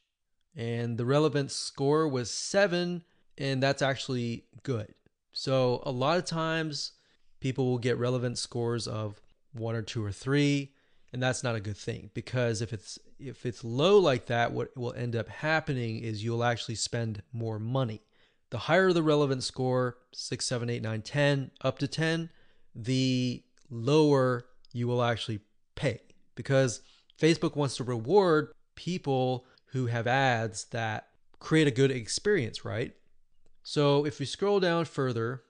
And 0.57 0.99
the 0.99 1.05
relevance 1.05 1.55
score 1.55 2.07
was 2.07 2.31
seven, 2.31 3.03
and 3.37 3.63
that's 3.63 3.83
actually 3.83 4.45
good. 4.63 4.95
So, 5.33 5.83
a 5.85 5.91
lot 5.91 6.17
of 6.17 6.25
times 6.25 6.93
people 7.41 7.67
will 7.67 7.79
get 7.79 7.99
relevance 7.99 8.41
scores 8.41 8.87
of 8.87 9.21
one 9.53 9.75
or 9.75 9.83
two 9.83 10.05
or 10.05 10.13
three 10.13 10.75
and 11.15 11.23
that's 11.23 11.45
not 11.45 11.55
a 11.55 11.61
good 11.61 11.77
thing 11.77 12.11
because 12.13 12.61
if 12.61 12.73
it's 12.73 12.99
if 13.25 13.47
it's 13.47 13.65
low 13.65 13.99
like 13.99 14.27
that 14.27 14.53
what 14.53 14.77
will 14.77 14.93
end 14.93 15.17
up 15.17 15.29
happening 15.29 15.99
is 15.99 16.23
you'll 16.23 16.45
actually 16.45 16.75
spend 16.75 17.23
more 17.33 17.59
money. 17.59 18.03
The 18.51 18.59
higher 18.59 18.93
the 18.93 19.03
relevant 19.03 19.43
score 19.43 19.97
6 20.13 20.45
7 20.45 20.71
8 20.71 20.83
9 20.83 21.03
10 21.03 21.51
up 21.63 21.79
to 21.79 21.89
10 21.89 22.31
the 22.75 23.43
lower 23.71 24.47
you 24.73 24.87
will 24.87 25.03
actually 25.03 25.41
pay. 25.75 26.01
Because 26.35 26.83
facebook 27.19 27.57
wants 27.57 27.77
to 27.77 27.85
reward 27.85 28.53
people 28.75 29.47
who 29.67 29.87
have 29.87 30.07
ads 30.07 30.65
that 30.67 31.09
create 31.39 31.67
a 31.67 31.73
good 31.73 31.91
experience 31.91 32.65
right? 32.65 32.95
So 33.63 34.05
if 34.05 34.21
we 34.21 34.27
scroll 34.27 34.61
down 34.61 34.85
further 34.85 35.43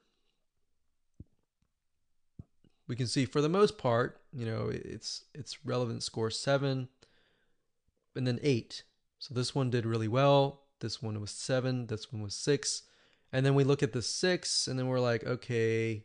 we 2.86 2.96
can 2.96 3.06
see 3.06 3.24
for 3.24 3.40
the 3.40 3.48
most 3.48 3.78
part, 3.78 4.20
you 4.32 4.44
know, 4.44 4.70
it's 4.70 5.24
it's 5.34 5.64
relevant 5.64 6.02
score 6.02 6.30
seven, 6.30 6.88
and 8.16 8.26
then 8.26 8.38
eight. 8.42 8.84
So 9.18 9.34
this 9.34 9.54
one 9.54 9.70
did 9.70 9.86
really 9.86 10.08
well. 10.08 10.62
This 10.80 11.02
one 11.02 11.20
was 11.20 11.30
seven. 11.30 11.86
This 11.86 12.12
one 12.12 12.22
was 12.22 12.34
six. 12.34 12.82
And 13.32 13.44
then 13.44 13.54
we 13.54 13.64
look 13.64 13.82
at 13.82 13.92
the 13.92 14.02
six, 14.02 14.68
and 14.68 14.78
then 14.78 14.86
we're 14.86 15.00
like, 15.00 15.24
okay, 15.24 16.04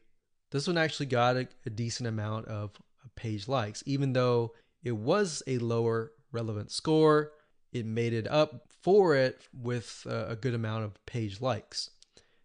this 0.52 0.68
one 0.68 0.78
actually 0.78 1.06
got 1.08 1.36
a, 1.36 1.48
a 1.66 1.70
decent 1.70 2.08
amount 2.08 2.48
of 2.48 2.72
page 3.16 3.48
likes, 3.48 3.84
even 3.86 4.14
though 4.14 4.54
it 4.84 4.94
was 4.94 5.44
a 5.46 5.58
lower 5.60 6.14
relevant 6.32 6.72
score. 6.72 7.34
It 7.72 7.86
made 7.86 8.14
it 8.14 8.28
up 8.28 8.68
for 8.82 9.16
it 9.16 9.42
with 9.54 10.08
a, 10.10 10.36
good 10.36 10.56
amount 10.56 10.86
of 10.86 11.06
page 11.06 11.40
likes. 11.40 11.92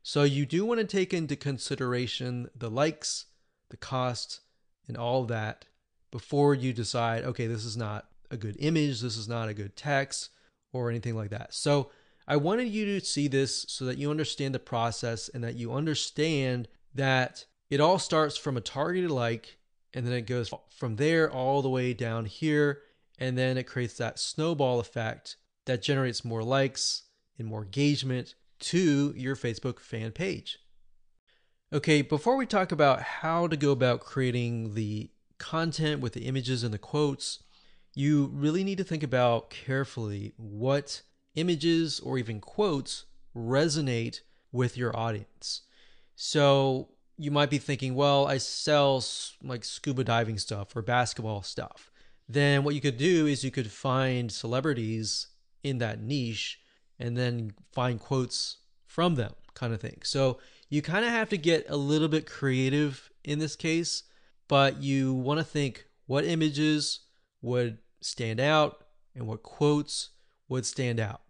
So 0.03 0.24
you 0.24 0.44
do 0.44 0.66
want 0.66 0.81
to 0.81 0.87
take 0.87 1.14
into 1.14 1.35
consideration 1.35 2.50
the 2.55 2.70
likes 2.70 3.27
the 3.70 3.77
cost, 3.79 4.40
and 4.87 4.96
all 4.96 5.24
that 5.24 5.64
before 6.11 6.55
you 6.55 6.72
decide, 6.72 7.24
okay, 7.24 7.46
this 7.46 7.64
is 7.64 7.77
not 7.77 8.07
a 8.35 8.38
good 8.38 8.57
image, 8.59 9.01
this 9.01 9.16
is 9.16 9.29
not 9.29 9.49
a 9.49 9.55
good 9.55 9.77
text, 9.77 10.31
or 10.73 10.90
anything 10.90 11.16
like 11.16 11.31
that. 11.31 11.55
So 11.55 11.90
I 12.27 12.37
wanted 12.37 12.68
you 12.68 12.85
to 12.87 13.05
see 13.05 13.29
this 13.29 13.64
so 13.68 13.85
that 13.87 13.99
you 13.99 14.11
understand 14.11 14.55
the 14.55 14.59
process 14.59 15.29
and 15.29 15.42
that 15.44 15.57
you 15.57 15.73
understand 15.73 16.68
that 16.94 17.47
it 17.70 17.81
all 17.81 17.99
starts 17.99 18.37
from 18.37 18.57
a 18.57 18.61
targeted 18.61 19.11
like 19.11 19.59
and 19.92 20.07
then 20.07 20.14
it 20.14 20.27
goes 20.27 20.53
from 20.70 20.97
there 20.97 21.31
all 21.31 21.62
the 21.62 21.68
way 21.68 21.94
down 21.94 22.25
here 22.25 22.83
and 23.18 23.38
then 23.38 23.57
it 23.57 23.64
creates 23.64 23.97
that 23.99 24.18
snowball 24.18 24.81
effect 24.81 25.37
that 25.66 25.83
generates 25.83 26.25
more 26.25 26.42
likes 26.42 27.03
and 27.38 27.47
more 27.47 27.62
engagement 27.62 28.35
to 28.59 29.12
your 29.16 29.37
Facebook 29.37 29.79
fan 29.79 30.11
page. 30.11 30.59
Okay, 31.73 32.03
before 32.03 32.37
we 32.37 32.47
talk 32.47 32.73
about 32.73 33.03
how 33.03 33.47
to 33.47 33.57
go 33.57 33.73
about 33.73 34.01
creating 34.01 34.75
the 34.75 35.11
content 35.38 36.01
with 36.01 36.12
the 36.12 36.27
images 36.27 36.62
and 36.62 36.73
the 36.73 36.79
quotes, 36.79 37.42
you 37.94 38.30
really 38.35 38.64
need 38.64 38.78
to 38.78 38.85
think 38.85 39.02
about 39.02 39.50
carefully 39.50 40.35
what 40.37 41.02
images 41.35 42.00
or 42.00 42.18
even 42.18 42.40
quotes 42.40 43.04
resonate 43.37 44.20
with 44.52 44.76
your 44.76 44.96
audience. 44.96 45.62
So 46.16 46.88
you 47.16 47.30
might 47.30 47.50
be 47.50 47.59
thinking, 47.59 47.94
well, 47.94 48.26
I 48.26 48.38
sell 48.38 49.02
like 49.42 49.64
scuba 49.64 50.04
diving 50.04 50.38
stuff 50.38 50.74
or 50.74 50.83
basketball 50.83 51.42
stuff. 51.42 51.90
Then 52.28 52.64
what 52.64 52.74
you 52.74 52.80
could 52.80 52.96
do 52.96 53.26
is 53.26 53.44
you 53.44 53.50
could 53.50 53.70
find 53.70 54.33
celebrities 54.33 55.28
in 55.62 55.78
that 55.78 56.00
niche 56.00 56.61
and 56.98 57.16
then 57.16 57.52
find 57.72 58.00
quotes 58.00 58.59
from 58.87 59.16
them, 59.16 59.35
kind 59.54 59.74
of 59.74 59.80
thing. 59.80 60.00
So 60.04 60.38
you 60.68 60.83
kind 60.83 61.04
of 61.04 61.11
have 61.11 61.28
to 61.30 61.37
get 61.37 61.66
a 61.68 61.76
little 61.76 62.09
bit 62.09 62.26
creative 62.26 63.11
in 63.24 63.38
this 63.38 63.57
case, 63.57 64.04
but 64.48 64.83
you 64.83 65.14
want 65.14 65.38
to 65.38 65.44
think 65.44 65.87
what 66.07 66.24
images 66.24 67.00
would 67.42 67.78
stand 68.05 68.38
out 68.38 68.85
and 69.14 69.27
what 69.27 69.43
quotes 69.43 70.11
would 70.49 70.67
stand 70.67 71.01
out. 71.01 71.23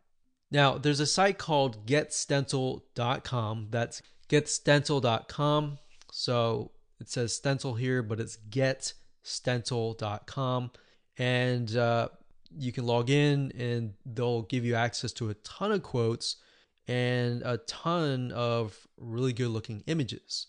Now, 0.51 0.77
there's 0.77 0.99
a 1.01 1.07
site 1.07 1.39
called 1.39 1.87
getstencil.com. 1.87 3.69
That's 3.71 4.03
getstencil.com. 4.29 5.79
So 6.13 6.73
it 7.01 7.09
says 7.09 7.33
stencil 7.33 7.73
here, 7.75 8.03
but 8.03 8.21
it's 8.21 8.37
getstencil.com. 8.51 10.71
And 11.17 11.77
uh, 11.77 12.09
you 12.57 12.73
can 12.73 12.87
log 12.87 13.11
in 13.11 13.53
and 13.59 13.95
they'll 14.05 14.43
give 14.43 14.65
you 14.65 14.75
access 14.75 15.13
to 15.13 15.31
a 15.31 15.35
ton 15.35 15.71
of 15.71 15.85
quotes 15.85 16.39
and 16.89 17.43
a 17.43 17.59
ton 17.59 18.33
of 18.33 18.77
really 18.99 19.33
good 19.33 19.47
looking 19.49 19.85
images. 19.87 20.49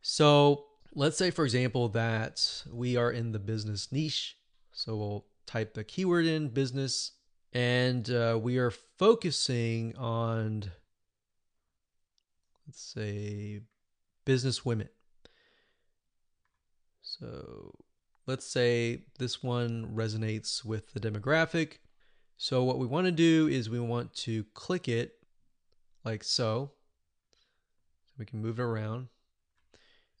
So 0.00 0.64
let's 0.94 1.18
say, 1.18 1.30
for 1.30 1.44
example, 1.44 1.90
that 1.90 2.62
we 2.72 2.96
are 2.96 3.10
in 3.10 3.32
the 3.32 3.38
business 3.38 3.92
niche. 3.92 4.38
So 4.72 4.96
we'll 4.96 5.26
type 5.50 5.74
the 5.74 5.82
keyword 5.82 6.26
in 6.26 6.48
business 6.48 7.12
and 7.52 8.08
uh, 8.10 8.38
we 8.40 8.58
are 8.58 8.70
focusing 8.70 9.96
on, 9.96 10.70
let's 12.66 12.80
say, 12.80 13.60
business 14.24 14.64
women. 14.64 14.88
So 17.02 17.74
let's 18.26 18.46
say 18.46 19.02
this 19.18 19.42
one 19.42 19.90
resonates 19.92 20.64
with 20.64 20.92
the 20.92 21.00
demographic. 21.00 21.78
So 22.36 22.62
what 22.62 22.78
we 22.78 22.86
want 22.86 23.06
to 23.06 23.12
do 23.12 23.48
is 23.48 23.68
we 23.68 23.80
want 23.80 24.14
to 24.14 24.44
click 24.54 24.88
it 24.88 25.14
like 26.04 26.22
so. 26.22 26.70
So 28.06 28.14
we 28.16 28.26
can 28.26 28.40
move 28.40 28.60
it 28.60 28.62
around. 28.62 29.08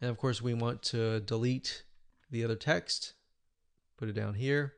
And 0.00 0.10
of 0.10 0.18
course 0.18 0.42
we 0.42 0.54
want 0.54 0.82
to 0.84 1.20
delete 1.20 1.84
the 2.28 2.42
other 2.42 2.56
text, 2.56 3.14
put 3.96 4.08
it 4.08 4.14
down 4.14 4.34
here. 4.34 4.74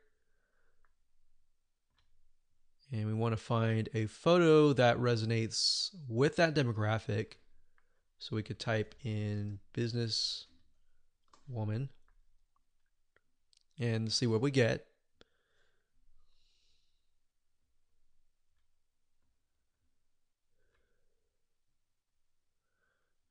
And 2.92 3.06
we 3.06 3.14
want 3.14 3.32
to 3.32 3.38
find 3.38 3.88
a 3.94 4.04
photo 4.04 4.74
that 4.74 4.98
resonates 4.98 5.90
with 6.08 6.36
that 6.36 6.54
demographic. 6.54 7.32
So 8.18 8.36
we 8.36 8.42
could 8.42 8.58
type 8.58 8.94
in 9.02 9.58
business 9.72 10.46
woman 11.48 11.88
and 13.80 14.12
see 14.12 14.26
what 14.26 14.42
we 14.42 14.50
get. 14.50 14.86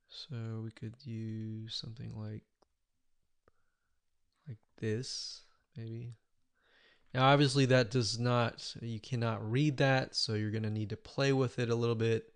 So 0.08 0.36
we 0.64 0.72
could 0.72 0.94
use 1.04 1.74
something 1.74 2.12
like 2.16 2.42
like 4.48 4.58
this, 4.78 5.42
maybe. 5.76 6.16
Now 7.14 7.26
obviously 7.26 7.66
that 7.66 7.90
does 7.90 8.18
not 8.18 8.74
you 8.80 8.98
cannot 8.98 9.48
read 9.50 9.76
that, 9.78 10.14
so 10.14 10.34
you're 10.34 10.50
going 10.50 10.62
to 10.62 10.70
need 10.70 10.90
to 10.90 10.96
play 10.96 11.32
with 11.32 11.58
it 11.58 11.68
a 11.68 11.74
little 11.74 11.94
bit 11.94 12.32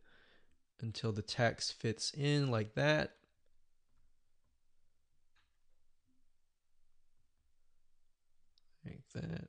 until 0.81 1.13
the 1.13 1.23
text 1.23 1.73
fits 1.75 2.13
in 2.13 2.51
like 2.51 2.75
that. 2.75 3.13
Like 8.85 9.01
that. 9.15 9.49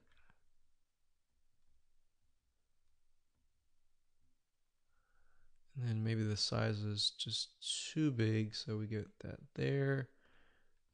And 5.76 5.88
then 5.88 6.04
maybe 6.04 6.24
the 6.24 6.38
size 6.38 6.80
is 6.80 7.12
just 7.20 7.50
too 7.94 8.12
big, 8.12 8.56
so 8.56 8.78
we 8.78 8.88
get 8.88 9.08
that 9.20 9.40
there. 9.56 10.10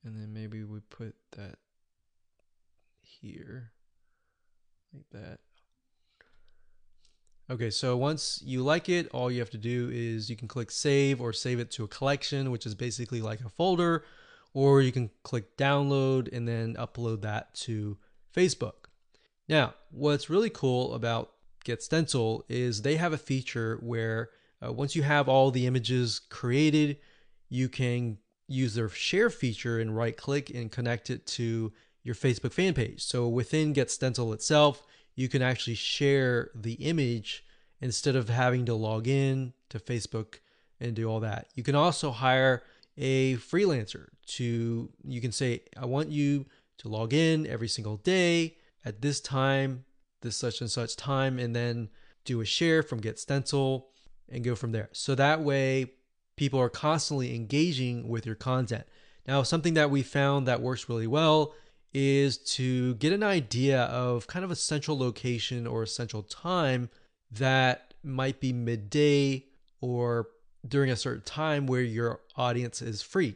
And 0.03 0.15
then 0.15 0.33
maybe 0.33 0.63
we 0.65 0.79
put 0.89 1.15
that 1.37 1.55
here, 3.01 3.71
like 4.93 5.09
that. 5.11 5.39
Okay, 7.51 7.69
so 7.69 7.97
once 7.97 8.41
you 8.45 8.63
like 8.63 8.87
it, 8.87 9.09
all 9.13 9.29
you 9.29 9.39
have 9.39 9.49
to 9.49 9.57
do 9.57 9.89
is 9.91 10.29
you 10.29 10.35
can 10.35 10.47
click 10.47 10.71
save 10.71 11.19
or 11.19 11.33
save 11.33 11.59
it 11.59 11.71
to 11.71 11.83
a 11.83 11.87
collection, 11.87 12.51
which 12.51 12.65
is 12.65 12.73
basically 12.73 13.21
like 13.21 13.41
a 13.41 13.49
folder, 13.49 14.05
or 14.53 14.81
you 14.81 14.91
can 14.91 15.09
click 15.23 15.57
download 15.57 16.31
and 16.31 16.47
then 16.47 16.75
upload 16.75 17.21
that 17.21 17.53
to 17.53 17.97
Facebook. 18.35 18.85
Now, 19.49 19.73
what's 19.91 20.29
really 20.29 20.49
cool 20.49 20.93
about 20.93 21.33
Get 21.65 21.83
Stencil 21.83 22.45
is 22.47 22.81
they 22.81 22.95
have 22.95 23.13
a 23.13 23.17
feature 23.17 23.77
where 23.81 24.29
uh, 24.65 24.71
once 24.71 24.95
you 24.95 25.03
have 25.03 25.27
all 25.27 25.51
the 25.51 25.67
images 25.67 26.19
created, 26.29 26.97
you 27.49 27.67
can 27.67 28.17
use 28.47 28.75
their 28.75 28.89
share 28.89 29.29
feature 29.29 29.79
and 29.79 29.95
right 29.95 30.15
click 30.15 30.49
and 30.49 30.71
connect 30.71 31.09
it 31.09 31.25
to 31.25 31.73
your 32.03 32.15
Facebook 32.15 32.51
fan 32.51 32.73
page. 32.73 33.03
So 33.03 33.27
within 33.27 33.73
Get 33.73 33.89
Stencil 33.89 34.33
itself, 34.33 34.85
you 35.15 35.29
can 35.29 35.41
actually 35.41 35.75
share 35.75 36.51
the 36.53 36.73
image 36.73 37.45
instead 37.81 38.15
of 38.15 38.29
having 38.29 38.65
to 38.65 38.73
log 38.73 39.07
in 39.07 39.53
to 39.69 39.79
Facebook 39.79 40.39
and 40.79 40.95
do 40.95 41.09
all 41.09 41.19
that. 41.21 41.47
You 41.55 41.63
can 41.63 41.75
also 41.75 42.11
hire 42.11 42.63
a 42.97 43.35
freelancer 43.37 44.07
to 44.25 44.89
you 45.03 45.21
can 45.21 45.31
say 45.31 45.61
I 45.77 45.85
want 45.85 46.09
you 46.09 46.45
to 46.79 46.87
log 46.87 47.13
in 47.13 47.47
every 47.47 47.67
single 47.67 47.97
day 47.97 48.57
at 48.85 49.01
this 49.01 49.19
time, 49.19 49.85
this 50.21 50.37
such 50.37 50.61
and 50.61 50.69
such 50.69 50.95
time 50.95 51.39
and 51.39 51.55
then 51.55 51.89
do 52.25 52.41
a 52.41 52.45
share 52.45 52.83
from 52.83 53.01
Get 53.01 53.19
Stencil 53.19 53.87
and 54.29 54.43
go 54.43 54.55
from 54.55 54.71
there. 54.71 54.89
So 54.93 55.15
that 55.15 55.41
way, 55.41 55.93
people 56.35 56.59
are 56.59 56.69
constantly 56.69 57.35
engaging 57.35 58.07
with 58.07 58.25
your 58.25 58.35
content. 58.35 58.85
Now, 59.27 59.43
something 59.43 59.75
that 59.75 59.89
we 59.89 60.03
found 60.03 60.47
that 60.47 60.61
works 60.61 60.89
really 60.89 61.07
well 61.07 61.53
is 61.93 62.37
to 62.37 62.95
get 62.95 63.13
an 63.13 63.23
idea 63.23 63.83
of 63.83 64.27
kind 64.27 64.43
of 64.43 64.51
a 64.51 64.55
central 64.55 64.97
location 64.97 65.67
or 65.67 65.83
a 65.83 65.87
central 65.87 66.23
time 66.23 66.89
that 67.31 67.93
might 68.03 68.39
be 68.39 68.51
midday 68.51 69.45
or 69.81 70.27
during 70.67 70.89
a 70.89 70.95
certain 70.95 71.23
time 71.23 71.67
where 71.67 71.81
your 71.81 72.21
audience 72.35 72.81
is 72.81 73.01
free, 73.01 73.35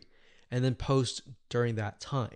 and 0.50 0.64
then 0.64 0.76
post 0.76 1.22
during 1.50 1.76
that 1.76 2.00
time. 2.00 2.36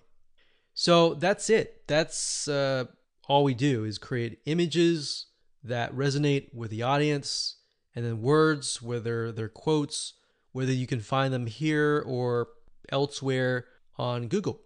So 0.74 1.14
that's 1.14 1.50
it. 1.50 1.88
That's 1.88 2.48
uh, 2.48 2.86
all 3.28 3.44
we 3.44 3.54
do 3.54 3.86
is 3.86 3.98
create 3.98 4.40
images 4.46 5.28
that 5.64 5.96
resonate 5.96 6.54
with 6.54 6.72
the 6.72 6.82
audience 6.82 7.58
and 7.96 8.06
then 8.06 8.22
words, 8.22 8.82
whether 8.82 9.32
they're 9.32 9.50
quotes, 9.50 10.14
whether 10.52 10.72
you 10.72 10.88
can 10.88 11.00
find 11.00 11.34
them 11.34 11.46
here 11.46 12.04
or 12.06 12.50
elsewhere 12.90 13.66
on 13.98 14.28
Google. 14.28 14.62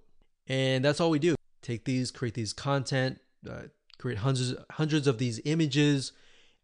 And 0.47 0.83
that's 0.85 0.99
all 0.99 1.09
we 1.09 1.19
do. 1.19 1.35
Take 1.65 1.85
these, 1.85 2.11
create 2.11 2.35
these 2.35 2.53
content, 2.53 3.19
uh, 3.49 3.63
create 3.97 4.19
hundreds 4.19 4.53
hundreds 4.73 5.07
of 5.07 5.17
these 5.17 5.41
images, 5.45 6.11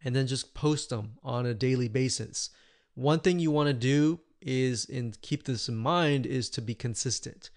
and 0.04 0.16
then 0.16 0.28
just 0.28 0.54
post 0.54 0.92
them 0.92 1.14
on 1.24 1.48
a 1.48 1.56
daily 1.56 1.88
basis. 1.88 2.52
One 2.94 3.20
thing 3.20 3.40
you 3.40 3.50
want 3.50 3.66
to 3.66 3.74
do 3.74 4.20
is, 4.42 4.88
and 4.88 5.20
keep 5.24 5.46
this 5.46 5.68
in 5.68 5.76
mind, 5.76 6.28
is 6.28 6.52
to 6.52 6.62
be 6.62 6.76
consistent. 6.76 7.50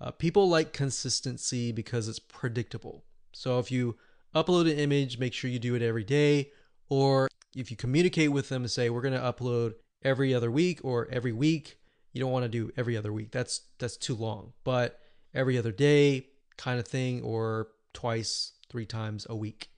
Uh, 0.00 0.12
people 0.12 0.48
like 0.48 0.72
consistency 0.72 1.72
because 1.72 2.06
it's 2.06 2.20
predictable. 2.20 3.02
So 3.32 3.58
if 3.58 3.72
you 3.72 3.96
upload 4.32 4.70
an 4.70 4.78
image, 4.78 5.18
make 5.18 5.34
sure 5.34 5.50
you 5.50 5.58
do 5.58 5.74
it 5.74 5.82
every 5.82 6.04
day, 6.04 6.52
or 6.88 7.26
if 7.56 7.72
you 7.72 7.76
communicate 7.76 8.30
with 8.30 8.50
them 8.50 8.62
and 8.62 8.70
say 8.70 8.88
we're 8.88 9.00
going 9.00 9.14
to 9.14 9.32
upload 9.32 9.74
every 10.04 10.32
other 10.32 10.50
week 10.50 10.78
or 10.84 11.08
every 11.10 11.32
week, 11.32 11.76
you 12.12 12.20
don't 12.20 12.30
want 12.30 12.44
to 12.44 12.48
do 12.48 12.70
every 12.76 12.96
other 12.96 13.12
week. 13.12 13.32
That's 13.32 13.62
that's 13.80 13.96
too 13.96 14.14
long. 14.14 14.52
But 14.62 15.00
every 15.34 15.58
other 15.58 15.72
day 15.72 16.28
kind 16.56 16.78
of 16.78 16.86
thing 16.86 17.22
or 17.22 17.68
twice, 17.92 18.52
three 18.68 18.86
times 18.86 19.26
a 19.28 19.36
week. 19.36 19.70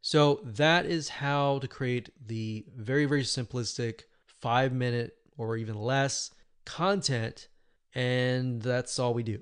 So 0.00 0.40
that 0.44 0.86
is 0.86 1.08
how 1.08 1.58
to 1.58 1.68
create 1.68 2.10
the 2.24 2.64
very, 2.76 3.06
very 3.06 3.24
simplistic 3.24 4.02
five 4.40 4.72
minute 4.72 5.14
or 5.36 5.56
even 5.56 5.76
less 5.76 6.30
content. 6.64 7.48
And 7.94 8.62
that's 8.62 8.98
all 8.98 9.14
we 9.14 9.22
do. 9.22 9.40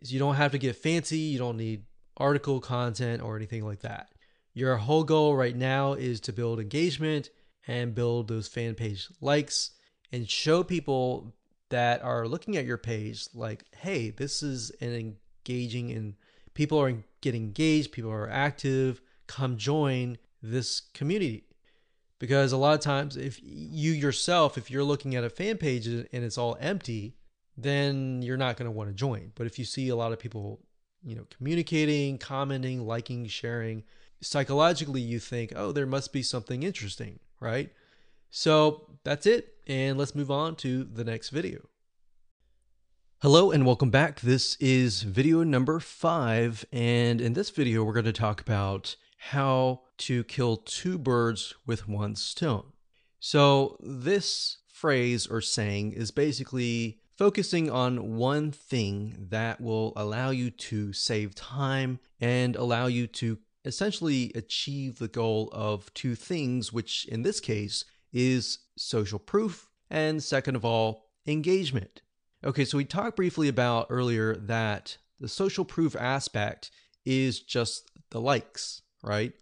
You 0.00 0.18
don't 0.18 0.34
have 0.34 0.52
to 0.52 0.58
get 0.58 0.76
fancy. 0.76 1.18
You 1.18 1.38
don't 1.38 1.56
need 1.56 1.84
article 2.16 2.60
content 2.60 3.22
or 3.22 3.36
anything 3.36 3.64
like 3.64 3.80
that. 3.80 4.10
Your 4.52 4.76
whole 4.76 5.04
goal 5.04 5.36
right 5.36 5.56
now 5.56 5.92
is 5.94 6.20
to 6.20 6.32
build 6.32 6.60
engagement 6.60 7.30
and 7.66 7.94
build 7.94 8.28
those 8.28 8.48
fan 8.48 8.74
page 8.74 9.08
likes 9.20 9.70
and 10.12 10.28
show 10.28 10.62
people 10.62 11.34
that 11.70 12.02
are 12.02 12.26
looking 12.26 12.56
at 12.56 12.64
your 12.64 12.78
page 12.78 13.28
like, 13.34 13.64
hey, 13.76 14.10
this 14.10 14.42
is 14.42 14.70
an 14.80 15.16
engaging 15.48 15.90
and 15.92 16.14
people 16.54 16.80
are 16.80 16.92
getting 17.20 17.44
engaged, 17.44 17.92
people 17.92 18.10
are 18.10 18.28
active, 18.28 19.00
come 19.26 19.56
join 19.56 20.18
this 20.42 20.80
community. 20.94 21.44
Because 22.18 22.52
a 22.52 22.56
lot 22.56 22.74
of 22.74 22.80
times, 22.80 23.16
if 23.16 23.38
you 23.42 23.92
yourself, 23.92 24.58
if 24.58 24.70
you're 24.70 24.84
looking 24.84 25.14
at 25.14 25.22
a 25.22 25.30
fan 25.30 25.56
page 25.56 25.86
and 25.86 26.08
it's 26.12 26.36
all 26.36 26.56
empty, 26.60 27.14
then 27.56 28.22
you're 28.22 28.36
not 28.36 28.56
going 28.56 28.66
to 28.66 28.76
want 28.76 28.88
to 28.88 28.94
join. 28.94 29.30
But 29.36 29.46
if 29.46 29.58
you 29.58 29.64
see 29.64 29.88
a 29.88 29.96
lot 29.96 30.12
of 30.12 30.18
people, 30.18 30.60
you 31.04 31.14
know, 31.14 31.26
communicating, 31.36 32.18
commenting, 32.18 32.84
liking, 32.84 33.26
sharing, 33.28 33.84
psychologically 34.20 35.00
you 35.00 35.20
think, 35.20 35.52
oh, 35.54 35.70
there 35.70 35.86
must 35.86 36.12
be 36.12 36.22
something 36.22 36.64
interesting, 36.64 37.20
right? 37.38 37.72
So 38.30 38.88
that's 39.04 39.26
it. 39.26 39.54
And 39.68 39.96
let's 39.96 40.14
move 40.14 40.30
on 40.30 40.56
to 40.56 40.84
the 40.84 41.04
next 41.04 41.30
video. 41.30 41.68
Hello 43.20 43.50
and 43.50 43.66
welcome 43.66 43.90
back. 43.90 44.20
This 44.20 44.56
is 44.60 45.02
video 45.02 45.42
number 45.42 45.80
five. 45.80 46.64
And 46.70 47.20
in 47.20 47.32
this 47.32 47.50
video, 47.50 47.82
we're 47.82 47.92
going 47.92 48.04
to 48.04 48.12
talk 48.12 48.40
about 48.40 48.94
how 49.16 49.80
to 49.98 50.22
kill 50.22 50.58
two 50.58 50.98
birds 50.98 51.52
with 51.66 51.88
one 51.88 52.14
stone. 52.14 52.66
So 53.18 53.76
this 53.80 54.58
phrase 54.68 55.26
or 55.26 55.40
saying 55.40 55.94
is 55.94 56.12
basically 56.12 57.00
focusing 57.16 57.68
on 57.68 58.14
one 58.14 58.52
thing 58.52 59.26
that 59.30 59.60
will 59.60 59.94
allow 59.96 60.30
you 60.30 60.52
to 60.52 60.92
save 60.92 61.34
time 61.34 61.98
and 62.20 62.54
allow 62.54 62.86
you 62.86 63.08
to 63.08 63.38
essentially 63.64 64.30
achieve 64.36 65.00
the 65.00 65.08
goal 65.08 65.48
of 65.50 65.92
two 65.92 66.14
things, 66.14 66.72
which 66.72 67.04
in 67.06 67.22
this 67.22 67.40
case 67.40 67.84
is 68.12 68.60
social 68.76 69.18
proof 69.18 69.68
and 69.90 70.22
second 70.22 70.54
of 70.54 70.64
all, 70.64 71.10
engagement. 71.26 72.02
Okay, 72.44 72.64
so 72.64 72.78
we 72.78 72.84
talked 72.84 73.16
briefly 73.16 73.48
about 73.48 73.88
earlier 73.90 74.36
that 74.36 74.98
the 75.18 75.28
social 75.28 75.64
proof 75.64 75.96
aspect 75.96 76.70
is 77.04 77.40
just 77.40 77.90
the 78.10 78.20
likes, 78.20 78.82
right? 79.02 79.32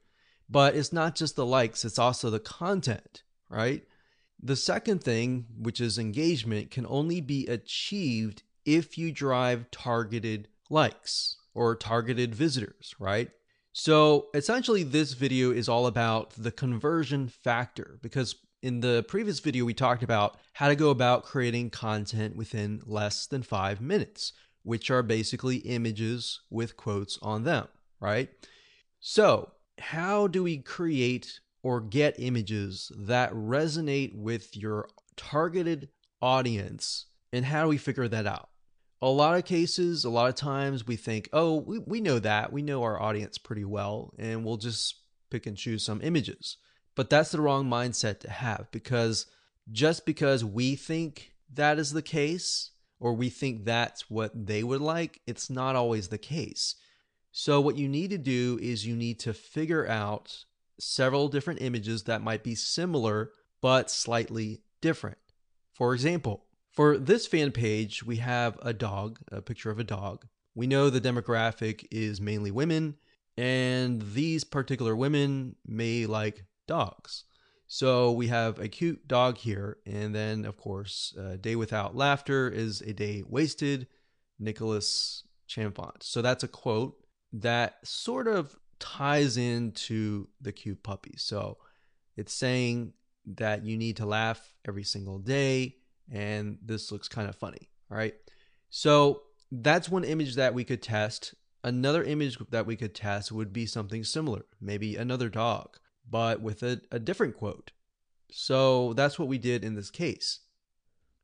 But 0.49 0.75
it's 0.75 0.93
not 0.93 1.15
just 1.15 1.37
the 1.37 1.45
likes, 1.45 1.85
it's 1.85 1.99
also 1.99 2.31
the 2.31 2.41
content, 2.41 3.23
right? 3.51 3.83
The 4.43 4.57
second 4.57 5.03
thing, 5.03 5.47
which 5.59 5.81
is 5.81 5.99
engagement, 5.99 6.71
can 6.71 6.87
only 6.89 7.21
be 7.21 7.47
achieved 7.47 8.43
if 8.65 8.97
you 8.97 9.13
drive 9.13 9.71
targeted 9.71 10.49
likes 10.71 11.37
or 11.55 11.75
targeted 11.75 12.35
visitors, 12.35 12.95
right? 12.99 13.31
So 13.73 14.29
essentially, 14.35 14.83
this 14.83 15.13
video 15.13 15.51
is 15.51 15.69
all 15.69 15.87
about 15.87 16.31
the 16.31 16.51
conversion 16.51 17.29
factor 17.29 17.99
because 18.01 18.37
in 18.67 18.81
the 18.81 19.05
previous 19.07 19.39
video, 19.39 19.65
we 19.65 19.75
talked 19.75 20.03
about 20.03 20.41
how 20.55 20.67
to 20.67 20.75
go 20.75 20.91
about 20.91 21.23
creating 21.23 21.71
content 21.71 22.35
within 22.35 22.83
less 22.85 23.25
than 23.25 23.45
five 23.45 23.81
minutes, 23.81 24.33
which 24.65 24.91
are 24.91 25.05
basically 25.05 25.59
images 25.59 26.41
with 26.51 26.77
quotes 26.77 27.17
on 27.23 27.45
them, 27.45 27.69
right? 28.01 28.29
So, 28.99 29.53
how 29.79 30.27
do 30.27 30.43
we 30.43 30.59
create 30.59 31.39
or 31.63 31.81
get 31.81 32.17
images 32.19 32.91
that 32.97 33.33
resonate 33.33 34.17
with 34.17 34.57
your 34.57 34.89
targeted 35.15 35.89
audience? 36.21 37.07
And 37.33 37.45
how 37.45 37.63
do 37.63 37.69
we 37.69 37.79
figure 37.79 38.09
that 38.09 38.27
out? 38.27 38.49
A 39.01 39.09
lot 39.09 39.39
of 39.39 39.45
cases, 39.45 40.05
a 40.05 40.11
lot 40.11 40.29
of 40.29 40.35
times 40.35 40.85
we 40.85 40.97
think, 40.97 41.29
oh, 41.33 41.55
we, 41.55 41.79
we 41.79 42.01
know 42.01 42.19
that. 42.19 42.53
We 42.53 42.63
know 42.63 42.83
our 42.83 43.01
audience 43.01 43.39
pretty 43.39 43.65
well, 43.65 44.13
and 44.19 44.45
we'll 44.45 44.57
just 44.57 44.97
pick 45.31 45.47
and 45.47 45.57
choose 45.57 45.85
some 45.85 46.01
images. 46.03 46.57
But 46.97 47.11
that's 47.11 47.31
the 47.31 47.41
wrong 47.41 47.67
mindset 47.67 48.19
to 48.21 48.31
have 48.31 48.67
because 48.73 49.27
just 49.71 50.05
because 50.05 50.45
we 50.45 50.75
think 50.75 51.33
that 51.53 51.79
is 51.79 51.93
the 51.93 52.03
case 52.03 52.71
or 52.99 53.13
we 53.13 53.29
think 53.29 53.65
that's 53.65 54.11
what 54.11 54.47
they 54.47 54.65
would 54.65 54.81
like, 54.81 55.21
it's 55.27 55.51
not 55.51 55.77
always 55.77 56.09
the 56.09 56.19
case. 56.19 56.75
So, 57.31 57.61
what 57.61 57.77
you 57.77 57.87
need 57.87 58.11
to 58.11 58.19
do 58.19 58.59
is 58.63 58.87
you 58.87 58.97
need 58.97 59.21
to 59.21 59.35
figure 59.35 59.87
out 59.87 60.45
several 60.81 61.29
different 61.29 61.61
images 61.61 62.05
that 62.05 62.23
might 62.23 62.43
be 62.43 62.55
similar 62.55 63.31
but 63.61 63.91
slightly 63.91 64.63
different. 64.81 65.19
For 65.75 65.93
example, 65.93 66.45
for 66.73 66.97
this 66.97 67.27
fan 67.27 67.53
page, 67.53 68.05
we 68.05 68.17
have 68.17 68.59
a 68.63 68.73
dog, 68.73 69.19
a 69.31 69.43
picture 69.43 69.71
of 69.71 69.79
a 69.79 69.85
dog. 69.85 70.27
We 70.55 70.67
know 70.67 70.89
the 70.89 71.01
demographic 71.01 71.87
is 71.91 72.23
mainly 72.23 72.51
women, 72.51 72.97
and 73.37 74.01
these 74.15 74.45
particular 74.45 74.97
women 74.97 75.57
may 75.67 76.07
like 76.07 76.45
dogs. 76.67 77.25
So 77.69 78.13
we 78.13 78.29
have 78.29 78.61
a 78.61 78.69
cute 78.69 79.09
dog 79.09 79.39
here, 79.39 79.79
and 79.85 80.15
then 80.15 80.45
of 80.45 80.57
course, 80.57 81.15
a 81.19 81.37
day 81.37 81.57
without 81.57 81.97
laughter 81.97 82.49
is 82.49 82.81
a 82.81 82.93
day 82.93 83.25
wasted. 83.27 83.89
Nicholas 84.39 85.25
Chamfort. 85.49 86.03
So 86.03 86.23
that's 86.23 86.45
a 86.45 86.49
quote 86.49 86.97
that 87.33 87.79
sort 87.85 88.29
of 88.29 88.57
ties 88.79 89.37
into 89.37 90.29
the 90.41 90.53
cute 90.53 90.83
puppy. 90.83 91.15
So 91.17 91.59
it's 92.17 92.35
saying 92.35 92.93
that 93.37 93.65
you 93.65 93.77
need 93.77 93.97
to 93.97 94.07
laugh 94.07 94.53
every 94.67 94.85
single 94.85 95.19
day, 95.19 95.77
and 96.13 96.59
this 96.63 96.93
looks 96.93 97.09
kind 97.09 97.29
of 97.29 97.35
funny. 97.35 97.71
All 97.91 97.97
right. 97.97 98.15
So 98.69 99.23
that's 99.51 99.89
one 99.89 100.05
image 100.05 100.37
that 100.37 100.55
we 100.55 100.65
could 100.65 100.83
test. 100.83 101.35
Another 101.65 102.05
image 102.05 102.39
that 102.51 102.67
we 102.67 102.77
could 102.77 102.95
test 102.95 103.33
would 103.33 103.53
be 103.53 103.67
something 103.67 104.05
similar, 104.05 104.45
maybe 104.61 104.97
another 104.97 105.29
dog 105.29 105.79
but 106.09 106.41
with 106.41 106.63
a, 106.63 106.81
a 106.91 106.99
different 106.99 107.37
quote. 107.37 107.73
So 108.31 108.93
that's 108.95 109.19
what 109.19 109.29
we 109.29 109.39
did 109.39 109.65
in 109.65 109.75
this 109.75 109.91
case. 109.91 110.41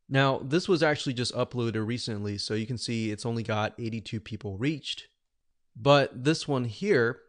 Now, 0.09 0.41
this 0.45 0.69
was 0.69 0.83
actually 0.83 1.15
just 1.15 1.35
uploaded 1.35 1.87
recently, 1.87 2.37
so 2.39 2.55
you 2.55 2.67
can 2.67 2.79
see 2.79 3.11
it's 3.11 3.27
only 3.27 3.43
got 3.43 3.75
82 3.79 4.21
people 4.21 4.59
reached. 4.59 5.09
But 5.75 6.25
this 6.25 6.47
one 6.47 6.65
here 6.65 7.21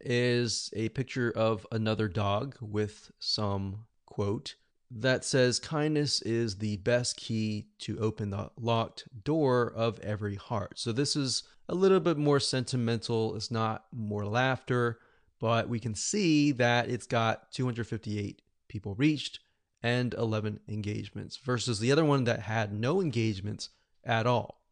is 0.00 0.70
a 0.74 0.88
picture 0.88 1.30
of 1.30 1.66
another 1.70 2.08
dog 2.08 2.56
with 2.60 3.12
some 3.20 3.84
quote 4.06 4.56
that 4.90 5.24
says, 5.24 5.58
Kindness 5.58 6.20
is 6.22 6.58
the 6.58 6.76
best 6.78 7.16
key 7.16 7.68
to 7.78 7.98
open 7.98 8.30
the 8.30 8.50
locked 8.58 9.04
door 9.24 9.72
of 9.74 9.98
every 10.00 10.34
heart. 10.34 10.78
So 10.78 10.92
this 10.92 11.16
is 11.16 11.44
a 11.68 11.74
little 11.74 12.00
bit 12.00 12.18
more 12.18 12.40
sentimental. 12.40 13.36
It's 13.36 13.50
not 13.50 13.84
more 13.92 14.26
laughter 14.26 14.98
but 15.42 15.68
we 15.68 15.80
can 15.80 15.96
see 15.96 16.52
that 16.52 16.88
it's 16.88 17.08
got 17.08 17.50
258 17.50 18.40
people 18.68 18.94
reached 18.94 19.40
and 19.82 20.14
11 20.14 20.60
engagements 20.68 21.36
versus 21.36 21.80
the 21.80 21.90
other 21.90 22.04
one 22.04 22.22
that 22.22 22.38
had 22.38 22.72
no 22.72 23.00
engagements 23.00 23.68
at 24.04 24.24
all. 24.24 24.62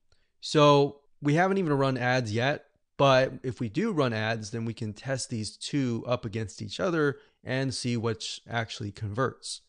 So 0.40 1.00
we 1.20 1.34
haven't 1.34 1.58
even 1.58 1.72
run 1.72 1.98
ads 1.98 2.32
yet, 2.32 2.66
but 2.96 3.32
if 3.42 3.58
we 3.58 3.68
do 3.68 3.90
run 3.90 4.12
ads, 4.12 4.52
then 4.52 4.64
we 4.64 4.72
can 4.72 4.92
test 4.92 5.28
these 5.28 5.56
two 5.56 6.04
up 6.06 6.24
against 6.24 6.62
each 6.62 6.78
other 6.78 7.16
and 7.42 7.74
see 7.74 7.96
which 7.96 8.40
actually 8.48 8.92
converts. 8.92 9.62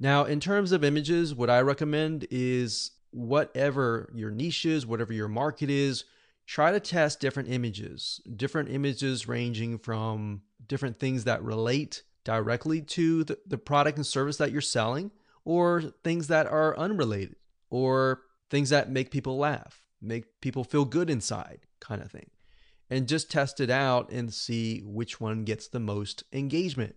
Now, 0.00 0.24
in 0.24 0.40
terms 0.40 0.72
of 0.72 0.82
images, 0.82 1.36
what 1.36 1.50
I 1.50 1.60
recommend 1.60 2.26
is 2.32 2.90
whatever 3.12 4.10
your 4.12 4.32
niche 4.32 4.66
is, 4.66 4.84
whatever 4.84 5.12
your 5.12 5.28
market 5.28 5.70
is, 5.70 6.02
try 6.46 6.72
to 6.72 6.80
test 6.80 7.20
different 7.20 7.48
images, 7.48 8.20
different 8.36 8.70
images 8.70 9.28
ranging 9.28 9.78
from 9.78 10.42
different 10.66 10.98
things 10.98 11.24
that 11.24 11.42
relate 11.42 12.02
directly 12.24 12.80
to 12.80 13.24
the, 13.24 13.38
the 13.46 13.58
product 13.58 13.96
and 13.96 14.06
service 14.06 14.36
that 14.36 14.52
you're 14.52 14.60
selling, 14.60 15.10
or 15.44 15.82
things 16.04 16.28
that 16.28 16.46
are 16.46 16.76
unrelated, 16.78 17.36
or 17.70 18.22
things 18.50 18.70
that 18.70 18.90
make 18.90 19.10
people 19.10 19.38
laugh, 19.38 19.82
make 20.00 20.40
people 20.40 20.64
feel 20.64 20.84
good 20.84 21.10
inside, 21.10 21.60
kind 21.80 22.02
of 22.02 22.10
thing. 22.10 22.30
And 22.90 23.08
just 23.08 23.30
test 23.30 23.58
it 23.60 23.70
out 23.70 24.10
and 24.10 24.32
see 24.32 24.80
which 24.84 25.20
one 25.20 25.44
gets 25.44 25.68
the 25.68 25.80
most 25.80 26.24
engagement. 26.32 26.94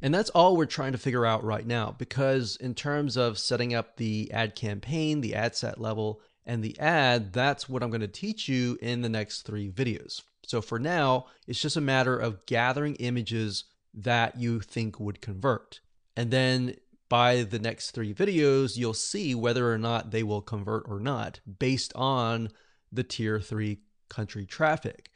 And 0.00 0.14
that's 0.14 0.30
all 0.30 0.56
we're 0.56 0.66
trying 0.66 0.92
to 0.92 0.98
figure 0.98 1.26
out 1.26 1.44
right 1.44 1.66
now 1.66 1.94
because, 1.96 2.56
in 2.56 2.74
terms 2.74 3.16
of 3.16 3.38
setting 3.38 3.74
up 3.74 3.96
the 3.96 4.30
ad 4.32 4.54
campaign, 4.56 5.20
the 5.20 5.34
ad 5.34 5.54
set 5.54 5.80
level, 5.80 6.20
and 6.44 6.62
the 6.62 6.78
ad, 6.78 7.32
that's 7.32 7.68
what 7.68 7.82
I'm 7.82 7.90
going 7.90 8.00
to 8.00 8.08
teach 8.08 8.48
you 8.48 8.78
in 8.82 9.02
the 9.02 9.08
next 9.08 9.42
three 9.42 9.70
videos. 9.70 10.22
So 10.44 10.60
for 10.60 10.78
now, 10.78 11.26
it's 11.46 11.60
just 11.60 11.76
a 11.76 11.80
matter 11.80 12.18
of 12.18 12.44
gathering 12.46 12.96
images 12.96 13.64
that 13.94 14.38
you 14.38 14.60
think 14.60 14.98
would 14.98 15.20
convert. 15.20 15.80
And 16.16 16.30
then 16.30 16.74
by 17.08 17.42
the 17.42 17.58
next 17.58 17.90
three 17.90 18.12
videos, 18.14 18.76
you'll 18.76 18.94
see 18.94 19.34
whether 19.34 19.72
or 19.72 19.78
not 19.78 20.10
they 20.10 20.22
will 20.22 20.40
convert 20.40 20.84
or 20.88 20.98
not 20.98 21.40
based 21.58 21.92
on 21.94 22.48
the 22.90 23.04
tier 23.04 23.40
three 23.40 23.80
country 24.08 24.44
traffic. 24.46 25.10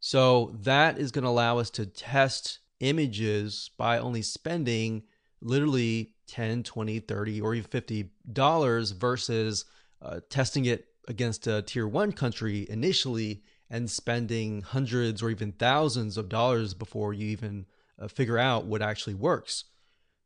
So 0.00 0.56
that 0.60 0.98
is 0.98 1.12
going 1.12 1.24
to 1.24 1.28
allow 1.30 1.58
us 1.58 1.70
to 1.70 1.86
test 1.86 2.58
images 2.80 3.70
by 3.76 3.98
only 3.98 4.22
spending 4.22 5.04
literally 5.40 6.14
10, 6.26 6.62
20, 6.62 6.98
30, 7.00 7.40
or 7.40 7.54
even 7.54 7.70
50 7.70 8.10
dollars 8.32 8.92
versus 8.92 9.64
uh, 10.02 10.20
testing 10.28 10.64
it 10.64 10.86
against 11.08 11.46
a 11.46 11.62
tier 11.62 11.86
one 11.86 12.12
country 12.12 12.66
initially 12.68 13.42
and 13.70 13.90
spending 13.90 14.62
hundreds 14.62 15.22
or 15.22 15.30
even 15.30 15.52
thousands 15.52 16.16
of 16.16 16.28
dollars 16.28 16.74
before 16.74 17.14
you 17.14 17.26
even 17.28 17.66
uh, 17.98 18.08
figure 18.08 18.38
out 18.38 18.66
what 18.66 18.82
actually 18.82 19.14
works. 19.14 19.64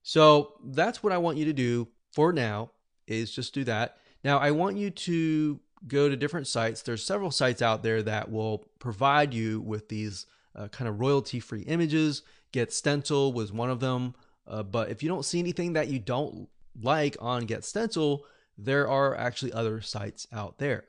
So 0.03 0.55
that's 0.65 1.03
what 1.03 1.13
I 1.13 1.19
want 1.19 1.39
you 1.39 1.45
to 1.47 1.53
do 1.53 1.89
for 2.13 2.33
now 2.33 2.71
is 3.07 3.31
just 3.31 3.55
do 3.55 3.65
that. 3.65 3.99
Now 4.25 4.39
I 4.39 4.51
want 4.51 4.77
you 4.77 4.91
to 4.91 5.61
go 5.87 6.09
to 6.09 6.17
different 6.17 6.47
sites. 6.47 6.83
There's 6.83 7.05
several 7.05 7.31
sites 7.31 7.63
out 7.63 7.83
there 7.83 8.03
that 8.03 8.31
will 8.31 8.67
provide 8.79 9.33
you 9.33 9.61
with 9.61 9.89
these 9.89 10.27
uh, 10.55 10.69
kind 10.69 10.89
of 10.89 11.01
royalty 11.01 11.39
free 11.39 11.63
images. 11.63 12.23
Get 12.53 12.73
Stencil 12.73 13.33
was 13.33 13.53
one 13.53 13.71
of 13.71 13.81
them. 13.81 14.15
Uh, 14.47 14.63
but 14.63 14.91
if 14.91 15.03
you 15.03 15.09
don't 15.09 15.25
see 15.25 15.39
anything 15.39 15.75
that 15.75 15.89
you 15.89 15.99
don't 15.99 16.49
like 16.81 17.17
on 17.21 17.47
Get 17.47 17.65
Stencil, 17.65 18.25
there 18.57 18.89
are 18.89 19.15
actually 19.15 19.53
other 19.53 19.81
sites 19.81 20.27
out 20.33 20.59
there. 20.59 20.85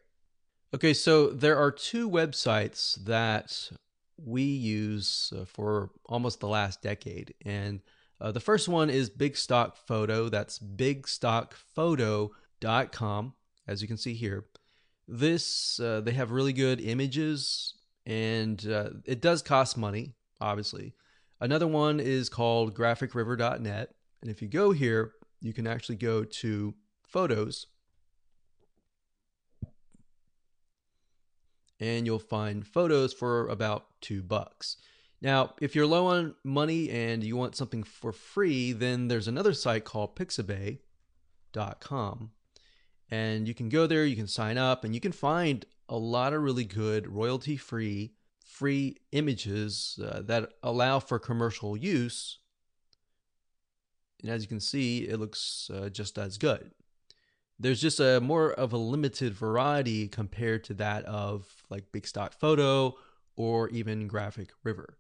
Okay, 0.73 0.93
so 0.93 1.29
there 1.29 1.57
are 1.57 1.71
two 1.71 2.09
websites 2.09 2.95
that 3.05 3.71
we 4.17 4.43
use 4.43 5.31
uh, 5.35 5.45
for 5.45 5.91
almost 6.05 6.39
the 6.39 6.47
last 6.47 6.81
decade. 6.81 7.33
And 7.45 7.81
uh, 8.19 8.31
the 8.31 8.39
first 8.39 8.67
one 8.67 8.89
is 8.89 9.09
Big 9.09 9.37
Stock 9.37 9.77
Photo. 9.77 10.29
That's 10.29 10.59
bigstockphoto.com, 10.59 13.33
as 13.67 13.81
you 13.81 13.87
can 13.87 13.97
see 13.97 14.13
here. 14.13 14.45
This, 15.07 15.79
uh, 15.79 16.01
they 16.01 16.11
have 16.11 16.31
really 16.31 16.51
good 16.51 16.81
images, 16.81 17.75
and 18.05 18.67
uh, 18.67 18.89
it 19.05 19.21
does 19.21 19.41
cost 19.41 19.77
money, 19.77 20.15
obviously. 20.41 20.93
Another 21.39 21.67
one 21.67 21.99
is 21.99 22.27
called 22.27 22.75
graphicriver.net. 22.75 23.93
And 24.21 24.31
if 24.31 24.41
you 24.41 24.47
go 24.47 24.71
here, 24.71 25.11
you 25.39 25.53
can 25.53 25.67
actually 25.67 25.97
go 25.97 26.23
to 26.23 26.73
photos 27.07 27.67
and 31.79 32.05
you'll 32.05 32.19
find 32.19 32.67
photos 32.67 33.13
for 33.13 33.47
about 33.47 33.85
two 34.01 34.21
bucks. 34.23 34.77
Now, 35.21 35.53
if 35.61 35.75
you're 35.75 35.85
low 35.87 36.07
on 36.07 36.35
money 36.43 36.89
and 36.89 37.23
you 37.23 37.37
want 37.37 37.55
something 37.55 37.83
for 37.83 38.11
free, 38.11 38.71
then 38.71 39.07
there's 39.07 39.27
another 39.27 39.53
site 39.53 39.83
called 39.83 40.15
pixabay.com. 40.15 40.79
And 43.09 43.47
you 43.47 43.53
can 43.53 43.69
go 43.69 43.87
there, 43.87 44.05
you 44.05 44.17
can 44.17 44.27
sign 44.27 44.57
up, 44.57 44.83
and 44.83 44.93
you 44.93 44.99
can 44.99 45.13
find 45.13 45.65
a 45.89 45.97
lot 45.97 46.33
of 46.33 46.41
really 46.41 46.65
good 46.65 47.07
royalty 47.07 47.55
free 47.57 48.13
free 48.43 48.97
images 49.11 49.99
uh, 50.03 50.21
that 50.23 50.53
allow 50.63 50.99
for 50.99 51.19
commercial 51.19 51.75
use. 51.77 52.39
And 54.21 54.31
as 54.31 54.41
you 54.41 54.47
can 54.47 54.61
see, 54.61 54.99
it 54.99 55.19
looks 55.19 55.69
uh, 55.73 55.89
just 55.89 56.17
as 56.17 56.37
good 56.37 56.71
there's 57.59 57.81
just 57.81 57.99
a 57.99 58.21
more 58.21 58.51
of 58.51 58.73
a 58.73 58.77
limited 58.77 59.33
variety 59.33 60.07
compared 60.07 60.63
to 60.65 60.73
that 60.75 61.05
of 61.05 61.45
like 61.69 61.91
big 61.91 62.07
stock 62.07 62.33
photo 62.33 62.95
or 63.35 63.69
even 63.69 64.07
graphic 64.07 64.49
river. 64.63 64.97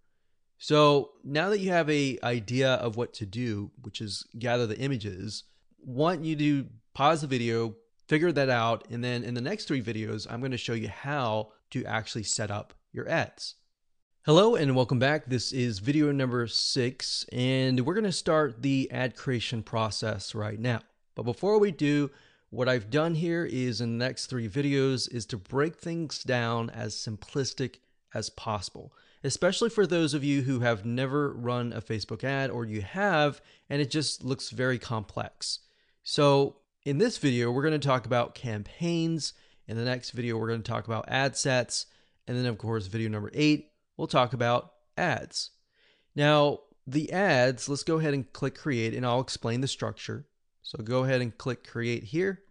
So 0.57 1.11
now 1.23 1.49
that 1.49 1.59
you 1.59 1.71
have 1.71 1.89
a 1.89 2.17
idea 2.23 2.73
of 2.75 2.97
what 2.97 3.13
to 3.15 3.25
do 3.25 3.71
which 3.81 4.01
is 4.01 4.25
gather 4.37 4.65
the 4.65 4.79
images 4.79 5.43
want 5.79 6.23
you 6.23 6.35
to 6.35 6.67
pause 6.93 7.21
the 7.21 7.27
video 7.27 7.75
figure 8.07 8.31
that 8.31 8.49
out 8.49 8.87
and 8.89 9.03
then 9.03 9.23
in 9.23 9.35
the 9.35 9.41
next 9.41 9.65
three 9.65 9.81
videos 9.81 10.25
i'm 10.29 10.39
going 10.39 10.51
to 10.51 10.57
show 10.57 10.73
you 10.73 10.87
how 10.87 11.49
to 11.69 11.85
actually 11.85 12.23
set 12.23 12.49
up 12.49 12.73
your 12.91 13.07
ads. 13.09 13.55
Hello 14.25 14.55
and 14.55 14.75
welcome 14.75 14.99
back. 14.99 15.25
This 15.25 15.51
is 15.51 15.79
video 15.79 16.11
number 16.11 16.47
six 16.47 17.25
and 17.31 17.85
we're 17.85 17.93
going 17.93 18.03
to 18.03 18.11
start 18.11 18.61
the 18.61 18.89
ad 18.91 19.15
creation 19.15 19.63
process 19.63 20.33
right 20.33 20.59
now. 20.59 20.81
But 21.15 21.23
before 21.23 21.59
we 21.59 21.71
do 21.71 22.09
what 22.49 22.69
I've 22.69 22.89
done 22.89 23.15
here 23.15 23.45
is 23.45 23.81
in 23.81 23.97
the 23.97 24.05
next 24.05 24.27
three 24.27 24.47
videos 24.47 25.11
is 25.13 25.25
to 25.27 25.37
break 25.37 25.75
things 25.75 26.23
down 26.23 26.69
as 26.69 26.95
simplistic 26.95 27.77
as 28.13 28.29
possible, 28.29 28.93
especially 29.23 29.69
for 29.69 29.85
those 29.85 30.13
of 30.13 30.23
you 30.23 30.43
who 30.43 30.61
have 30.61 30.85
never 30.85 31.33
run 31.33 31.73
a 31.73 31.81
Facebook 31.81 32.23
ad 32.23 32.49
or 32.49 32.65
you 32.65 32.81
have 32.81 33.41
and 33.69 33.81
it 33.81 33.91
just 33.91 34.23
looks 34.23 34.49
very 34.49 34.79
complex. 34.79 35.59
So 36.03 36.57
in 36.83 36.99
this 36.99 37.17
video, 37.17 37.51
we're 37.51 37.63
going 37.67 37.79
to 37.79 37.85
talk 37.87 38.05
about 38.05 38.33
campaigns. 38.33 39.33
In 39.67 39.75
the 39.75 39.83
next 39.83 40.11
video, 40.11 40.37
we're 40.37 40.47
going 40.47 40.63
to 40.63 40.71
talk 40.71 40.87
about 40.87 41.09
ad 41.09 41.35
sets. 41.35 41.87
And 42.27 42.37
then 42.37 42.45
of 42.45 42.57
course, 42.57 42.87
video 42.87 43.09
number 43.09 43.29
eight, 43.33 43.71
we'll 43.97 44.07
talk 44.07 44.31
about 44.31 44.71
ads. 44.95 45.51
Now, 46.15 46.61
the 46.87 47.11
ads, 47.11 47.67
let's 47.67 47.83
go 47.83 47.99
ahead 47.99 48.13
and 48.13 48.31
click 48.31 48.55
create 48.55 48.93
and 48.93 49.05
I'll 49.05 49.19
explain 49.19 49.59
the 49.59 49.67
structure. 49.67 50.25
So 50.67 50.83
go 50.83 51.05
ahead 51.05 51.21
and 51.21 51.37
click 51.37 51.65
create 51.65 52.03
here. 52.03 52.41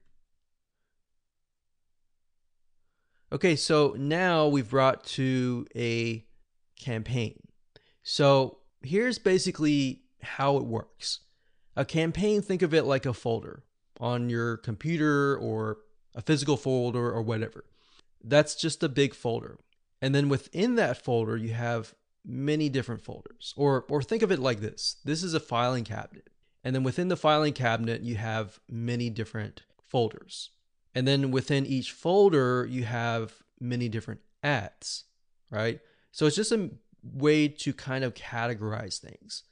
Okay, 3.31 3.57
so 3.57 3.95
now 3.99 4.49
we've 4.49 4.71
brought 4.71 5.05
to 5.05 5.67
a 5.77 6.25
campaign. 6.81 7.39
So 8.03 8.61
here's 8.81 9.19
basically 9.19 10.01
how 10.23 10.57
it 10.57 10.65
works. 10.65 11.21
A 11.77 11.85
campaign, 11.85 12.41
think 12.41 12.63
of 12.63 12.73
it 12.73 12.85
like 12.85 13.05
a 13.05 13.13
folder 13.13 13.65
on 14.01 14.31
your 14.31 14.57
computer 14.57 15.37
or 15.37 15.81
a 16.15 16.23
physical 16.23 16.57
folder 16.57 17.13
or 17.13 17.21
whatever. 17.21 17.67
That's 18.25 18.55
just 18.55 18.83
a 18.83 18.89
big 18.89 19.15
folder. 19.15 19.59
And 20.01 20.15
then 20.15 20.31
within 20.31 20.77
that 20.77 21.05
folder, 21.05 21.37
you 21.37 21.53
have 21.53 21.95
many 22.25 22.71
different 22.71 23.03
folders. 23.03 23.53
Or, 23.59 23.85
or 23.91 24.01
think 24.01 24.23
of 24.23 24.33
it 24.33 24.39
like 24.39 24.61
this 24.61 24.97
this 25.05 25.23
is 25.23 25.35
a 25.35 25.41
filing 25.41 25.85
cabinet. 25.85 26.31
And 26.67 26.75
then 26.75 26.83
within 26.83 27.07
the 27.07 27.17
filing 27.17 27.53
cabinet, 27.53 28.03
you 28.03 28.17
have 28.17 28.59
many 28.69 29.09
different 29.09 29.63
folders. 29.87 30.51
And 30.97 31.07
then 31.07 31.31
within 31.31 31.65
each 31.65 31.93
folder, 31.93 32.67
you 32.69 32.83
have 32.83 33.35
many 33.61 33.89
different 33.89 34.19
ads, 34.43 35.05
right? 35.49 35.79
So 36.11 36.27
it's 36.27 36.35
just 36.35 36.51
a 36.51 36.71
way 37.05 37.47
to 37.47 37.73
kind 37.73 38.03
of 38.03 38.15
categorize 38.15 38.99
things. 38.99 39.45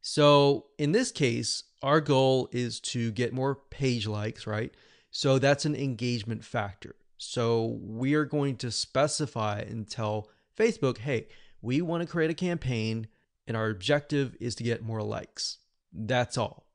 So 0.00 0.66
in 0.78 0.92
this 0.92 1.10
case, 1.10 1.64
our 1.82 2.00
goal 2.00 2.48
is 2.52 2.78
to 2.82 3.10
get 3.10 3.32
more 3.32 3.56
page 3.56 4.06
likes, 4.06 4.46
right? 4.46 4.72
So 5.10 5.40
that's 5.40 5.64
an 5.64 5.74
engagement 5.74 6.44
factor. 6.44 6.94
So 7.18 7.80
we 7.82 8.14
are 8.14 8.24
going 8.24 8.58
to 8.58 8.70
specify 8.70 9.58
and 9.58 9.90
tell 9.90 10.28
Facebook, 10.56 10.98
hey, 10.98 11.26
we 11.60 11.82
want 11.82 12.04
to 12.04 12.08
create 12.08 12.30
a 12.30 12.34
campaign 12.34 13.08
and 13.44 13.56
our 13.56 13.70
objective 13.70 14.36
is 14.38 14.54
to 14.54 14.62
get 14.62 14.84
more 14.84 15.02
likes. 15.02 15.58
That's 15.94 16.36
all. 16.36 16.66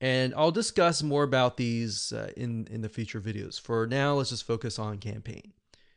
And 0.00 0.34
I'll 0.36 0.50
discuss 0.50 1.02
more 1.02 1.22
about 1.22 1.56
these 1.56 2.12
uh, 2.12 2.30
in, 2.36 2.66
in 2.70 2.82
the 2.82 2.88
future 2.88 3.20
videos. 3.20 3.60
For 3.60 3.86
now, 3.86 4.14
let's 4.14 4.30
just 4.30 4.46
focus 4.46 4.78
on 4.78 4.98
campaign. 4.98 5.52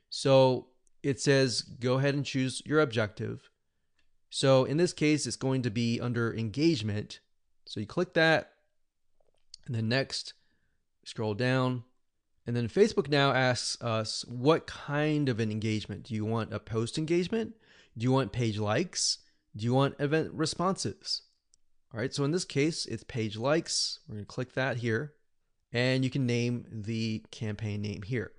So 0.09 0.67
it 1.03 1.19
says 1.19 1.61
go 1.61 1.95
ahead 1.95 2.13
and 2.13 2.25
choose 2.25 2.61
your 2.65 2.79
objective. 2.79 3.49
So 4.29 4.65
in 4.65 4.77
this 4.77 4.93
case, 4.93 5.25
it's 5.25 5.35
going 5.35 5.61
to 5.63 5.69
be 5.69 5.99
under 5.99 6.33
engagement. 6.33 7.19
So 7.65 7.79
you 7.79 7.85
click 7.85 8.13
that, 8.13 8.53
and 9.65 9.75
then 9.75 9.89
next, 9.89 10.33
scroll 11.03 11.33
down. 11.33 11.83
And 12.45 12.55
then 12.55 12.69
Facebook 12.69 13.09
now 13.09 13.33
asks 13.33 13.81
us 13.81 14.23
what 14.25 14.67
kind 14.67 15.27
of 15.27 15.39
an 15.39 15.51
engagement? 15.51 16.03
Do 16.03 16.13
you 16.13 16.23
want 16.23 16.53
a 16.53 16.59
post 16.59 16.97
engagement? 16.97 17.55
Do 17.97 18.03
you 18.03 18.11
want 18.11 18.31
page 18.31 18.57
likes? 18.57 19.17
Do 19.55 19.65
you 19.65 19.73
want 19.73 19.95
event 19.99 20.31
responses? 20.33 21.23
All 21.93 21.99
right, 21.99 22.13
so 22.13 22.25
in 22.25 22.31
this 22.31 22.45
case, 22.45 22.85
it's 22.85 23.03
page 23.03 23.37
likes. 23.37 23.99
We're 24.07 24.15
going 24.15 24.25
to 24.25 24.27
click 24.27 24.53
that 24.53 24.77
here, 24.77 25.13
and 25.71 26.03
you 26.03 26.09
can 26.09 26.25
name 26.25 26.65
the 26.69 27.23
campaign 27.31 27.81
name 27.81 28.01
here. 28.01 28.33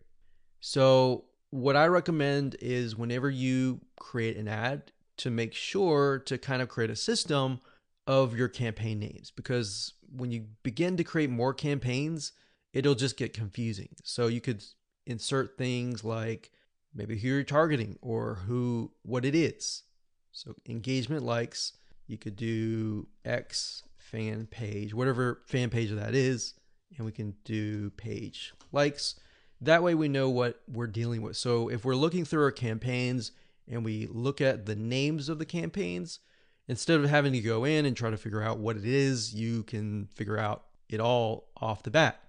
So, 0.60 1.24
what 1.50 1.74
I 1.74 1.86
recommend 1.86 2.56
is 2.60 2.94
whenever 2.94 3.30
you 3.30 3.80
create 3.98 4.36
an 4.36 4.48
ad, 4.48 4.92
to 5.16 5.30
make 5.30 5.54
sure 5.54 6.20
to 6.26 6.38
kind 6.38 6.62
of 6.62 6.68
create 6.68 6.90
a 6.90 6.96
system 6.96 7.60
of 8.06 8.36
your 8.36 8.46
campaign 8.46 9.00
names 9.00 9.32
because 9.34 9.94
when 10.14 10.30
you 10.30 10.46
begin 10.62 10.96
to 10.96 11.02
create 11.02 11.28
more 11.28 11.52
campaigns, 11.52 12.32
it'll 12.72 12.94
just 12.94 13.16
get 13.16 13.32
confusing. 13.32 13.88
So, 14.04 14.26
you 14.26 14.42
could 14.42 14.62
insert 15.06 15.56
things 15.56 16.04
like 16.04 16.50
maybe 16.94 17.18
who 17.18 17.28
you're 17.28 17.44
targeting 17.44 17.98
or 18.02 18.34
who 18.46 18.92
what 19.02 19.24
it 19.24 19.34
is. 19.34 19.84
So, 20.32 20.54
engagement 20.68 21.22
likes 21.22 21.72
you 22.08 22.18
could 22.18 22.34
do 22.34 23.06
X 23.24 23.84
fan 23.96 24.46
page, 24.46 24.94
whatever 24.94 25.42
fan 25.46 25.70
page 25.70 25.90
that 25.90 26.14
is, 26.14 26.54
and 26.96 27.06
we 27.06 27.12
can 27.12 27.34
do 27.44 27.90
page 27.90 28.52
likes. 28.72 29.14
That 29.60 29.82
way 29.82 29.94
we 29.94 30.08
know 30.08 30.30
what 30.30 30.60
we're 30.66 30.86
dealing 30.86 31.22
with. 31.22 31.36
So 31.36 31.68
if 31.68 31.84
we're 31.84 31.94
looking 31.94 32.24
through 32.24 32.44
our 32.44 32.50
campaigns 32.50 33.32
and 33.68 33.84
we 33.84 34.08
look 34.10 34.40
at 34.40 34.66
the 34.66 34.76
names 34.76 35.28
of 35.28 35.38
the 35.38 35.44
campaigns, 35.44 36.20
instead 36.66 37.00
of 37.00 37.10
having 37.10 37.32
to 37.32 37.40
go 37.40 37.64
in 37.64 37.84
and 37.84 37.96
try 37.96 38.10
to 38.10 38.16
figure 38.16 38.42
out 38.42 38.58
what 38.58 38.76
it 38.76 38.86
is, 38.86 39.34
you 39.34 39.62
can 39.62 40.08
figure 40.14 40.38
out 40.38 40.64
it 40.88 41.00
all 41.00 41.48
off 41.60 41.82
the 41.82 41.90
bat. 41.90 42.20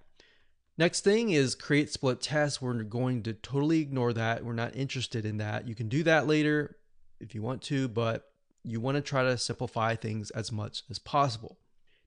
Next 0.76 1.02
thing 1.02 1.30
is 1.30 1.54
create 1.54 1.90
split 1.90 2.20
tests. 2.20 2.60
We're 2.60 2.82
going 2.82 3.22
to 3.24 3.32
totally 3.32 3.80
ignore 3.80 4.12
that. 4.12 4.44
We're 4.44 4.52
not 4.52 4.76
interested 4.76 5.24
in 5.24 5.38
that. 5.38 5.68
You 5.68 5.74
can 5.74 5.88
do 5.88 6.02
that 6.02 6.26
later 6.26 6.76
if 7.20 7.34
you 7.34 7.42
want 7.42 7.62
to, 7.62 7.86
but 7.86 8.29
you 8.64 8.80
want 8.80 8.96
to 8.96 9.00
try 9.00 9.22
to 9.22 9.38
simplify 9.38 9.94
things 9.94 10.30
as 10.30 10.52
much 10.52 10.82
as 10.90 10.98
possible. 10.98 11.58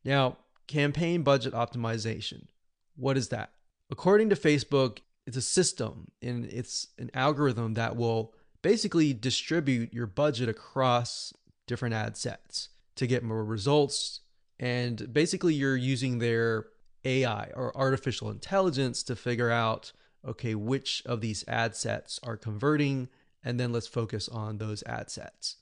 Now, 0.04 0.38
campaign 0.68 1.24
budget 1.24 1.54
optimization. 1.54 2.48
What 2.96 3.18
is 3.18 3.30
that? 3.30 3.52
According 3.90 4.30
to 4.30 4.36
Facebook, 4.36 5.00
it's 5.26 5.38
a 5.38 5.42
system 5.42 6.12
and 6.22 6.46
it's 6.46 6.88
an 6.98 7.10
algorithm 7.14 7.76
that 7.76 7.96
will 7.96 8.34
basically 8.62 9.14
distribute 9.14 9.94
your 9.94 10.08
budget 10.08 10.50
across 10.50 11.34
different 11.68 11.96
ad 11.96 12.18
sets 12.18 12.70
to 12.96 13.08
get 13.08 13.24
more 13.24 13.44
results. 13.44 14.22
And 14.60 15.12
basically, 15.12 15.54
you're 15.56 15.76
using 15.76 16.20
their 16.20 16.68
AI 17.06 17.50
or 17.56 17.76
artificial 17.76 18.30
intelligence 18.30 19.04
to 19.04 19.16
figure 19.16 19.52
out 19.52 19.92
okay, 20.26 20.56
which 20.56 21.04
of 21.06 21.22
these 21.22 21.44
ad 21.48 21.76
sets 21.76 22.20
are 22.24 22.38
converting, 22.38 23.10
and 23.44 23.60
then 23.60 23.72
let's 23.72 23.88
focus 23.88 24.30
on 24.30 24.58
those 24.58 24.84
ad 24.84 25.10
sets. 25.12 25.58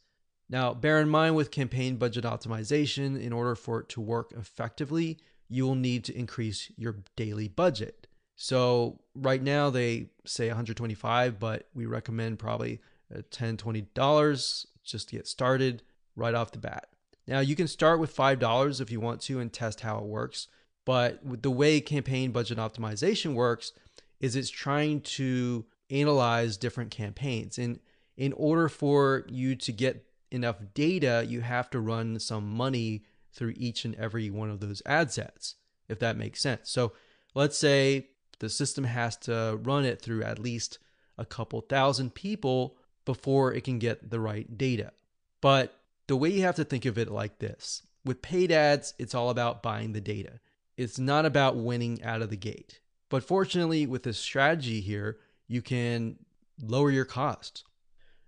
Now, 0.51 0.73
bear 0.73 0.99
in 0.99 1.07
mind 1.07 1.37
with 1.37 1.49
campaign 1.49 1.95
budget 1.95 2.25
optimization, 2.25 3.19
in 3.19 3.31
order 3.31 3.55
for 3.55 3.79
it 3.79 3.89
to 3.89 4.01
work 4.01 4.33
effectively, 4.37 5.17
you 5.47 5.65
will 5.65 5.75
need 5.75 6.03
to 6.03 6.17
increase 6.17 6.69
your 6.75 6.97
daily 7.15 7.47
budget. 7.47 8.05
So, 8.35 8.99
right 9.15 9.41
now 9.41 9.69
they 9.69 10.09
say 10.25 10.47
125, 10.47 11.39
but 11.39 11.69
we 11.73 11.85
recommend 11.85 12.37
probably 12.37 12.81
uh, 13.15 13.21
$10, 13.31 13.55
$20 13.55 14.65
just 14.83 15.09
to 15.09 15.15
get 15.15 15.27
started 15.27 15.83
right 16.17 16.35
off 16.35 16.51
the 16.51 16.59
bat. 16.59 16.87
Now, 17.27 17.39
you 17.39 17.55
can 17.55 17.67
start 17.67 18.01
with 18.01 18.13
$5 18.13 18.81
if 18.81 18.91
you 18.91 18.99
want 18.99 19.21
to 19.21 19.39
and 19.39 19.53
test 19.53 19.81
how 19.81 19.99
it 19.99 20.05
works. 20.05 20.47
But 20.83 21.43
the 21.43 21.51
way 21.51 21.79
campaign 21.79 22.31
budget 22.31 22.57
optimization 22.57 23.35
works 23.35 23.71
is 24.19 24.35
it's 24.35 24.49
trying 24.49 25.01
to 25.01 25.65
analyze 25.89 26.57
different 26.57 26.91
campaigns. 26.91 27.57
And 27.57 27.79
in 28.17 28.33
order 28.33 28.67
for 28.67 29.25
you 29.29 29.55
to 29.55 29.71
get 29.71 30.05
enough 30.31 30.57
data, 30.73 31.25
you 31.27 31.41
have 31.41 31.69
to 31.71 31.79
run 31.79 32.19
some 32.19 32.49
money 32.49 33.03
through 33.33 33.53
each 33.57 33.85
and 33.85 33.95
every 33.95 34.29
one 34.29 34.49
of 34.49 34.59
those 34.59 34.81
ad 34.85 35.11
sets, 35.11 35.55
if 35.87 35.99
that 35.99 36.17
makes 36.17 36.41
sense. 36.41 36.69
So 36.69 36.93
let's 37.35 37.57
say 37.57 38.07
the 38.39 38.49
system 38.49 38.83
has 38.85 39.17
to 39.17 39.59
run 39.61 39.85
it 39.85 40.01
through 40.01 40.23
at 40.23 40.39
least 40.39 40.79
a 41.17 41.25
couple 41.25 41.61
thousand 41.61 42.15
people 42.15 42.77
before 43.05 43.53
it 43.53 43.63
can 43.63 43.79
get 43.79 44.09
the 44.09 44.19
right 44.19 44.57
data. 44.57 44.91
But 45.41 45.75
the 46.07 46.15
way 46.15 46.29
you 46.29 46.41
have 46.41 46.55
to 46.55 46.63
think 46.63 46.85
of 46.85 46.97
it 46.97 47.09
like 47.09 47.39
this 47.39 47.83
with 48.03 48.21
paid 48.21 48.51
ads, 48.51 48.93
it's 48.97 49.15
all 49.15 49.29
about 49.29 49.61
buying 49.61 49.93
the 49.93 50.01
data. 50.01 50.39
It's 50.77 50.97
not 50.97 51.25
about 51.25 51.57
winning 51.57 52.03
out 52.03 52.21
of 52.21 52.29
the 52.29 52.37
gate. 52.37 52.79
But 53.09 53.23
fortunately, 53.23 53.85
with 53.85 54.03
this 54.03 54.17
strategy 54.17 54.81
here, 54.81 55.19
you 55.47 55.61
can 55.61 56.17
lower 56.61 56.89
your 56.89 57.05
costs. 57.05 57.63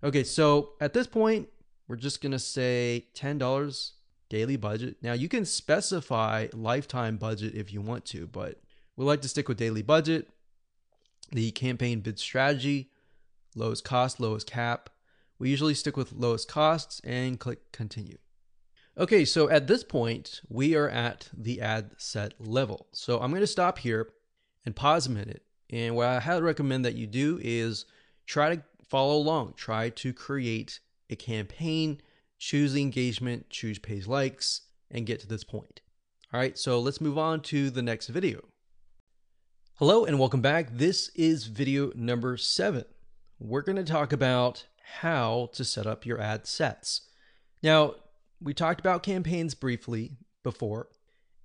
Okay, 0.03 0.23
so 0.23 0.73
at 0.81 0.93
this 0.93 1.07
point, 1.07 1.47
we're 1.87 1.95
just 1.95 2.21
going 2.21 2.31
to 2.31 2.39
say 2.39 3.07
$10 3.15 3.91
daily 4.29 4.55
budget. 4.55 4.97
Now, 5.01 5.13
you 5.13 5.29
can 5.29 5.45
specify 5.45 6.47
lifetime 6.53 7.17
budget 7.17 7.53
if 7.55 7.73
you 7.73 7.81
want 7.81 8.05
to, 8.05 8.27
but 8.27 8.61
we 8.95 9.05
like 9.05 9.21
to 9.21 9.27
stick 9.27 9.47
with 9.47 9.57
daily 9.57 9.81
budget. 9.81 10.29
The 11.31 11.51
campaign 11.51 11.99
bid 11.99 12.19
strategy, 12.19 12.89
lowest 13.55 13.83
cost, 13.83 14.19
lowest 14.19 14.47
cap. 14.47 14.89
We 15.39 15.49
usually 15.49 15.73
stick 15.73 15.97
with 15.97 16.13
lowest 16.13 16.47
costs 16.47 17.01
and 17.03 17.39
click 17.39 17.71
continue. 17.71 18.17
Okay, 18.97 19.25
so 19.25 19.49
at 19.49 19.67
this 19.67 19.83
point, 19.83 20.41
we 20.49 20.75
are 20.75 20.89
at 20.89 21.29
the 21.35 21.59
ad 21.61 21.91
set 21.97 22.33
level. 22.39 22.87
So 22.91 23.19
I'm 23.19 23.31
going 23.31 23.41
to 23.41 23.47
stop 23.47 23.79
here 23.79 24.09
and 24.65 24.75
pause 24.75 25.07
a 25.07 25.11
minute. 25.11 25.43
And 25.71 25.95
what 25.95 26.07
I 26.07 26.19
highly 26.19 26.43
recommend 26.43 26.85
that 26.85 26.95
you 26.95 27.07
do 27.07 27.39
is 27.41 27.85
try 28.27 28.55
to 28.55 28.63
follow 28.89 29.15
along, 29.17 29.53
try 29.57 29.89
to 29.89 30.13
create 30.13 30.79
a 31.13 31.15
campaign, 31.15 32.01
choose 32.39 32.73
the 32.73 32.81
engagement, 32.81 33.49
choose 33.49 33.77
page 33.77 34.07
likes, 34.07 34.61
and 34.89 35.05
get 35.05 35.19
to 35.19 35.27
this 35.27 35.43
point. 35.43 35.79
All 36.33 36.39
right, 36.39 36.57
so 36.57 36.79
let's 36.79 36.99
move 36.99 37.19
on 37.19 37.41
to 37.41 37.69
the 37.69 37.83
next 37.83 38.07
video. 38.07 38.43
Hello 39.75 40.05
and 40.05 40.19
welcome 40.19 40.41
back. 40.41 40.69
This 40.71 41.09
is 41.09 41.45
video 41.45 41.91
number 41.95 42.35
seven. 42.35 42.85
We're 43.39 43.61
going 43.61 43.75
to 43.75 43.83
talk 43.83 44.11
about 44.11 44.65
how 44.99 45.49
to 45.53 45.63
set 45.63 45.85
up 45.85 46.03
your 46.03 46.19
ad 46.19 46.47
sets. 46.47 47.01
Now, 47.61 47.93
we 48.41 48.55
talked 48.55 48.79
about 48.79 49.03
campaigns 49.03 49.53
briefly 49.53 50.17
before. 50.43 50.87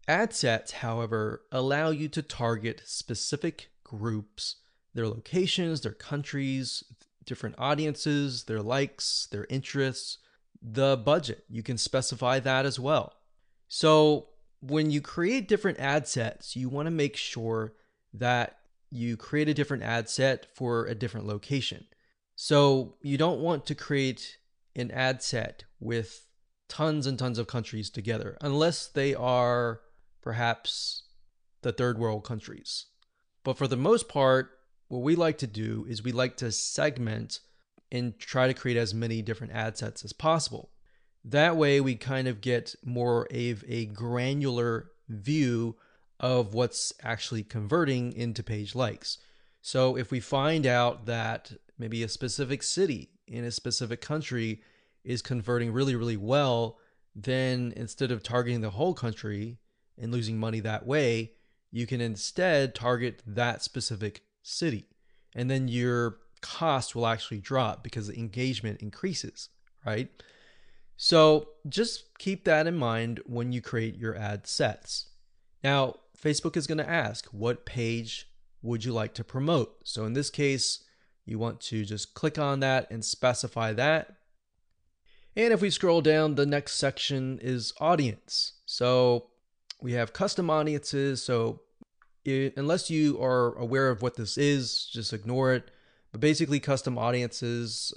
Ad 0.08 0.32
sets, 0.32 0.72
however, 0.72 1.42
allow 1.52 1.90
you 1.90 2.08
to 2.08 2.22
target 2.22 2.80
specific 2.86 3.68
groups, 3.84 4.56
their 4.94 5.08
locations, 5.08 5.82
their 5.82 5.92
countries, 5.92 6.82
different 7.28 7.54
audiences, 7.58 8.44
their 8.44 8.62
likes, 8.62 9.28
their 9.30 9.46
interests, 9.48 10.18
the 10.60 10.96
budget. 10.96 11.44
You 11.48 11.62
can 11.62 11.78
specify 11.78 12.40
that 12.40 12.66
as 12.66 12.80
well. 12.80 13.12
So, 13.68 14.30
when 14.60 14.90
you 14.90 15.00
create 15.00 15.46
different 15.46 15.78
ad 15.78 16.08
sets, 16.08 16.56
you 16.56 16.68
want 16.68 16.86
to 16.86 16.90
make 16.90 17.16
sure 17.16 17.74
that 18.14 18.58
you 18.90 19.16
create 19.16 19.48
a 19.48 19.54
different 19.54 19.84
ad 19.84 20.08
set 20.08 20.46
for 20.56 20.86
a 20.86 20.94
different 20.94 21.26
location. 21.26 21.86
So, 22.34 22.96
you 23.02 23.18
don't 23.18 23.40
want 23.40 23.66
to 23.66 23.74
create 23.74 24.38
an 24.74 24.90
ad 24.90 25.22
set 25.22 25.64
with 25.78 26.26
tons 26.68 27.06
and 27.06 27.18
tons 27.18 27.38
of 27.38 27.46
countries 27.46 27.90
together, 27.90 28.38
unless 28.40 28.88
they 28.88 29.14
are 29.14 29.80
perhaps 30.22 31.04
the 31.62 31.72
third 31.72 31.98
world 31.98 32.24
countries. 32.24 32.86
But 33.44 33.58
for 33.58 33.68
the 33.68 33.76
most 33.76 34.08
part, 34.08 34.57
what 34.88 35.02
we 35.02 35.14
like 35.14 35.38
to 35.38 35.46
do 35.46 35.86
is 35.88 36.02
we 36.02 36.12
like 36.12 36.36
to 36.38 36.50
segment 36.50 37.40
and 37.90 38.18
try 38.18 38.46
to 38.46 38.54
create 38.54 38.76
as 38.76 38.94
many 38.94 39.22
different 39.22 39.52
ad 39.52 39.78
sets 39.78 40.04
as 40.04 40.12
possible. 40.12 40.70
That 41.24 41.56
way, 41.56 41.80
we 41.80 41.94
kind 41.94 42.28
of 42.28 42.40
get 42.40 42.74
more 42.84 43.26
of 43.30 43.64
a 43.66 43.86
granular 43.86 44.90
view 45.08 45.76
of 46.20 46.54
what's 46.54 46.92
actually 47.02 47.44
converting 47.44 48.12
into 48.12 48.42
page 48.42 48.74
likes. 48.74 49.18
So, 49.60 49.96
if 49.96 50.10
we 50.10 50.20
find 50.20 50.66
out 50.66 51.06
that 51.06 51.52
maybe 51.78 52.02
a 52.02 52.08
specific 52.08 52.62
city 52.62 53.10
in 53.26 53.44
a 53.44 53.50
specific 53.50 54.00
country 54.00 54.62
is 55.04 55.22
converting 55.22 55.72
really, 55.72 55.96
really 55.96 56.16
well, 56.16 56.78
then 57.14 57.72
instead 57.76 58.10
of 58.10 58.22
targeting 58.22 58.60
the 58.60 58.70
whole 58.70 58.94
country 58.94 59.58
and 59.98 60.12
losing 60.12 60.38
money 60.38 60.60
that 60.60 60.86
way, 60.86 61.32
you 61.70 61.86
can 61.86 62.00
instead 62.00 62.74
target 62.74 63.22
that 63.26 63.62
specific 63.62 64.22
city. 64.42 64.88
And 65.34 65.50
then 65.50 65.68
your 65.68 66.18
cost 66.40 66.94
will 66.94 67.06
actually 67.06 67.40
drop 67.40 67.82
because 67.82 68.06
the 68.06 68.18
engagement 68.18 68.80
increases, 68.80 69.48
right? 69.84 70.08
So 70.96 71.50
just 71.68 72.16
keep 72.18 72.44
that 72.44 72.66
in 72.66 72.76
mind 72.76 73.20
when 73.26 73.52
you 73.52 73.60
create 73.60 73.96
your 73.96 74.16
ad 74.16 74.46
sets. 74.46 75.10
Now, 75.62 75.94
Facebook 76.20 76.56
is 76.56 76.66
going 76.66 76.78
to 76.78 76.88
ask, 76.88 77.26
what 77.26 77.66
page 77.66 78.28
would 78.62 78.84
you 78.84 78.92
like 78.92 79.14
to 79.14 79.24
promote? 79.24 79.76
So 79.84 80.04
in 80.04 80.14
this 80.14 80.30
case, 80.30 80.84
you 81.24 81.38
want 81.38 81.60
to 81.60 81.84
just 81.84 82.14
click 82.14 82.38
on 82.38 82.60
that 82.60 82.90
and 82.90 83.04
specify 83.04 83.72
that. 83.74 84.14
And 85.36 85.52
if 85.52 85.60
we 85.60 85.70
scroll 85.70 86.00
down, 86.00 86.34
the 86.34 86.46
next 86.46 86.74
section 86.74 87.38
is 87.40 87.72
audience. 87.80 88.54
So 88.66 89.28
we 89.80 89.92
have 89.92 90.12
custom 90.12 90.50
audiences. 90.50 91.22
So 91.22 91.60
unless 92.56 92.90
you 92.90 93.20
are 93.22 93.54
aware 93.56 93.90
of 93.90 94.02
what 94.02 94.16
this 94.16 94.38
is, 94.38 94.84
just 94.86 95.12
ignore 95.12 95.52
it. 95.52 95.70
But 96.12 96.20
basically, 96.20 96.60
custom 96.60 96.98
audiences 96.98 97.92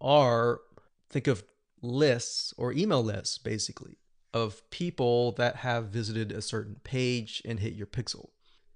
are 0.00 0.60
think 1.08 1.26
of 1.26 1.44
lists 1.82 2.54
or 2.56 2.72
email 2.72 3.02
lists, 3.02 3.38
basically, 3.38 3.98
of 4.32 4.68
people 4.70 5.32
that 5.32 5.56
have 5.56 5.86
visited 5.86 6.30
a 6.32 6.42
certain 6.42 6.76
page 6.84 7.42
and 7.44 7.60
hit 7.60 7.74
your 7.74 7.86
pixel. 7.86 8.30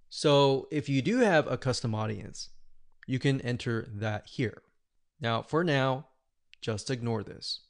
So 0.08 0.68
if 0.70 0.88
you 0.88 1.02
do 1.02 1.18
have 1.18 1.50
a 1.50 1.56
custom 1.56 1.94
audience, 1.94 2.50
you 3.06 3.18
can 3.18 3.40
enter 3.40 3.88
that 3.92 4.26
here. 4.26 4.62
Now, 5.20 5.42
for 5.42 5.64
now, 5.64 6.06
just 6.60 6.90
ignore 6.90 7.22
this. 7.22 7.60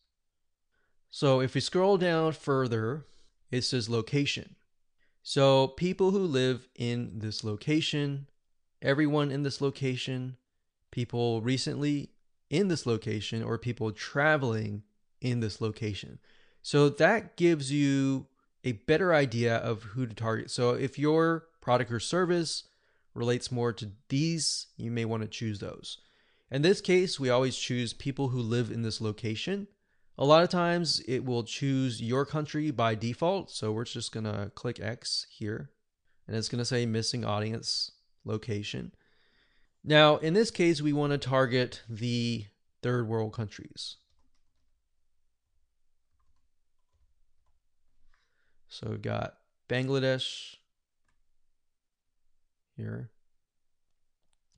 So 1.11 1.41
if 1.41 1.55
we 1.55 1.61
scroll 1.61 1.97
down 1.97 2.33
further, 2.33 3.07
it 3.51 3.63
says 3.63 3.89
location. 3.89 4.57
So 5.27 5.69
people 5.69 6.11
who 6.11 6.19
live 6.19 6.69
in 6.75 7.19
this 7.19 7.43
location, 7.43 8.29
everyone 8.83 9.31
in 9.31 9.43
this 9.43 9.63
location, 9.63 10.37
people 10.91 11.41
recently 11.41 12.11
in 12.51 12.69
this 12.69 12.85
location, 12.85 13.43
or 13.43 13.57
people 13.57 13.91
traveling 13.91 14.83
in 15.23 15.41
this 15.41 15.63
location. 15.63 16.19
So 16.61 16.91
that 16.91 17.39
gives 17.39 17.73
you 17.73 18.27
a 18.65 18.73
better 18.73 19.15
idea 19.15 19.57
of 19.57 19.83
who 19.83 20.07
to 20.07 20.15
target. 20.15 20.51
So 20.51 20.73
if 20.73 20.99
your 20.99 21.47
product 21.63 21.91
or 21.91 22.01
service 22.01 22.65
relates 23.15 23.51
more 23.51 23.73
to 23.73 23.93
these, 24.11 24.67
you 24.77 24.91
may 24.91 25.07
want 25.07 25.23
to 25.23 25.29
choose 25.29 25.59
those. 25.59 25.97
In 26.51 26.61
this 26.61 26.83
case, 26.83 27.19
we 27.19 27.31
always 27.31 27.57
choose 27.57 27.95
people 27.95 28.29
who 28.29 28.41
live 28.41 28.71
in 28.71 28.83
this 28.83 29.01
location 29.01 29.69
a 30.17 30.25
lot 30.25 30.43
of 30.43 30.49
times 30.49 31.01
it 31.09 31.25
will 31.25 31.43
choose 31.43 32.01
your 32.01 32.25
country 32.25 32.71
by 32.71 32.95
default. 32.95 33.51
So 33.51 33.73
we're 33.73 33.85
just 33.85 34.13
going 34.13 34.25
to 34.25 34.51
click 34.55 34.81
X 34.81 35.27
here 35.31 35.71
and 36.27 36.37
it's 36.37 36.49
going 36.49 36.61
to 36.61 36.65
say 36.65 36.87
missing 36.87 37.25
audience 37.25 37.93
location. 38.25 38.93
Now, 39.83 40.17
in 40.17 40.33
this 40.35 40.51
case, 40.51 40.81
we 40.81 40.93
want 40.93 41.13
to 41.13 41.19
target 41.19 41.83
the 41.89 42.47
third 42.83 43.07
world 43.07 43.35
countries. 43.35 43.97
So 48.69 48.89
we've 48.91 49.03
got 49.03 49.35
Bangladesh 49.69 50.57
here. 52.77 53.11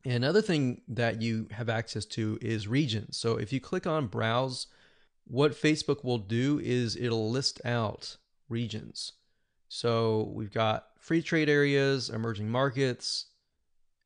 Another 0.04 0.40
thing 0.40 0.82
that 0.86 1.20
you 1.20 1.48
have 1.50 1.68
access 1.68 2.04
to 2.06 2.38
is 2.40 2.68
regions. 2.68 3.16
So 3.16 3.36
if 3.36 3.52
you 3.52 3.60
click 3.60 3.86
on 3.86 4.06
browse, 4.06 4.68
what 5.26 5.52
Facebook 5.52 6.04
will 6.04 6.18
do 6.18 6.60
is 6.62 6.96
it'll 6.96 7.30
list 7.30 7.60
out 7.64 8.16
regions. 8.48 9.12
So 9.68 10.30
we've 10.32 10.52
got 10.52 10.86
free 11.00 11.22
trade 11.22 11.48
areas, 11.48 12.10
emerging 12.10 12.48
markets, 12.48 13.26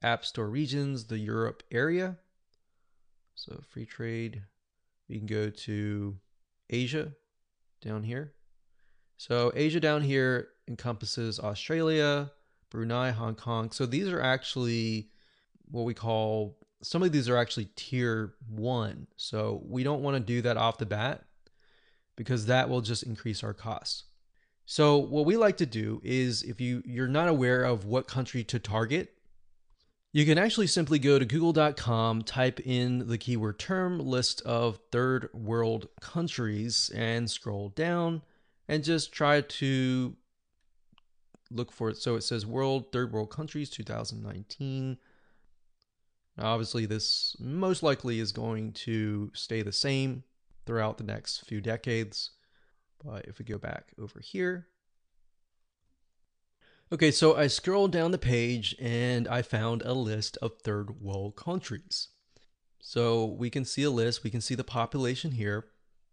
app 0.02 0.24
store 0.24 0.48
regions, 0.48 1.04
the 1.04 1.18
Europe 1.18 1.62
area. 1.70 2.16
So 3.34 3.60
free 3.68 3.86
trade, 3.86 4.42
we 5.08 5.18
can 5.18 5.26
go 5.26 5.50
to 5.50 6.16
Asia 6.70 7.12
down 7.82 8.02
here. 8.02 8.32
So 9.18 9.52
Asia 9.54 9.80
down 9.80 10.02
here 10.02 10.48
encompasses 10.68 11.38
Australia, 11.38 12.30
Brunei, 12.70 13.10
Hong 13.10 13.34
Kong. 13.34 13.70
So 13.70 13.84
these 13.84 14.08
are 14.08 14.22
actually 14.22 15.10
what 15.70 15.84
we 15.84 15.92
call 15.92 16.56
some 16.82 17.02
of 17.02 17.12
these 17.12 17.28
are 17.28 17.36
actually 17.36 17.68
tier 17.76 18.34
one. 18.48 19.06
So 19.16 19.62
we 19.66 19.82
don't 19.82 20.02
want 20.02 20.16
to 20.16 20.20
do 20.20 20.42
that 20.42 20.56
off 20.56 20.78
the 20.78 20.86
bat 20.86 21.24
because 22.16 22.46
that 22.46 22.68
will 22.68 22.80
just 22.80 23.02
increase 23.02 23.44
our 23.44 23.54
costs. 23.54 24.04
So 24.66 24.98
what 24.98 25.26
we 25.26 25.36
like 25.36 25.56
to 25.58 25.66
do 25.66 26.00
is 26.04 26.42
if 26.42 26.60
you 26.60 26.82
you're 26.84 27.08
not 27.08 27.28
aware 27.28 27.64
of 27.64 27.86
what 27.86 28.06
country 28.06 28.44
to 28.44 28.58
target, 28.58 29.14
you 30.12 30.24
can 30.24 30.38
actually 30.38 30.66
simply 30.66 30.98
go 30.98 31.18
to 31.18 31.24
google.com, 31.24 32.22
type 32.22 32.60
in 32.60 33.08
the 33.08 33.18
keyword 33.18 33.58
term 33.58 33.98
list 33.98 34.42
of 34.42 34.78
third 34.92 35.28
world 35.32 35.88
countries 36.00 36.90
and 36.94 37.30
scroll 37.30 37.70
down 37.70 38.22
and 38.68 38.84
just 38.84 39.12
try 39.12 39.40
to 39.40 40.16
look 41.50 41.72
for 41.72 41.90
it. 41.90 41.96
So 41.96 42.14
it 42.14 42.22
says 42.22 42.46
world 42.46 42.92
third 42.92 43.12
world 43.12 43.30
countries 43.30 43.70
2019. 43.70 44.98
Obviously, 46.40 46.86
this 46.86 47.36
most 47.38 47.82
likely 47.82 48.18
is 48.18 48.32
going 48.32 48.72
to 48.72 49.30
stay 49.34 49.62
the 49.62 49.72
same 49.72 50.24
throughout 50.64 50.98
the 50.98 51.04
next 51.04 51.44
few 51.46 51.60
decades. 51.60 52.30
But 53.04 53.26
if 53.26 53.38
we 53.38 53.44
go 53.44 53.58
back 53.58 53.92
over 54.00 54.20
here, 54.20 54.68
okay, 56.92 57.10
so 57.10 57.36
I 57.36 57.46
scrolled 57.46 57.92
down 57.92 58.10
the 58.10 58.18
page 58.18 58.74
and 58.80 59.28
I 59.28 59.42
found 59.42 59.82
a 59.82 59.94
list 59.94 60.38
of 60.42 60.58
third 60.58 61.00
world 61.00 61.36
countries. 61.36 62.08
So 62.80 63.24
we 63.24 63.50
can 63.50 63.64
see 63.64 63.82
a 63.82 63.90
list, 63.90 64.24
we 64.24 64.30
can 64.30 64.40
see 64.40 64.54
the 64.54 64.64
population 64.64 65.32
here. 65.32 65.66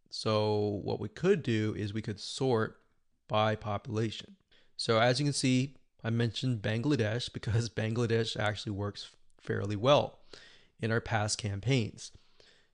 So 0.09 0.81
what 0.83 0.99
we 0.99 1.09
could 1.09 1.43
do 1.43 1.73
is 1.77 1.93
we 1.93 2.01
could 2.01 2.19
sort 2.19 2.79
by 3.27 3.55
population. 3.55 4.35
So 4.75 4.99
as 4.99 5.19
you 5.19 5.25
can 5.25 5.33
see, 5.33 5.75
I 6.03 6.09
mentioned 6.09 6.61
Bangladesh 6.61 7.31
because 7.31 7.69
Bangladesh 7.81 8.37
actually 8.37 8.73
works 8.73 9.09
fairly 9.41 9.75
well 9.75 10.19
in 10.79 10.91
our 10.91 11.01
past 11.01 11.37
campaigns. 11.37 12.11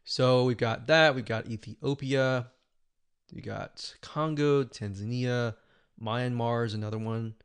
So 0.03 0.43
we've 0.45 0.57
got 0.57 0.87
that, 0.87 1.15
we've 1.15 1.25
got 1.25 1.47
Ethiopia, 1.47 2.47
we 3.33 3.41
got 3.41 3.95
Congo, 4.01 4.63
Tanzania, 4.63 5.55
Myanmar 6.01 6.65
is 6.65 6.73
another 6.73 6.97
one. 6.97 7.35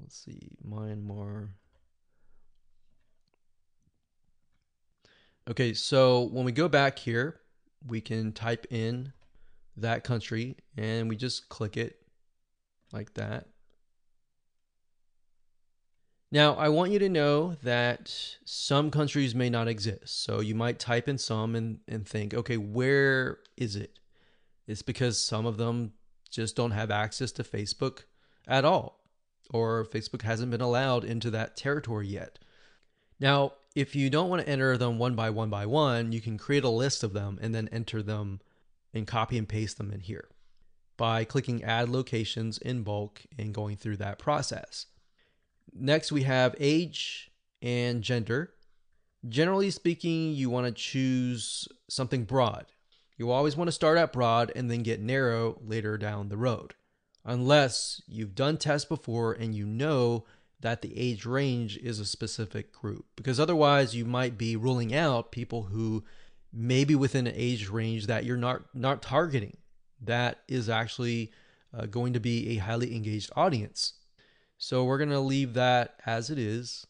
Let's 0.00 0.16
see, 0.16 0.56
Myanmar. 0.66 1.50
Okay, 5.48 5.74
so 5.74 6.22
when 6.22 6.44
we 6.44 6.52
go 6.52 6.68
back 6.68 6.98
here, 6.98 7.40
we 7.86 8.00
can 8.00 8.32
type 8.32 8.66
in 8.70 9.12
that 9.76 10.02
country 10.02 10.56
and 10.76 11.08
we 11.08 11.16
just 11.16 11.48
click 11.48 11.76
it 11.76 12.00
like 12.92 13.12
that. 13.14 13.46
Now, 16.34 16.54
I 16.54 16.68
want 16.68 16.90
you 16.90 16.98
to 16.98 17.08
know 17.08 17.54
that 17.62 18.12
some 18.44 18.90
countries 18.90 19.36
may 19.36 19.48
not 19.48 19.68
exist. 19.68 20.24
So 20.24 20.40
you 20.40 20.56
might 20.56 20.80
type 20.80 21.08
in 21.08 21.16
some 21.16 21.54
and, 21.54 21.78
and 21.86 22.04
think, 22.04 22.34
okay, 22.34 22.56
where 22.56 23.38
is 23.56 23.76
it? 23.76 24.00
It's 24.66 24.82
because 24.82 25.16
some 25.16 25.46
of 25.46 25.58
them 25.58 25.92
just 26.28 26.56
don't 26.56 26.72
have 26.72 26.90
access 26.90 27.30
to 27.30 27.44
Facebook 27.44 28.00
at 28.48 28.64
all, 28.64 28.98
or 29.50 29.84
Facebook 29.84 30.22
hasn't 30.22 30.50
been 30.50 30.60
allowed 30.60 31.04
into 31.04 31.30
that 31.30 31.56
territory 31.56 32.08
yet. 32.08 32.40
Now, 33.20 33.52
if 33.76 33.94
you 33.94 34.10
don't 34.10 34.28
want 34.28 34.42
to 34.42 34.48
enter 34.48 34.76
them 34.76 34.98
one 34.98 35.14
by 35.14 35.30
one 35.30 35.50
by 35.50 35.66
one, 35.66 36.10
you 36.10 36.20
can 36.20 36.36
create 36.36 36.64
a 36.64 36.68
list 36.68 37.04
of 37.04 37.12
them 37.12 37.38
and 37.40 37.54
then 37.54 37.68
enter 37.70 38.02
them 38.02 38.40
and 38.92 39.06
copy 39.06 39.38
and 39.38 39.48
paste 39.48 39.78
them 39.78 39.92
in 39.92 40.00
here 40.00 40.28
by 40.96 41.22
clicking 41.22 41.62
add 41.62 41.88
locations 41.88 42.58
in 42.58 42.82
bulk 42.82 43.22
and 43.38 43.54
going 43.54 43.76
through 43.76 43.98
that 43.98 44.18
process. 44.18 44.86
Next, 45.72 46.12
we 46.12 46.22
have 46.22 46.54
age 46.58 47.30
and 47.62 48.02
gender. 48.02 48.52
Generally 49.28 49.70
speaking, 49.70 50.32
you 50.32 50.50
want 50.50 50.66
to 50.66 50.72
choose 50.72 51.66
something 51.88 52.24
broad. 52.24 52.66
You 53.16 53.30
always 53.30 53.56
want 53.56 53.68
to 53.68 53.72
start 53.72 53.96
out 53.96 54.12
broad 54.12 54.52
and 54.54 54.70
then 54.70 54.82
get 54.82 55.00
narrow 55.00 55.58
later 55.64 55.96
down 55.96 56.28
the 56.28 56.36
road, 56.36 56.74
unless 57.24 58.02
you've 58.06 58.34
done 58.34 58.58
tests 58.58 58.88
before 58.88 59.32
and 59.32 59.54
you 59.54 59.66
know 59.66 60.24
that 60.60 60.82
the 60.82 60.98
age 60.98 61.24
range 61.24 61.76
is 61.78 62.00
a 62.00 62.04
specific 62.04 62.72
group. 62.72 63.06
Because 63.16 63.38
otherwise, 63.38 63.94
you 63.94 64.04
might 64.04 64.36
be 64.36 64.56
ruling 64.56 64.94
out 64.94 65.30
people 65.30 65.64
who 65.64 66.04
may 66.52 66.84
be 66.84 66.94
within 66.94 67.26
an 67.26 67.34
age 67.36 67.68
range 67.68 68.06
that 68.06 68.24
you're 68.24 68.36
not 68.36 68.62
not 68.74 69.02
targeting. 69.02 69.56
That 70.00 70.40
is 70.48 70.68
actually 70.68 71.32
uh, 71.76 71.86
going 71.86 72.12
to 72.12 72.20
be 72.20 72.50
a 72.50 72.56
highly 72.56 72.94
engaged 72.94 73.30
audience. 73.36 73.94
So 74.58 74.84
we're 74.84 74.98
going 74.98 75.10
to 75.10 75.20
leave 75.20 75.54
that 75.54 76.00
as 76.06 76.30
it 76.30 76.38
is. 76.38 76.86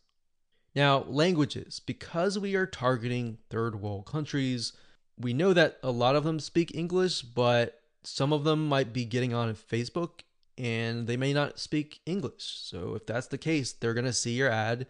Now, 0.75 1.05
languages. 1.09 1.81
Because 1.81 2.39
we 2.39 2.55
are 2.55 2.67
targeting 2.67 3.39
third 3.51 3.81
world 3.81 4.07
countries, 4.07 4.73
we 5.19 5.33
know 5.33 5.53
that 5.53 5.79
a 5.83 5.91
lot 5.91 6.17
of 6.17 6.25
them 6.25 6.41
speak 6.41 6.75
English, 6.75 7.23
but 7.23 7.81
some 8.03 8.33
of 8.33 8.45
them 8.45 8.69
might 8.69 8.93
be 8.93 9.05
getting 9.05 9.33
on 9.33 9.55
Facebook 9.55 10.21
and 10.57 11.07
they 11.07 11.17
may 11.17 11.33
not 11.33 11.59
speak 11.59 12.01
English. 12.07 12.59
So 12.63 12.95
if 12.95 13.07
that's 13.07 13.29
the 13.29 13.39
case, 13.39 13.73
they're 13.73 13.95
going 13.95 14.05
to 14.05 14.13
see 14.13 14.33
your 14.33 14.51
ad 14.51 14.87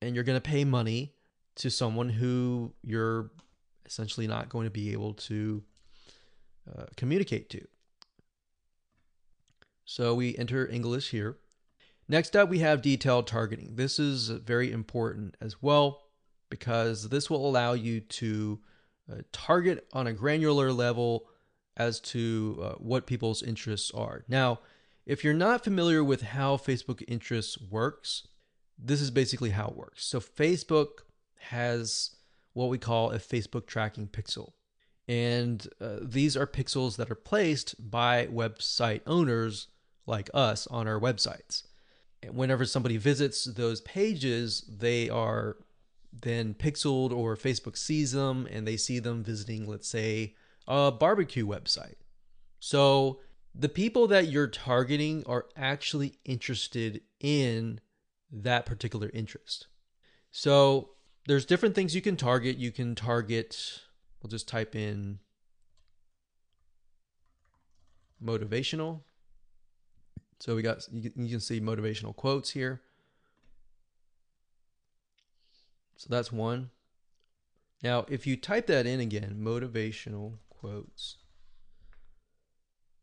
and 0.00 0.14
you're 0.14 0.24
going 0.24 0.40
to 0.40 0.40
pay 0.40 0.64
money 0.64 1.14
to 1.56 1.70
someone 1.70 2.08
who 2.08 2.72
you're 2.82 3.30
essentially 3.84 4.26
not 4.26 4.48
going 4.48 4.64
to 4.64 4.70
be 4.70 4.92
able 4.92 5.14
to 5.14 5.62
uh, 6.70 6.84
communicate 6.96 7.50
to. 7.50 7.66
So 9.84 10.14
we 10.14 10.36
enter 10.36 10.66
English 10.66 11.10
here. 11.10 11.36
Next 12.08 12.36
up, 12.36 12.48
we 12.48 12.58
have 12.58 12.82
detailed 12.82 13.26
targeting. 13.26 13.76
This 13.76 13.98
is 13.98 14.28
very 14.28 14.72
important 14.72 15.36
as 15.40 15.62
well 15.62 16.02
because 16.50 17.08
this 17.08 17.30
will 17.30 17.46
allow 17.48 17.72
you 17.72 18.00
to 18.00 18.60
uh, 19.10 19.16
target 19.32 19.86
on 19.92 20.06
a 20.06 20.12
granular 20.12 20.72
level 20.72 21.26
as 21.76 22.00
to 22.00 22.60
uh, 22.62 22.72
what 22.74 23.06
people's 23.06 23.42
interests 23.42 23.90
are. 23.92 24.24
Now, 24.28 24.60
if 25.06 25.24
you're 25.24 25.32
not 25.34 25.64
familiar 25.64 26.04
with 26.04 26.22
how 26.22 26.56
Facebook 26.56 27.02
interests 27.08 27.58
works, 27.58 28.28
this 28.78 29.00
is 29.00 29.10
basically 29.10 29.50
how 29.50 29.68
it 29.68 29.76
works. 29.76 30.04
So 30.04 30.20
Facebook 30.20 31.04
has 31.38 32.10
what 32.52 32.68
we 32.68 32.78
call 32.78 33.10
a 33.10 33.18
Facebook 33.18 33.66
tracking 33.66 34.08
pixel. 34.08 34.52
And 35.08 35.66
uh, 35.80 35.96
these 36.02 36.36
are 36.36 36.46
pixels 36.46 36.96
that 36.96 37.10
are 37.10 37.16
placed 37.16 37.90
by 37.90 38.26
website 38.26 39.00
owners 39.06 39.68
like 40.06 40.28
us 40.34 40.66
on 40.66 40.86
our 40.86 41.00
websites 41.00 41.64
whenever 42.30 42.64
somebody 42.64 42.96
visits 42.96 43.44
those 43.44 43.80
pages, 43.80 44.64
they 44.68 45.08
are 45.08 45.56
then 46.12 46.54
pixeled 46.54 47.12
or 47.12 47.36
Facebook 47.36 47.76
sees 47.76 48.12
them 48.12 48.46
and 48.50 48.66
they 48.66 48.76
see 48.76 48.98
them 48.98 49.24
visiting, 49.24 49.66
let's 49.66 49.88
say, 49.88 50.34
a 50.68 50.92
barbecue 50.92 51.46
website. 51.46 51.96
So 52.60 53.20
the 53.54 53.68
people 53.68 54.06
that 54.08 54.28
you're 54.28 54.46
targeting 54.46 55.24
are 55.26 55.46
actually 55.56 56.18
interested 56.24 57.00
in 57.20 57.80
that 58.30 58.66
particular 58.66 59.10
interest. 59.12 59.66
So 60.30 60.90
there's 61.26 61.44
different 61.44 61.74
things 61.74 61.94
you 61.94 62.02
can 62.02 62.16
target. 62.16 62.56
You 62.56 62.72
can 62.72 62.94
target, 62.94 63.80
we'll 64.22 64.30
just 64.30 64.48
type 64.48 64.74
in 64.74 65.18
motivational. 68.22 69.00
So 70.42 70.56
we 70.56 70.62
got, 70.62 70.84
you 70.92 71.08
can 71.08 71.38
see 71.38 71.60
motivational 71.60 72.16
quotes 72.16 72.50
here. 72.50 72.80
So 75.96 76.08
that's 76.10 76.32
one. 76.32 76.70
Now, 77.80 78.06
if 78.08 78.26
you 78.26 78.36
type 78.36 78.66
that 78.66 78.84
in 78.84 78.98
again, 78.98 79.36
motivational 79.40 80.38
quotes, 80.50 81.18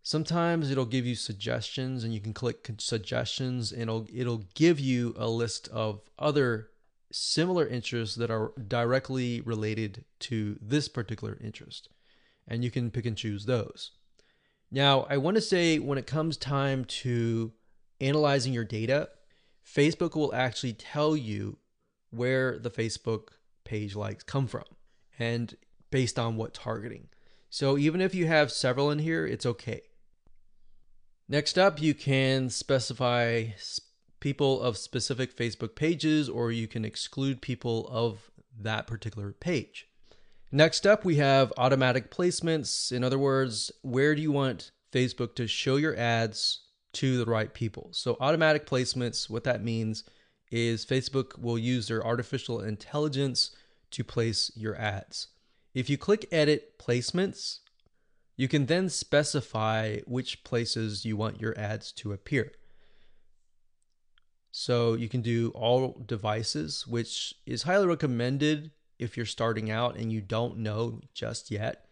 sometimes 0.04 0.70
it'll 0.70 0.84
give 0.84 1.06
you 1.06 1.16
suggestions 1.16 2.04
and 2.04 2.14
you 2.14 2.20
can 2.20 2.34
click 2.34 2.70
suggestions 2.78 3.72
and 3.72 3.84
it'll, 3.84 4.08
it'll 4.14 4.44
give 4.54 4.78
you 4.78 5.16
a 5.18 5.30
list 5.30 5.70
of 5.70 6.02
other 6.20 6.72
similar 7.10 7.66
interests 7.66 8.18
that 8.18 8.30
are 8.30 8.52
directly 8.68 9.40
related 9.40 10.04
to 10.20 10.60
this 10.62 10.90
particular 10.90 11.38
interest. 11.42 11.88
And 12.46 12.66
you 12.66 12.70
can 12.70 12.92
pick 12.92 13.06
and 13.06 13.16
choose 13.16 13.46
those. 13.46 13.92
Now, 14.72 15.08
I 15.10 15.18
want 15.18 15.36
to 15.36 15.42
say 15.42 15.80
when 15.80 15.98
it 15.98 16.08
comes 16.08 16.38
time 16.38 16.86
to 16.86 17.52
analyzing 18.00 18.54
your 18.54 18.66
data, 18.66 19.10
Facebook 19.66 20.16
will 20.16 20.34
actually 20.34 20.74
tell 20.74 21.16
you 21.16 21.58
where 22.12 22.58
the 22.58 22.70
Facebook 22.70 23.30
page 23.64 23.96
likes 23.96 24.24
come 24.24 24.48
from 24.48 24.64
and 25.18 25.56
based 25.92 26.18
on 26.18 26.36
what 26.36 26.54
targeting. 26.54 27.08
So 27.50 27.78
even 27.78 28.00
if 28.00 28.14
you 28.14 28.28
have 28.28 28.52
several 28.52 28.92
in 28.92 29.00
here, 29.00 29.26
it's 29.26 29.46
okay. 29.46 29.82
Next 31.28 31.58
up, 31.58 31.82
you 31.82 31.94
can 31.94 32.50
specify 32.50 33.48
people 34.20 34.62
of 34.62 34.78
specific 34.78 35.36
Facebook 35.36 35.76
pages 35.76 36.30
or 36.30 36.52
you 36.52 36.68
can 36.68 36.86
exclude 36.86 37.42
people 37.42 37.88
of 37.90 38.32
that 38.60 38.88
particular 38.88 39.32
page. 39.32 39.89
Next 40.52 40.88
up, 40.88 41.06
we 41.06 41.18
have 41.18 41.54
automatic 41.58 42.10
placements. 42.10 42.92
In 42.92 43.04
other 43.04 43.20
words, 43.20 43.72
where 43.84 44.16
do 44.16 44.22
you 44.22 44.32
want 44.32 44.72
Facebook 44.92 45.36
to 45.36 45.48
show 45.48 45.76
your 45.76 45.96
ads 45.96 46.62
to 46.94 47.18
the 47.18 47.30
right 47.30 47.54
people? 47.54 47.90
So, 47.92 48.18
automatic 48.20 48.66
placements, 48.66 49.30
what 49.30 49.44
that 49.44 49.64
means 49.64 50.04
is 50.50 50.86
Facebook 50.86 51.38
will 51.40 51.60
use 51.60 51.88
their 51.88 52.04
artificial 52.04 52.62
intelligence 52.62 53.52
to 53.92 54.04
place 54.04 54.52
your 54.56 54.76
ads. 54.76 55.28
If 55.76 55.88
you 55.88 55.98
click 56.00 56.28
Edit 56.32 56.80
Placements, 56.80 57.60
you 58.36 58.48
can 58.48 58.66
then 58.66 58.90
specify 58.90 60.00
which 60.08 60.44
places 60.44 61.06
you 61.06 61.16
want 61.16 61.42
your 61.42 61.58
ads 61.60 61.92
to 61.92 62.12
appear. 62.12 62.52
So 64.50 64.96
you 64.96 65.10
can 65.10 65.22
do 65.22 65.50
all 65.54 66.04
devices, 66.08 66.88
which 66.88 67.36
is 67.46 67.64
highly 67.64 67.86
recommended 67.86 68.72
if 69.00 69.18
you're 69.18 69.26
starting 69.26 69.72
out 69.72 69.96
and 69.96 70.12
you 70.12 70.22
don't 70.22 70.58
know 70.58 71.02
just 71.14 71.50
yet. 71.50 71.86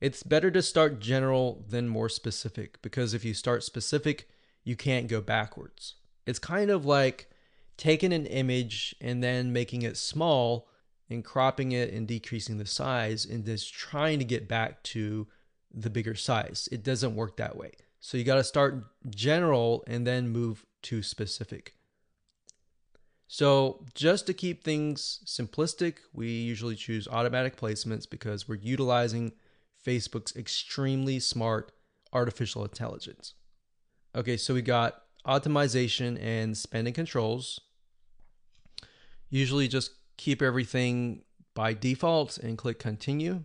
It's 0.00 0.22
better 0.22 0.50
to 0.50 0.62
start 0.62 1.00
general 1.00 1.64
than 1.68 1.88
more 1.88 2.08
specific 2.08 2.80
because 2.82 3.14
if 3.14 3.24
you 3.24 3.34
start 3.34 3.64
specific, 3.64 4.28
you 4.64 4.76
can't 4.76 5.08
go 5.08 5.20
backwards. 5.20 5.94
It's 6.26 6.38
kind 6.38 6.70
of 6.70 6.84
like 6.84 7.30
taking 7.76 8.12
an 8.12 8.26
image 8.26 8.94
and 9.00 9.22
then 9.22 9.52
making 9.52 9.82
it 9.82 9.96
small 9.96 10.68
and 11.08 11.24
cropping 11.24 11.72
it 11.72 11.92
and 11.92 12.06
decreasing 12.06 12.58
the 12.58 12.66
size 12.66 13.24
and 13.24 13.44
just 13.44 13.72
trying 13.72 14.18
to 14.18 14.24
get 14.24 14.48
back 14.48 14.82
to 14.82 15.26
the 15.72 15.90
bigger 15.90 16.14
size. 16.14 16.68
It 16.70 16.82
doesn't 16.82 17.14
work 17.14 17.36
that 17.36 17.56
way. 17.56 17.72
So 18.00 18.16
you 18.16 18.24
got 18.24 18.36
to 18.36 18.44
start 18.44 18.84
general 19.08 19.84
and 19.86 20.06
then 20.06 20.28
move 20.28 20.66
to 20.82 21.02
specific. 21.02 21.74
So, 23.34 23.86
just 23.94 24.26
to 24.26 24.34
keep 24.34 24.62
things 24.62 25.22
simplistic, 25.24 25.94
we 26.12 26.28
usually 26.28 26.76
choose 26.76 27.08
automatic 27.08 27.56
placements 27.56 28.04
because 28.08 28.46
we're 28.46 28.56
utilizing 28.56 29.32
Facebook's 29.82 30.36
extremely 30.36 31.18
smart 31.18 31.72
artificial 32.12 32.62
intelligence. 32.62 33.32
Okay, 34.14 34.36
so 34.36 34.52
we 34.52 34.60
got 34.60 35.04
optimization 35.26 36.22
and 36.22 36.54
spending 36.58 36.92
controls. 36.92 37.58
Usually 39.30 39.66
just 39.66 39.92
keep 40.18 40.42
everything 40.42 41.22
by 41.54 41.72
default 41.72 42.36
and 42.36 42.58
click 42.58 42.78
continue. 42.78 43.44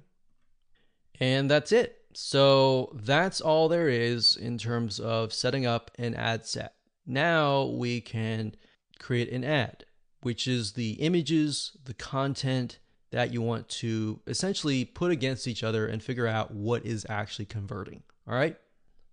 And 1.21 1.49
that's 1.49 1.71
it. 1.71 1.95
So 2.13 2.91
that's 2.93 3.39
all 3.39 3.69
there 3.69 3.87
is 3.87 4.35
in 4.35 4.57
terms 4.57 4.99
of 4.99 5.31
setting 5.31 5.65
up 5.65 5.91
an 5.97 6.13
ad 6.13 6.45
set. 6.45 6.73
Now 7.05 7.63
we 7.63 8.01
can 8.01 8.53
create 8.99 9.31
an 9.31 9.43
ad, 9.43 9.85
which 10.21 10.47
is 10.47 10.73
the 10.73 10.93
images, 10.93 11.77
the 11.85 11.93
content 11.93 12.79
that 13.11 13.33
you 13.33 13.41
want 13.41 13.69
to 13.69 14.19
essentially 14.27 14.83
put 14.85 15.11
against 15.11 15.47
each 15.47 15.63
other 15.63 15.87
and 15.87 16.03
figure 16.03 16.27
out 16.27 16.51
what 16.51 16.85
is 16.85 17.05
actually 17.09 17.45
converting. 17.45 18.03
All 18.27 18.35
right. 18.35 18.57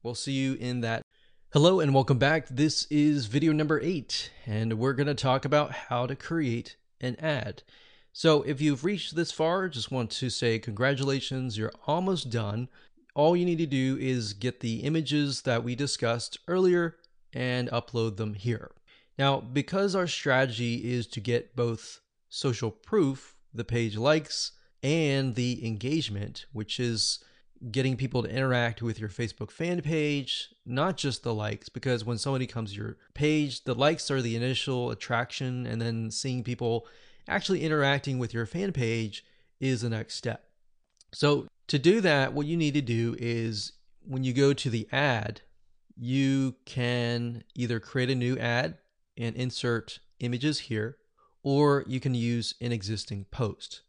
We'll 0.03 0.15
see 0.15 0.33
you 0.33 0.55
in 0.55 0.81
that. 0.83 1.03
Hello 1.53 1.81
and 1.81 1.95
welcome 1.95 2.19
back. 2.19 2.49
This 2.49 2.87
is 2.91 3.27
video 3.27 3.53
number 3.53 3.81
eight, 3.81 4.31
and 4.45 4.75
we're 4.75 4.93
going 4.93 5.07
to 5.07 5.15
talk 5.15 5.45
about 5.45 5.71
how 5.71 6.07
to 6.07 6.17
create 6.17 6.77
an 7.01 7.17
ad. 7.21 7.63
So 8.13 8.43
if 8.43 8.61
you've 8.61 8.85
reached 8.85 9.15
this 9.15 9.31
far, 9.31 9.69
just 9.69 9.91
want 9.91 10.11
to 10.11 10.31
say 10.31 10.59
congratulations, 10.59 11.57
you're 11.57 11.73
almost 11.87 12.29
done. 12.29 12.69
All 13.15 13.37
you 13.37 13.45
need 13.45 13.59
to 13.59 13.67
do 13.67 13.97
is 14.01 14.33
get 14.33 14.61
the 14.61 14.81
images 14.81 15.43
that 15.43 15.63
we 15.63 15.75
discussed 15.75 16.39
earlier 16.49 16.97
and 17.33 17.71
upload 17.71 18.17
them 18.17 18.35
here. 18.35 18.73
Now, 19.19 19.41
because 19.41 19.95
our 19.95 20.07
strategy 20.07 20.93
is 20.93 21.07
to 21.09 21.21
get 21.21 21.55
both 21.55 22.01
social 22.29 22.71
proof, 22.71 23.37
the 23.53 23.65
page 23.65 23.97
likes, 23.97 24.53
and 24.83 25.35
the 25.35 25.65
engagement, 25.65 26.47
which 26.53 26.81
is 26.81 27.23
getting 27.71 27.97
people 27.97 28.23
to 28.23 28.29
interact 28.29 28.83
with 28.83 28.99
your 28.99 29.09
Facebook 29.09 29.51
fan 29.51 29.81
page, 29.81 30.49
not 30.67 30.97
just 30.97 31.23
the 31.23 31.33
likes, 31.33 31.69
because 31.69 32.05
when 32.05 32.19
somebody 32.19 32.47
comes 32.47 32.73
to 32.73 32.77
your 32.77 32.97
page, 33.15 33.65
the 33.65 33.75
likes 33.75 34.11
are 34.11 34.21
the 34.21 34.37
initial 34.37 34.91
attraction, 34.91 35.65
and 35.65 35.81
then 35.81 36.11
seeing 36.11 36.43
people 36.43 36.87
actually 37.29 37.63
interacting 37.63 38.19
with 38.19 38.35
your 38.35 38.47
fan 38.47 38.73
page 38.73 39.25
is 39.61 39.81
the 39.81 39.89
next 39.89 40.17
step. 40.17 40.45
So, 41.13 41.47
to 41.69 41.79
do 41.79 42.01
that, 42.03 42.35
what 42.35 42.47
you 42.47 42.57
need 42.57 42.75
to 42.75 42.83
do 42.83 43.17
is 43.19 43.73
when 44.03 44.25
you 44.25 44.35
go 44.35 44.53
to 44.53 44.69
the 44.69 44.87
ad, 44.93 45.41
you 45.97 46.57
can 46.67 47.45
either 47.55 47.81
create 47.81 48.11
a 48.11 48.15
new 48.15 48.37
ad 48.37 48.77
and 49.17 49.35
insert 49.37 49.99
images 50.21 50.61
here, 50.61 50.97
or 51.43 51.85
you 51.87 52.01
can 52.01 52.15
use 52.15 52.55
an 52.61 52.73
existing 52.73 53.27
post. 53.31 53.83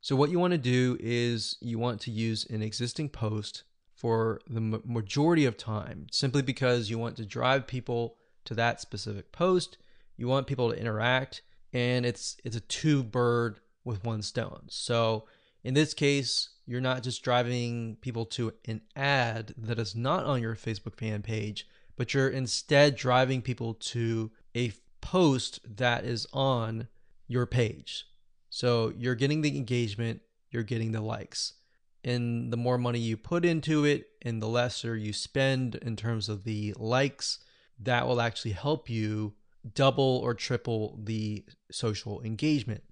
So, 0.00 0.16
what 0.16 0.30
you 0.30 0.38
want 0.38 0.52
to 0.52 0.58
do 0.58 0.96
is 1.00 1.56
you 1.60 1.78
want 1.78 2.00
to 2.02 2.10
use 2.10 2.44
an 2.50 2.62
existing 2.62 3.08
post 3.08 3.64
for 3.94 4.40
the 4.48 4.60
majority 4.60 5.46
of 5.46 5.56
time, 5.56 6.08
simply 6.10 6.42
because 6.42 6.90
you 6.90 6.98
want 6.98 7.16
to 7.16 7.24
drive 7.24 7.66
people 7.66 8.16
to 8.44 8.54
that 8.54 8.80
specific 8.80 9.32
post. 9.32 9.78
You 10.16 10.28
want 10.28 10.46
people 10.46 10.70
to 10.70 10.78
interact, 10.78 11.42
and 11.72 12.04
it's 12.04 12.36
it's 12.44 12.56
a 12.56 12.60
two 12.60 13.02
bird 13.02 13.60
with 13.84 14.04
one 14.04 14.22
stone. 14.22 14.64
So, 14.68 15.26
in 15.62 15.74
this 15.74 15.94
case, 15.94 16.50
you're 16.66 16.80
not 16.80 17.02
just 17.02 17.22
driving 17.22 17.96
people 18.00 18.26
to 18.26 18.52
an 18.66 18.82
ad 18.96 19.54
that 19.56 19.78
is 19.78 19.94
not 19.94 20.24
on 20.24 20.42
your 20.42 20.54
Facebook 20.54 20.96
fan 20.96 21.22
page, 21.22 21.66
but 21.96 22.12
you're 22.12 22.28
instead 22.28 22.96
driving 22.96 23.42
people 23.42 23.74
to 23.74 24.30
a 24.54 24.72
post 25.00 25.60
that 25.76 26.04
is 26.04 26.26
on 26.32 26.88
your 27.28 27.46
page. 27.46 28.06
So 28.50 28.92
you're 28.96 29.14
getting 29.14 29.42
the 29.42 29.56
engagement, 29.56 30.20
you're 30.50 30.62
getting 30.62 30.92
the 30.92 31.00
likes. 31.00 31.54
And 32.04 32.52
the 32.52 32.56
more 32.56 32.78
money 32.78 32.98
you 32.98 33.16
put 33.16 33.44
into 33.44 33.84
it 33.84 34.08
and 34.22 34.40
the 34.40 34.46
lesser 34.46 34.96
you 34.96 35.12
spend 35.12 35.74
in 35.76 35.96
terms 35.96 36.28
of 36.28 36.44
the 36.44 36.74
likes, 36.76 37.38
that 37.80 38.06
will 38.06 38.20
actually 38.20 38.52
help 38.52 38.88
you 38.88 39.34
double 39.74 40.20
or 40.22 40.34
triple 40.34 40.98
the 41.02 41.44
social 41.70 42.20
engagement. 42.22 42.82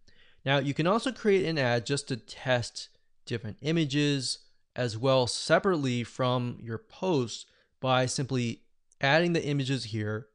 Now, 0.44 0.58
you 0.58 0.74
can 0.74 0.86
also 0.86 1.12
create 1.12 1.46
an 1.46 1.58
ad 1.58 1.86
just 1.86 2.08
to 2.08 2.16
test 2.16 2.88
different 3.26 3.58
images 3.60 4.38
as 4.74 4.96
well 4.96 5.26
separately 5.26 6.02
from 6.02 6.58
your 6.60 6.78
post 6.78 7.46
by 7.80 8.06
simply 8.06 8.62
adding 9.00 9.34
the 9.34 9.44
images 9.44 9.84
here 9.84 10.28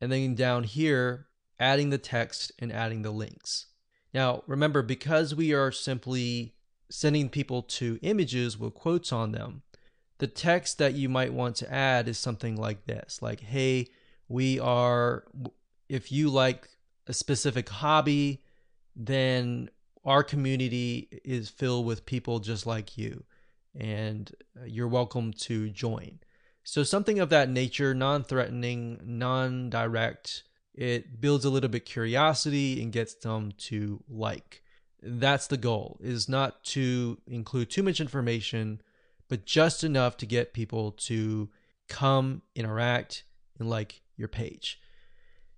and 0.00 0.10
then 0.12 0.34
down 0.34 0.64
here 0.64 1.26
adding 1.58 1.90
the 1.90 1.98
text 1.98 2.52
and 2.58 2.72
adding 2.72 3.02
the 3.02 3.10
links. 3.10 3.66
Now, 4.14 4.42
remember, 4.46 4.82
because 4.82 5.34
we 5.34 5.52
are 5.52 5.72
simply 5.72 6.54
sending 6.90 7.28
people 7.28 7.62
to 7.62 7.98
images 8.02 8.58
with 8.58 8.74
quotes 8.74 9.12
on 9.12 9.32
them, 9.32 9.62
the 10.18 10.26
text 10.26 10.78
that 10.78 10.94
you 10.94 11.08
might 11.08 11.32
want 11.32 11.56
to 11.56 11.72
add 11.72 12.08
is 12.08 12.18
something 12.18 12.56
like 12.56 12.86
this 12.86 13.20
like, 13.22 13.40
hey, 13.40 13.88
we 14.28 14.58
are, 14.58 15.24
if 15.88 16.12
you 16.12 16.28
like 16.28 16.68
a 17.06 17.12
specific 17.12 17.68
hobby, 17.68 18.42
then 18.94 19.70
our 20.04 20.22
community 20.22 21.08
is 21.24 21.48
filled 21.48 21.86
with 21.86 22.06
people 22.06 22.40
just 22.40 22.66
like 22.66 22.98
you, 22.98 23.24
and 23.74 24.30
you're 24.66 24.88
welcome 24.88 25.32
to 25.32 25.70
join. 25.70 26.18
So, 26.70 26.82
something 26.82 27.18
of 27.18 27.30
that 27.30 27.48
nature, 27.48 27.94
non 27.94 28.24
threatening, 28.24 29.00
non 29.02 29.70
direct, 29.70 30.42
it 30.74 31.18
builds 31.18 31.46
a 31.46 31.50
little 31.50 31.70
bit 31.70 31.86
curiosity 31.86 32.82
and 32.82 32.92
gets 32.92 33.14
them 33.14 33.52
to 33.56 34.04
like. 34.06 34.62
That's 35.02 35.46
the 35.46 35.56
goal, 35.56 35.96
is 36.02 36.28
not 36.28 36.62
to 36.64 37.16
include 37.26 37.70
too 37.70 37.82
much 37.82 38.02
information, 38.02 38.82
but 39.30 39.46
just 39.46 39.82
enough 39.82 40.18
to 40.18 40.26
get 40.26 40.52
people 40.52 40.92
to 41.08 41.48
come, 41.88 42.42
interact, 42.54 43.24
and 43.58 43.70
like 43.70 44.02
your 44.18 44.28
page. 44.28 44.78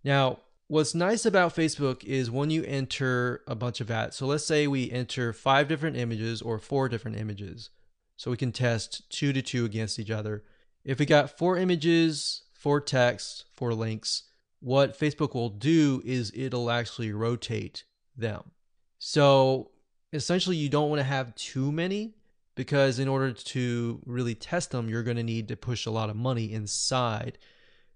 Now, 0.04 0.38
what's 0.68 0.94
nice 0.94 1.26
about 1.26 1.56
Facebook 1.56 2.04
is 2.04 2.30
when 2.30 2.50
you 2.50 2.62
enter 2.62 3.42
a 3.48 3.56
bunch 3.56 3.80
of 3.80 3.90
ads. 3.90 4.14
So 4.14 4.26
let's 4.26 4.46
say 4.46 4.68
we 4.68 4.92
enter 4.92 5.32
five 5.32 5.66
different 5.66 5.96
images 5.96 6.40
or 6.40 6.60
four 6.60 6.88
different 6.88 7.18
images. 7.18 7.70
So 8.16 8.30
we 8.30 8.36
can 8.36 8.52
test 8.52 9.10
two 9.10 9.32
to 9.32 9.42
two 9.42 9.64
against 9.64 9.98
each 9.98 10.12
other. 10.12 10.44
If 10.84 10.98
we 10.98 11.06
got 11.06 11.36
four 11.36 11.56
images, 11.56 12.42
four 12.52 12.80
text, 12.80 13.44
four 13.54 13.74
links, 13.74 14.24
what 14.60 14.98
Facebook 14.98 15.34
will 15.34 15.50
do 15.50 16.02
is 16.04 16.32
it'll 16.34 16.70
actually 16.70 17.12
rotate 17.12 17.84
them. 18.16 18.50
So 18.98 19.70
essentially, 20.12 20.56
you 20.56 20.68
don't 20.68 20.90
want 20.90 21.00
to 21.00 21.04
have 21.04 21.34
too 21.34 21.72
many 21.72 22.14
because 22.54 22.98
in 22.98 23.08
order 23.08 23.32
to 23.32 24.00
really 24.04 24.34
test 24.34 24.70
them, 24.70 24.88
you're 24.88 25.02
going 25.02 25.16
to 25.16 25.22
need 25.22 25.48
to 25.48 25.56
push 25.56 25.86
a 25.86 25.90
lot 25.90 26.10
of 26.10 26.16
money 26.16 26.52
inside. 26.52 27.38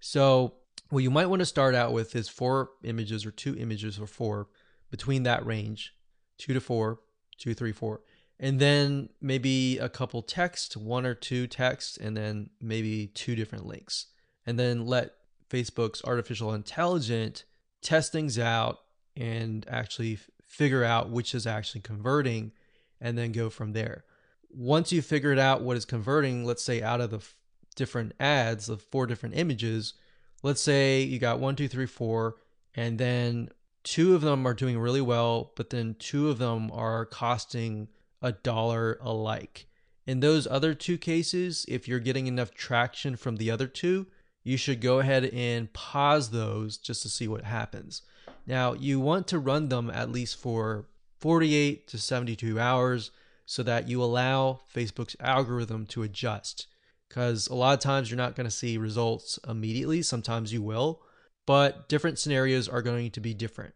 So 0.01 0.55
what 0.91 1.03
you 1.03 1.11
might 1.11 1.27
want 1.27 1.41
to 1.41 1.47
start 1.47 1.75
out 1.75 1.93
with 1.93 2.15
is 2.17 2.29
four 2.29 2.71
images 2.83 3.27
or 3.27 3.31
two 3.31 3.57
images 3.57 3.99
or 3.99 4.07
four 4.07 4.49
between 4.91 5.25
that 5.25 5.45
range, 5.45 5.95
two 6.39 6.55
to 6.55 6.61
four, 6.61 7.01
two, 7.37 7.53
three, 7.53 7.73
four. 7.73 8.01
And 8.39 8.59
then 8.59 9.11
maybe 9.21 9.79
a 9.79 9.89
couple 9.89 10.23
text, 10.23 10.77
one 10.77 11.07
or 11.07 11.15
two 11.15 11.47
text, 11.47 11.99
and 11.99 12.17
then 12.17 12.51
maybe 12.61 13.07
two 13.09 13.37
different 13.37 13.67
links. 13.67 14.07
And 14.45 14.59
then 14.59 14.87
let 14.87 15.13
Facebook's 15.49 16.03
artificial 16.05 16.53
intelligence 16.53 17.45
test 17.81 18.13
things 18.13 18.39
out 18.39 18.81
and 19.17 19.65
actually 19.69 20.19
figure 20.43 20.85
out 20.85 21.11
which 21.11 21.35
is 21.35 21.47
actually 21.47 21.81
converting 21.81 22.53
and 23.01 23.17
then 23.17 23.33
go 23.33 23.51
from 23.51 23.73
there. 23.73 24.05
Once 24.51 24.93
you 24.93 25.03
figured 25.03 25.39
out 25.39 25.63
what 25.63 25.77
is 25.77 25.85
converting, 25.85 26.45
let's 26.45 26.63
say 26.63 26.83
out 26.83 27.01
of 27.01 27.11
the 27.11 27.19
f- 27.19 27.35
different 27.77 28.13
ads 28.21 28.69
of 28.69 28.83
four 28.83 29.07
different 29.07 29.37
images, 29.37 29.95
let's 30.43 30.61
say 30.61 31.03
you 31.03 31.19
got 31.19 31.41
one, 31.41 31.57
two, 31.57 31.69
three, 31.69 31.87
four, 31.87 32.37
and 32.75 32.99
then 32.99 33.49
two 33.83 34.15
of 34.15 34.23
them 34.23 34.47
are 34.47 34.55
doing 34.55 34.79
really 34.79 35.01
well, 35.01 35.53
but 35.57 35.71
then 35.71 35.97
two 35.99 36.31
of 36.31 36.39
them 36.39 36.71
are 36.73 37.05
costing 37.05 37.89
a 38.25 38.33
dollar 38.33 38.99
alike. 39.03 39.67
In 40.07 40.21
those 40.21 40.47
other 40.47 40.75
two 40.75 40.97
cases, 40.97 41.67
if 41.69 41.87
you're 41.87 42.01
getting 42.01 42.27
enough 42.27 42.55
traction 42.55 43.17
from 43.17 43.37
the 43.37 43.51
other 43.51 43.67
two, 43.67 44.07
you 44.43 44.57
should 44.57 44.81
go 44.81 44.99
ahead 44.99 45.27
and 45.27 45.73
pause 45.73 46.31
those 46.31 46.79
just 46.79 47.03
to 47.03 47.09
see 47.09 47.29
what 47.29 47.45
happens. 47.45 48.03
Now, 48.47 48.73
you 48.73 48.99
want 48.99 49.29
to 49.29 49.39
run 49.39 49.69
them 49.69 49.91
at 49.91 50.11
least 50.11 50.37
for 50.37 50.89
48 51.21 51.87
to 51.89 51.99
72 51.99 52.59
hours 52.59 53.11
so 53.47 53.63
that 53.63 53.89
you 53.89 54.03
allow 54.03 54.61
Facebook's 54.75 55.17
algorithm 55.21 55.87
to 55.87 56.03
adjust. 56.03 56.67
Because 57.09 57.47
a 57.49 57.55
lot 57.55 57.75
of 57.75 57.81
times 57.81 58.11
you're 58.11 58.17
not 58.17 58.37
going 58.37 58.47
to 58.47 58.51
see 58.51 58.79
results 58.79 59.39
immediately, 59.47 60.01
sometimes 60.01 60.53
you 60.53 60.63
will, 60.63 61.03
but 61.47 61.89
different 61.91 62.19
scenarios 62.19 62.69
are 62.69 62.83
going 62.83 63.11
to 63.11 63.21
be 63.21 63.35
different. 63.35 63.75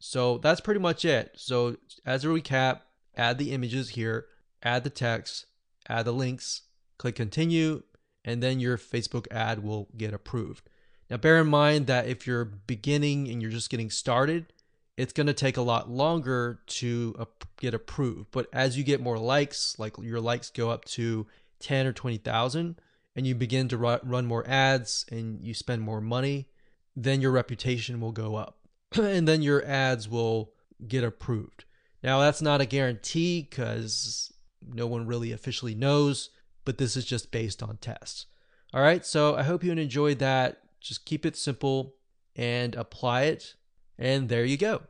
So 0.00 0.38
that's 0.38 0.60
pretty 0.60 0.80
much 0.80 1.04
it. 1.04 1.30
So, 1.36 1.76
as 2.04 2.24
a 2.24 2.28
recap, 2.28 2.80
add 3.16 3.38
the 3.38 3.52
images 3.52 3.90
here, 3.90 4.26
add 4.62 4.84
the 4.84 4.90
text, 4.90 5.46
add 5.88 6.04
the 6.04 6.12
links, 6.12 6.62
click 6.98 7.16
continue, 7.16 7.82
and 8.24 8.42
then 8.42 8.60
your 8.60 8.78
Facebook 8.78 9.26
ad 9.30 9.62
will 9.62 9.88
get 9.96 10.14
approved. 10.14 10.68
Now, 11.10 11.18
bear 11.18 11.40
in 11.40 11.48
mind 11.48 11.86
that 11.86 12.06
if 12.06 12.26
you're 12.26 12.44
beginning 12.44 13.28
and 13.28 13.42
you're 13.42 13.50
just 13.50 13.70
getting 13.70 13.90
started, 13.90 14.46
it's 14.96 15.12
going 15.12 15.26
to 15.26 15.34
take 15.34 15.56
a 15.56 15.62
lot 15.62 15.90
longer 15.90 16.60
to 16.66 17.26
get 17.58 17.74
approved. 17.74 18.30
But 18.30 18.46
as 18.52 18.78
you 18.78 18.84
get 18.84 19.00
more 19.00 19.18
likes, 19.18 19.78
like 19.78 19.96
your 20.00 20.20
likes 20.20 20.50
go 20.50 20.70
up 20.70 20.84
to 20.86 21.26
10 21.60 21.86
or 21.86 21.92
20,000, 21.92 22.80
and 23.16 23.26
you 23.26 23.34
begin 23.34 23.68
to 23.68 23.76
run 23.76 24.26
more 24.26 24.46
ads 24.48 25.04
and 25.10 25.42
you 25.42 25.54
spend 25.54 25.82
more 25.82 26.00
money, 26.00 26.48
then 26.96 27.20
your 27.20 27.30
reputation 27.30 28.00
will 28.00 28.12
go 28.12 28.36
up. 28.36 28.58
and 28.92 29.26
then 29.28 29.42
your 29.42 29.64
ads 29.64 30.08
will 30.08 30.52
get 30.86 31.04
approved. 31.04 31.64
Now, 32.04 32.20
that's 32.20 32.42
not 32.42 32.60
a 32.60 32.66
guarantee 32.66 33.48
because 33.48 34.30
no 34.62 34.86
one 34.86 35.06
really 35.06 35.32
officially 35.32 35.74
knows, 35.74 36.28
but 36.66 36.76
this 36.76 36.98
is 36.98 37.06
just 37.06 37.32
based 37.32 37.62
on 37.62 37.78
tests. 37.78 38.26
All 38.74 38.82
right, 38.82 39.06
so 39.06 39.34
I 39.36 39.42
hope 39.42 39.64
you 39.64 39.72
enjoyed 39.72 40.18
that. 40.18 40.60
Just 40.80 41.06
keep 41.06 41.24
it 41.24 41.34
simple 41.34 41.94
and 42.36 42.74
apply 42.74 43.22
it. 43.22 43.54
And 43.98 44.28
there 44.28 44.44
you 44.44 44.58
go. 44.58 44.82